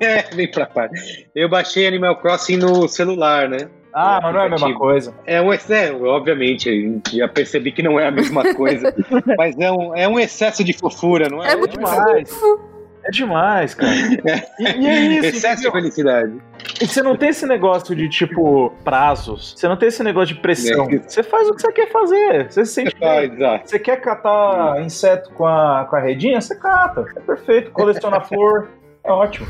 É, 0.00 0.22
vem 0.34 0.48
pra 0.50 0.66
parte. 0.66 1.28
Eu 1.34 1.48
baixei 1.48 1.86
Animal 1.86 2.16
Crossing 2.20 2.56
no 2.58 2.86
celular, 2.88 3.48
né? 3.48 3.68
Ah, 3.92 4.20
mas 4.22 4.34
não 4.34 4.40
é 4.42 4.46
a 4.46 4.50
mesma 4.50 4.74
coisa. 4.74 5.14
É 5.24 5.40
um 5.40 5.52
excesso, 5.52 6.04
obviamente, 6.04 6.68
eu 6.68 7.00
já 7.18 7.26
percebi 7.26 7.72
que 7.72 7.82
não 7.82 7.98
é 7.98 8.06
a 8.06 8.10
mesma 8.10 8.54
coisa. 8.54 8.94
mas 9.38 9.58
é 9.58 9.72
um, 9.72 9.96
é 9.96 10.06
um 10.06 10.18
excesso 10.20 10.62
de 10.62 10.74
fofura, 10.74 11.28
não 11.30 11.42
é? 11.42 11.52
É 11.52 11.56
muito 11.56 11.78
demais. 11.78 12.30
fofo. 12.30 12.75
É 13.06 13.10
demais, 13.10 13.74
cara. 13.74 13.92
E, 14.58 14.64
e 14.64 14.86
é 14.86 15.00
isso, 15.00 15.26
Excesso 15.26 15.62
de 15.62 15.70
felicidade. 15.70 16.32
E 16.80 16.86
você 16.86 17.02
não 17.02 17.16
tem 17.16 17.28
esse 17.28 17.46
negócio 17.46 17.94
de, 17.94 18.08
tipo, 18.08 18.72
prazos. 18.84 19.54
Você 19.56 19.68
não 19.68 19.76
tem 19.76 19.88
esse 19.88 20.02
negócio 20.02 20.34
de 20.34 20.40
pressão. 20.40 20.88
É. 20.90 20.98
Você 20.98 21.22
faz 21.22 21.48
o 21.48 21.54
que 21.54 21.62
você 21.62 21.72
quer 21.72 21.90
fazer. 21.90 22.50
Você 22.50 22.64
se 22.64 22.72
sente 22.72 22.96
Ah, 23.02 23.20
bem. 23.20 23.62
Você 23.64 23.78
quer 23.78 24.00
catar 24.00 24.82
inseto 24.82 25.30
com 25.32 25.46
a, 25.46 25.86
com 25.88 25.96
a 25.96 26.00
redinha? 26.00 26.40
Você 26.40 26.56
cata. 26.56 27.04
É 27.16 27.20
perfeito. 27.20 27.70
Coleciona 27.70 28.20
flor. 28.22 28.68
É 29.04 29.12
ótimo. 29.12 29.46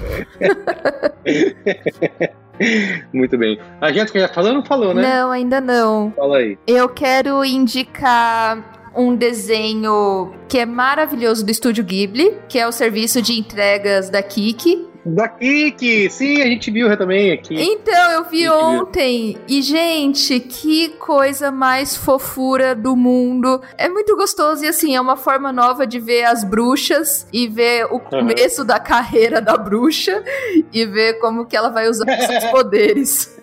Muito 3.12 3.38
bem. 3.38 3.58
A 3.80 3.90
gente 3.90 4.12
que 4.12 4.20
já 4.20 4.28
falou, 4.28 4.52
não 4.52 4.64
falou, 4.64 4.92
né? 4.92 5.02
Não, 5.02 5.30
ainda 5.30 5.60
não. 5.60 6.12
Fala 6.14 6.38
aí. 6.38 6.58
Eu 6.66 6.88
quero 6.88 7.44
indicar 7.44 8.75
um 8.96 9.14
desenho 9.14 10.32
que 10.48 10.58
é 10.58 10.66
maravilhoso 10.66 11.44
do 11.44 11.50
Estúdio 11.50 11.84
Ghibli, 11.84 12.38
que 12.48 12.58
é 12.58 12.66
o 12.66 12.72
serviço 12.72 13.20
de 13.20 13.38
entregas 13.38 14.08
da 14.08 14.22
Kiki. 14.22 14.95
Da 15.06 15.28
Kiki! 15.28 16.10
Sim, 16.10 16.42
a 16.42 16.46
gente 16.46 16.68
viu 16.68 16.94
também 16.96 17.30
aqui. 17.30 17.54
Então, 17.54 18.10
eu 18.10 18.24
vi 18.24 18.38
Gente, 18.38 18.48
viu? 18.48 18.54
ontem. 18.54 19.38
E, 19.46 19.62
gente, 19.62 20.40
que 20.40 20.88
coisa 20.98 21.52
mais 21.52 21.96
fofura 21.96 22.74
do 22.74 22.96
mundo. 22.96 23.62
É 23.78 23.88
muito 23.88 24.16
gostoso 24.16 24.64
e, 24.64 24.68
assim, 24.68 24.96
é 24.96 25.00
uma 25.00 25.16
forma 25.16 25.52
nova 25.52 25.86
de 25.86 26.00
ver 26.00 26.24
as 26.24 26.42
bruxas 26.42 27.24
e 27.32 27.46
ver 27.46 27.86
o 27.86 28.00
começo 28.00 28.64
da 28.64 28.80
carreira 28.80 29.40
da 29.40 29.56
bruxa 29.56 30.24
e 30.72 30.84
ver 30.84 31.20
como 31.20 31.46
que 31.46 31.56
ela 31.56 31.68
vai 31.68 31.88
usar 31.88 32.04
seus 32.22 32.44
poderes. 32.50 33.38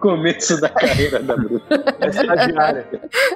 Começo 0.00 0.60
da 0.60 0.68
carreira 0.68 1.20
da 1.20 1.36
bruxa. 1.36 1.64
É 2.00 2.06
estagiária. 2.08 2.88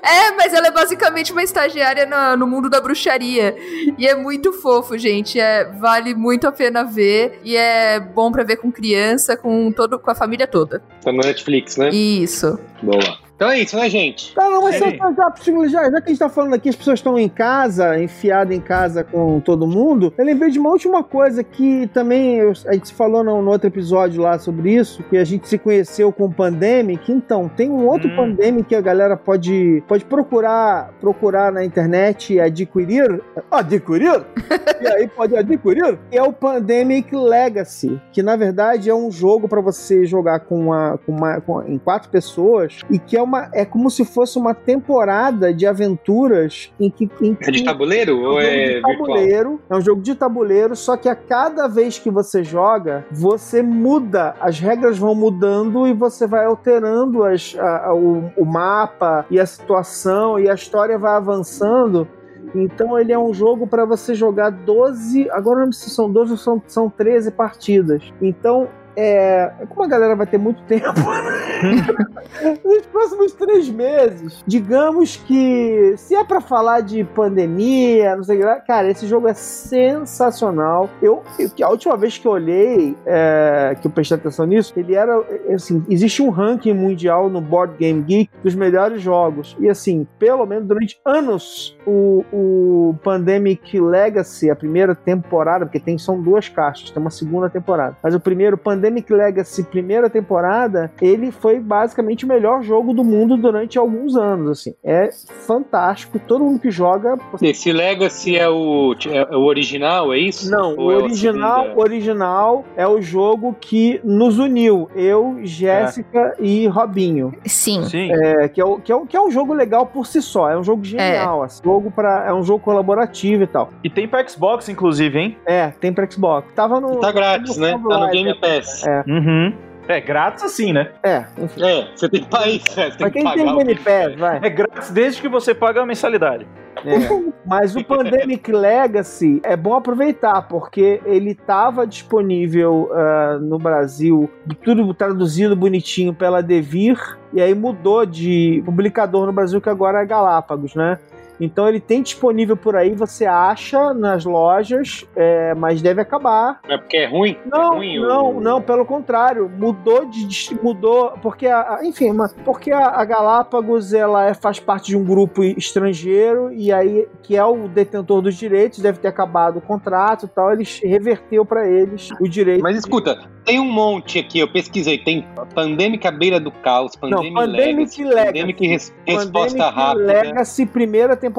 É, 0.03 0.31
mas 0.33 0.53
ela 0.53 0.67
é 0.67 0.71
basicamente 0.73 1.31
uma 1.31 1.43
estagiária 1.45 2.05
no, 2.05 2.37
no 2.39 2.47
mundo 2.49 2.69
da 2.69 2.81
bruxaria. 2.81 3.55
E 3.97 4.09
é 4.09 4.17
muito 4.17 4.53
fofo, 4.53 4.99
gente. 4.99 5.39
É, 5.39 5.65
vale 5.65 6.17
muito 6.17 6.49
a 6.49 6.53
pena 6.53 6.80
ver. 6.83 7.41
E 7.45 7.57
é 7.57 8.01
bom 8.01 8.31
pra 8.31 8.45
ver 8.45 8.57
com 8.57 8.71
criança, 8.71 9.37
com, 9.37 9.71
todo, 9.73 9.99
com 9.99 10.11
a 10.11 10.15
família 10.15 10.47
toda. 10.47 10.83
Tá 11.03 11.13
no 11.13 11.19
Netflix, 11.19 11.77
né? 11.77 11.91
Isso. 11.91 12.59
Boa. 12.83 13.30
Então 13.41 13.51
é 13.51 13.61
isso, 13.61 13.75
né, 13.75 13.89
gente? 13.89 14.35
Tá, 14.35 14.51
não, 14.51 14.61
mas 14.61 14.75
Sim. 14.75 14.99
só, 14.99 15.15
já, 15.15 15.67
já, 15.67 15.91
já 15.91 16.01
que 16.03 16.07
a 16.07 16.09
gente 16.11 16.19
tá 16.19 16.29
falando 16.29 16.53
aqui, 16.53 16.69
as 16.69 16.77
pessoas 16.77 16.99
estão 16.99 17.19
em 17.19 17.27
casa, 17.27 17.99
enfiadas 17.99 18.55
em 18.55 18.61
casa 18.61 19.03
com 19.03 19.41
todo 19.41 19.67
mundo, 19.67 20.13
eu 20.19 20.25
lembrei 20.27 20.51
de 20.51 20.59
uma 20.59 20.69
última 20.69 21.03
coisa 21.03 21.43
que 21.43 21.87
também 21.87 22.37
eu- 22.37 22.53
a 22.67 22.75
gente 22.75 22.93
falou 22.93 23.25
no, 23.25 23.41
no 23.41 23.51
outro 23.51 23.67
episódio 23.67 24.21
lá 24.21 24.39
sobre 24.39 24.75
isso, 24.75 25.03
que 25.05 25.17
a 25.17 25.25
gente 25.25 25.49
se 25.49 25.57
conheceu 25.57 26.13
com 26.13 26.27
o 26.27 26.31
Pandemic. 26.31 27.11
Então, 27.11 27.49
tem 27.49 27.71
um 27.71 27.87
outro 27.87 28.11
Hum. 28.11 28.17
Pandemic 28.17 28.69
que 28.69 28.75
a 28.75 28.81
galera 28.83 29.17
pode, 29.17 29.83
pode 29.89 30.05
procurar, 30.05 30.93
procurar 31.01 31.51
na 31.51 31.65
internet 31.65 32.35
e 32.35 32.41
adquirir. 32.41 33.23
Adquirir? 33.51 34.23
e 34.83 34.87
aí 34.87 35.09
pode 35.09 35.35
adquirir. 35.35 35.99
E 36.13 36.19
é 36.19 36.23
o 36.23 36.31
Pandemic 36.31 37.17
Legacy, 37.17 37.99
que 38.13 38.23
na 38.23 38.37
verdade 38.37 38.91
é 38.91 38.95
um 38.95 39.11
jogo 39.11 39.49
pra 39.49 39.63
você 39.63 40.05
jogar 40.05 40.41
com 40.41 40.61
uma, 40.67 40.99
com 41.07 41.13
uma 41.13 41.41
com- 41.41 41.63
em 41.63 41.79
quatro 41.79 42.11
pessoas 42.11 42.81
e 42.91 42.99
que 42.99 43.17
é 43.17 43.23
uma 43.23 43.30
é 43.53 43.65
como 43.65 43.91
se 43.91 44.05
fosse 44.05 44.39
uma 44.39 44.55
temporada 44.55 45.53
de 45.53 45.67
aventuras 45.67 46.73
em 46.79 46.91
que, 46.91 47.11
em 47.21 47.37
É 47.41 47.51
de 47.51 47.59
que- 47.61 47.65
tabuleiro 47.65 48.13
é 48.13 48.15
um 48.15 48.19
ou 48.25 48.41
jogo 48.41 48.41
é 48.41 48.57
de 48.67 48.73
virtual? 48.75 48.97
tabuleiro, 48.97 49.61
é 49.71 49.77
um 49.77 49.81
jogo 49.81 50.03
de 50.03 50.15
tabuleiro, 50.15 50.77
só 50.77 50.97
que 50.97 51.09
a 51.09 51.15
cada 51.15 51.67
vez 51.69 51.99
que 51.99 52.11
você 52.11 52.43
joga, 52.43 53.05
você 53.11 53.63
muda, 53.63 54.35
as 54.41 54.59
regras 54.59 54.99
vão 54.99 55.15
mudando 55.15 55.87
e 55.87 55.93
você 55.93 56.27
vai 56.27 56.45
alterando 56.47 57.25
as, 57.25 57.57
a- 57.59 57.87
a- 57.89 57.95
o, 57.95 58.31
o 58.37 58.45
mapa 58.45 59.27
e 59.31 59.39
a 59.39 59.47
situação 59.47 60.39
e 60.39 60.49
a 60.49 60.55
história 60.55 60.99
vai 60.99 61.15
avançando. 61.15 62.07
Então 62.55 62.99
ele 62.99 63.13
é 63.13 63.19
um 63.19 63.33
jogo 63.33 63.67
para 63.67 63.85
você 63.85 64.13
jogar 64.15 64.51
12, 64.51 65.31
agora 65.31 65.61
eu 65.61 65.67
não 65.67 65.73
sei 65.73 65.89
se 65.89 65.95
são 65.95 66.11
12 66.11 66.33
ou 66.33 66.37
são, 66.39 66.63
são 66.67 66.91
13 66.91 67.31
partidas. 67.31 68.03
Então 68.21 68.67
é, 68.97 69.51
como 69.69 69.85
a 69.85 69.89
galera 69.89 70.15
vai 70.17 70.27
ter 70.27 70.39
muito 70.39 70.63
tempo 70.65 70.87
nos 72.65 72.87
próximos 72.87 73.33
três 73.33 73.69
meses, 73.69 74.43
digamos 74.47 75.17
que 75.17 75.95
se 75.97 76.15
é 76.15 76.25
pra 76.25 76.41
falar 76.41 76.81
de 76.81 77.05
pandemia, 77.05 78.17
não 78.17 78.25
sei 78.25 78.37
o 78.37 78.41
que 78.41 78.45
lá, 78.47 78.57
cara, 78.61 78.91
esse 78.91 79.07
jogo 79.07 79.29
é 79.29 79.35
sensacional. 79.35 80.89
Eu, 81.03 81.23
eu- 81.39 81.51
a 81.67 81.71
última 81.71 81.97
vez 81.97 82.17
que 82.19 82.27
eu 82.27 82.33
olhei, 82.33 82.97
é, 83.07 83.77
que 83.81 83.87
eu 83.87 83.91
prestei 83.91 84.17
atenção 84.17 84.47
nisso, 84.47 84.73
ele 84.77 84.95
era, 84.95 85.23
assim, 85.55 85.85
existe 85.89 86.23
um 86.23 86.31
ranking 86.31 86.73
mundial 86.73 87.29
no 87.29 87.41
Board 87.41 87.75
Game 87.79 88.03
Geek 88.03 88.31
dos 88.43 88.55
melhores 88.55 89.01
jogos. 89.03 89.57
E 89.61 89.69
assim, 89.69 90.07
pelo 90.19 90.45
menos 90.47 90.67
durante 90.67 90.99
anos, 91.05 91.77
o, 91.87 92.25
o 92.33 92.95
Pandemic 93.03 93.79
Legacy, 93.81 94.51
a 94.51 94.57
primeira 94.57 94.95
temporada, 94.95 95.65
porque 95.67 95.81
tem, 95.81 95.99
são 95.99 96.21
duas 96.21 96.49
caixas, 96.49 96.91
tem 96.91 97.01
uma 97.01 97.11
segunda 97.11 97.49
temporada. 97.49 97.97
Mas 98.03 98.15
o 98.15 98.21
primeiro, 98.21 98.57
Pandemic 98.57 98.90
Legacy, 99.11 99.63
primeira 99.65 100.09
temporada, 100.11 100.91
ele 101.01 101.31
foi 101.31 101.59
basicamente 101.61 102.25
o 102.25 102.29
melhor 102.29 102.63
jogo 102.63 102.93
do 102.93 103.05
mundo 103.05 103.37
durante 103.37 103.79
alguns 103.79 104.17
anos, 104.17 104.51
assim. 104.51 104.75
É 104.85 105.11
fantástico, 105.47 106.19
todo 106.19 106.45
mundo 106.45 106.61
que 106.61 106.71
joga... 106.71 107.17
Esse 107.43 107.73
Legacy 107.73 108.37
é 108.37 108.49
o, 108.49 108.95
é 109.09 109.37
o 109.37 109.41
original, 109.45 110.13
é 110.13 110.19
isso? 110.19 110.51
Não, 110.51 110.77
Ou 110.77 110.87
o 110.89 110.93
é 110.93 110.97
original, 110.97 111.63
segunda? 111.65 111.81
original 111.81 112.65
é 112.77 112.87
o 112.87 113.01
jogo 113.01 113.57
que 113.61 114.01
nos 114.05 114.39
uniu, 114.39 114.89
eu, 114.95 115.39
Jéssica 115.43 116.35
e 116.39 116.67
Robinho. 116.67 117.35
Sim. 117.47 117.85
Sim. 117.85 118.11
É, 118.13 118.49
que, 118.49 118.61
é, 118.61 118.65
o- 118.65 118.79
que, 118.79 118.93
é, 118.93 119.01
que 119.07 119.17
é 119.17 119.21
um 119.21 119.31
jogo 119.31 119.53
legal 119.55 119.87
por 119.87 120.07
si 120.07 120.21
só, 120.23 120.51
é 120.51 120.59
um 120.59 120.65
jogo 120.65 120.85
genial, 120.85 121.43
assim, 121.43 121.63
jogo 121.63 121.91
pra, 121.91 122.27
é 122.27 122.33
um 122.33 122.43
jogo 122.43 122.61
colaborativo 122.65 123.43
e 123.43 123.47
tal. 123.47 123.71
E 123.85 123.91
tem 123.91 124.07
pra 124.09 124.27
Xbox, 124.27 124.69
inclusive, 124.69 125.19
hein? 125.19 125.37
É, 125.47 125.69
tem 125.81 125.93
pra 125.93 126.09
Xbox. 126.11 126.53
Tava 126.55 126.81
no. 126.81 126.97
Tá 127.01 127.13
grátis, 127.13 127.57
no 127.57 127.63
né? 127.67 127.71
Tá 127.89 127.99
no 127.99 128.11
Game 128.11 128.35
Pass. 128.35 128.70
É, 128.87 129.05
Uhum. 129.07 129.53
É 129.89 130.01
grátis 130.01 130.45
assim, 130.45 130.73
né? 130.73 130.89
é, 131.03 131.25
enfim. 131.37 131.65
É, 131.65 131.89
você 131.97 132.09
tem 132.09 132.21
que 132.21 132.29
pagar 132.29 132.49
isso, 132.49 132.65
você 132.71 132.91
tem 132.91 132.97
Pra 132.97 133.11
que 133.11 133.13
quem 133.15 133.25
pagar 133.25 133.65
tem 133.65 133.77
Pass, 133.77 134.15
vai. 134.17 134.39
É 134.41 134.49
grátis 134.49 134.91
desde 134.91 135.21
que 135.21 135.29
você 135.29 135.53
paga 135.53 135.83
a 135.83 135.87
mensalidade. 135.87 136.47
É. 136.85 137.09
Mas 137.45 137.75
o 137.75 137.85
Pandemic 137.85 138.53
Legacy 138.53 139.41
é 139.43 139.57
bom 139.57 139.75
aproveitar, 139.75 140.43
porque 140.43 141.01
ele 141.05 141.33
estava 141.33 141.87
disponível 141.87 142.89
ah, 142.93 143.39
no 143.41 143.59
Brasil, 143.59 144.31
tudo 144.63 144.95
traduzido 144.95 145.57
bonitinho 145.57 146.15
pela 146.15 146.41
Devir, 146.41 147.19
e 147.33 147.41
aí 147.41 147.55
mudou 147.55 148.07
de 148.07 148.63
publicador 148.65 149.27
no 149.27 149.33
Brasil, 149.33 149.61
que 149.61 149.69
agora 149.69 150.01
é 150.01 150.07
Galápagos, 150.07 150.77
né? 150.77 150.99
Então 151.41 151.69
ele 151.69 151.81
tem 151.81 152.03
disponível 152.03 152.57
por 152.57 152.77
aí, 152.77 152.95
você 152.95 153.25
acha 153.27 153.95
nas 153.95 154.25
lojas, 154.25 155.05
é, 155.17 155.55
mas 155.55 155.81
deve 155.81 156.01
acabar. 156.03 156.61
Não 156.69 156.75
é 156.75 156.79
porque 156.79 156.97
é 156.99 157.07
ruim? 157.07 157.37
Não, 157.47 157.73
é 157.73 157.77
ruim 157.77 157.99
não, 158.01 158.37
o- 158.37 158.41
não, 158.41 158.61
pelo 158.61 158.85
contrário, 158.85 159.49
mudou 159.49 160.05
de 160.05 160.29
mudou 160.63 161.13
porque 161.23 161.47
a, 161.47 161.77
a- 161.77 161.81
enfim, 161.87 162.13
mas 162.13 162.33
porque 162.45 162.71
a, 162.71 162.89
a 162.89 163.05
Galápagos 163.05 163.93
ela 163.95 164.27
é- 164.27 164.35
faz 164.35 164.61
parte 164.61 164.89
de 164.89 164.97
um 164.97 165.05
grupo 165.05 165.43
estrangeiro 165.43 166.53
e 166.53 166.73
aí 166.73 167.09
que 167.23 167.37
é 167.37 167.45
o 167.45 167.69
detentor 167.69 168.21
dos 168.21 168.35
direitos, 168.37 168.81
deve 168.81 168.99
ter 168.99 169.09
acabado 169.09 169.59
o 169.59 169.61
contrato 169.61 170.27
e 170.27 170.29
tal, 170.29 170.53
eles 170.53 170.81
reverteu 170.83 171.45
para 171.45 171.67
eles 171.69 172.09
o 172.21 172.29
direito. 172.29 172.63
Mas 172.63 172.77
escuta, 172.77 173.19
tem 173.45 173.59
um 173.59 173.65
monte 173.71 174.19
aqui, 174.19 174.39
eu 174.41 174.53
pesquisei. 174.53 174.99
Tem 174.99 175.27
Pandemic 175.55 176.07
à 176.07 176.11
beira 176.11 176.39
do 176.39 176.51
caos, 176.51 176.95
Pandemic, 176.97 177.31
Não, 177.31 177.41
Pandemic 177.41 178.05
Legacy. 178.05 178.27
Pandemic 178.27 178.67
res- 178.67 178.95
resposta 179.07 179.33
Pandemic 179.57 179.77
rápida. 179.77 180.05
Legacy 180.07 180.67
primeira 180.67 181.17
temporada. 181.17 181.30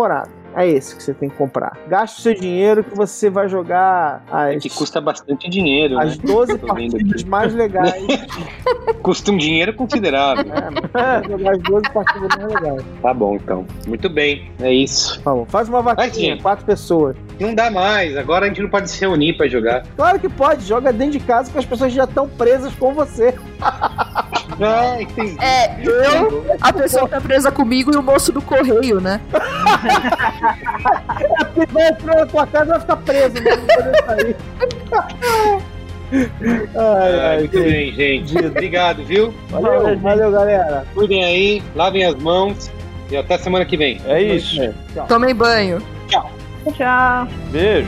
É 0.53 0.67
esse 0.67 0.95
que 0.95 1.03
você 1.03 1.13
tem 1.13 1.29
que 1.29 1.35
comprar. 1.35 1.77
Gaste 1.87 2.19
o 2.19 2.21
seu 2.21 2.33
dinheiro 2.33 2.83
que 2.83 2.95
você 2.95 3.29
vai 3.29 3.47
jogar 3.47 4.23
as, 4.29 4.61
Que 4.61 4.69
custa 4.69 4.99
bastante 4.99 5.49
dinheiro, 5.49 5.97
as 5.97 6.17
né? 6.17 6.23
12 6.25 6.57
Tô 6.57 6.73
vendo 6.73 6.91
partidas 6.91 7.23
mais 7.23 7.53
legais. 7.53 8.03
Custa 9.01 9.31
um 9.31 9.37
dinheiro 9.37 9.73
considerável. 9.73 10.45
É, 10.53 11.27
jogar 11.29 11.51
as 11.51 11.59
12 11.59 11.89
partidas 11.93 12.29
mais 12.37 12.53
legais. 12.53 12.85
Tá 13.01 13.13
bom, 13.13 13.35
então. 13.35 13.65
Muito 13.87 14.09
bem, 14.09 14.51
é 14.59 14.73
isso. 14.73 15.21
Tá 15.21 15.31
bom, 15.31 15.45
faz 15.45 15.69
uma 15.69 15.81
vaquinha, 15.81 16.37
quatro 16.41 16.65
pessoas. 16.65 17.15
Não 17.39 17.55
dá 17.55 17.71
mais, 17.71 18.17
agora 18.17 18.45
a 18.45 18.47
gente 18.49 18.61
não 18.61 18.69
pode 18.69 18.91
se 18.91 18.99
reunir 18.99 19.33
pra 19.33 19.47
jogar. 19.47 19.83
Claro 19.95 20.19
que 20.19 20.27
pode, 20.29 20.65
joga 20.65 20.91
dentro 20.91 21.17
de 21.17 21.25
casa 21.25 21.51
que 21.51 21.57
as 21.57 21.65
pessoas 21.65 21.93
já 21.93 22.03
estão 22.03 22.27
presas 22.27 22.73
com 22.75 22.93
você. 22.93 23.33
É, 24.65 25.01
entendi. 25.01 25.37
É, 25.43 25.75
eu, 25.83 26.45
a 26.61 26.71
pessoa 26.73 27.07
tá 27.07 27.19
presa 27.21 27.51
comigo 27.51 27.91
e 27.93 27.97
o 27.97 28.03
moço 28.03 28.31
do 28.31 28.41
correio, 28.41 28.99
né? 29.01 29.19
É 31.57 31.65
vai 31.67 31.87
entrar 31.89 32.15
na 32.15 32.25
tua 32.25 32.47
casa 32.47 32.65
e 32.65 32.69
vai 32.69 32.79
ficar 32.79 32.95
preso, 32.97 33.35
não 33.35 33.43
vai 33.43 33.57
poder 33.57 34.05
sair. 34.05 34.35
Ai, 36.13 36.69
Ah, 36.75 37.29
ai, 37.29 37.37
muito 37.39 37.57
gente. 37.57 37.71
bem, 37.71 37.93
gente. 37.95 38.45
Obrigado, 38.45 39.05
viu? 39.05 39.33
Valeu, 39.49 39.97
valeu, 39.99 40.31
galera. 40.31 40.85
Cuidem 40.93 41.23
aí, 41.23 41.63
lavem 41.75 42.03
as 42.05 42.15
mãos 42.15 42.69
e 43.09 43.15
até 43.15 43.37
semana 43.37 43.63
que 43.63 43.77
vem. 43.77 44.01
É 44.05 44.21
isso. 44.21 44.73
Tchau. 44.93 45.05
Tomem 45.07 45.33
banho. 45.33 45.81
Tchau. 46.09 46.29
Beijo. 47.51 47.87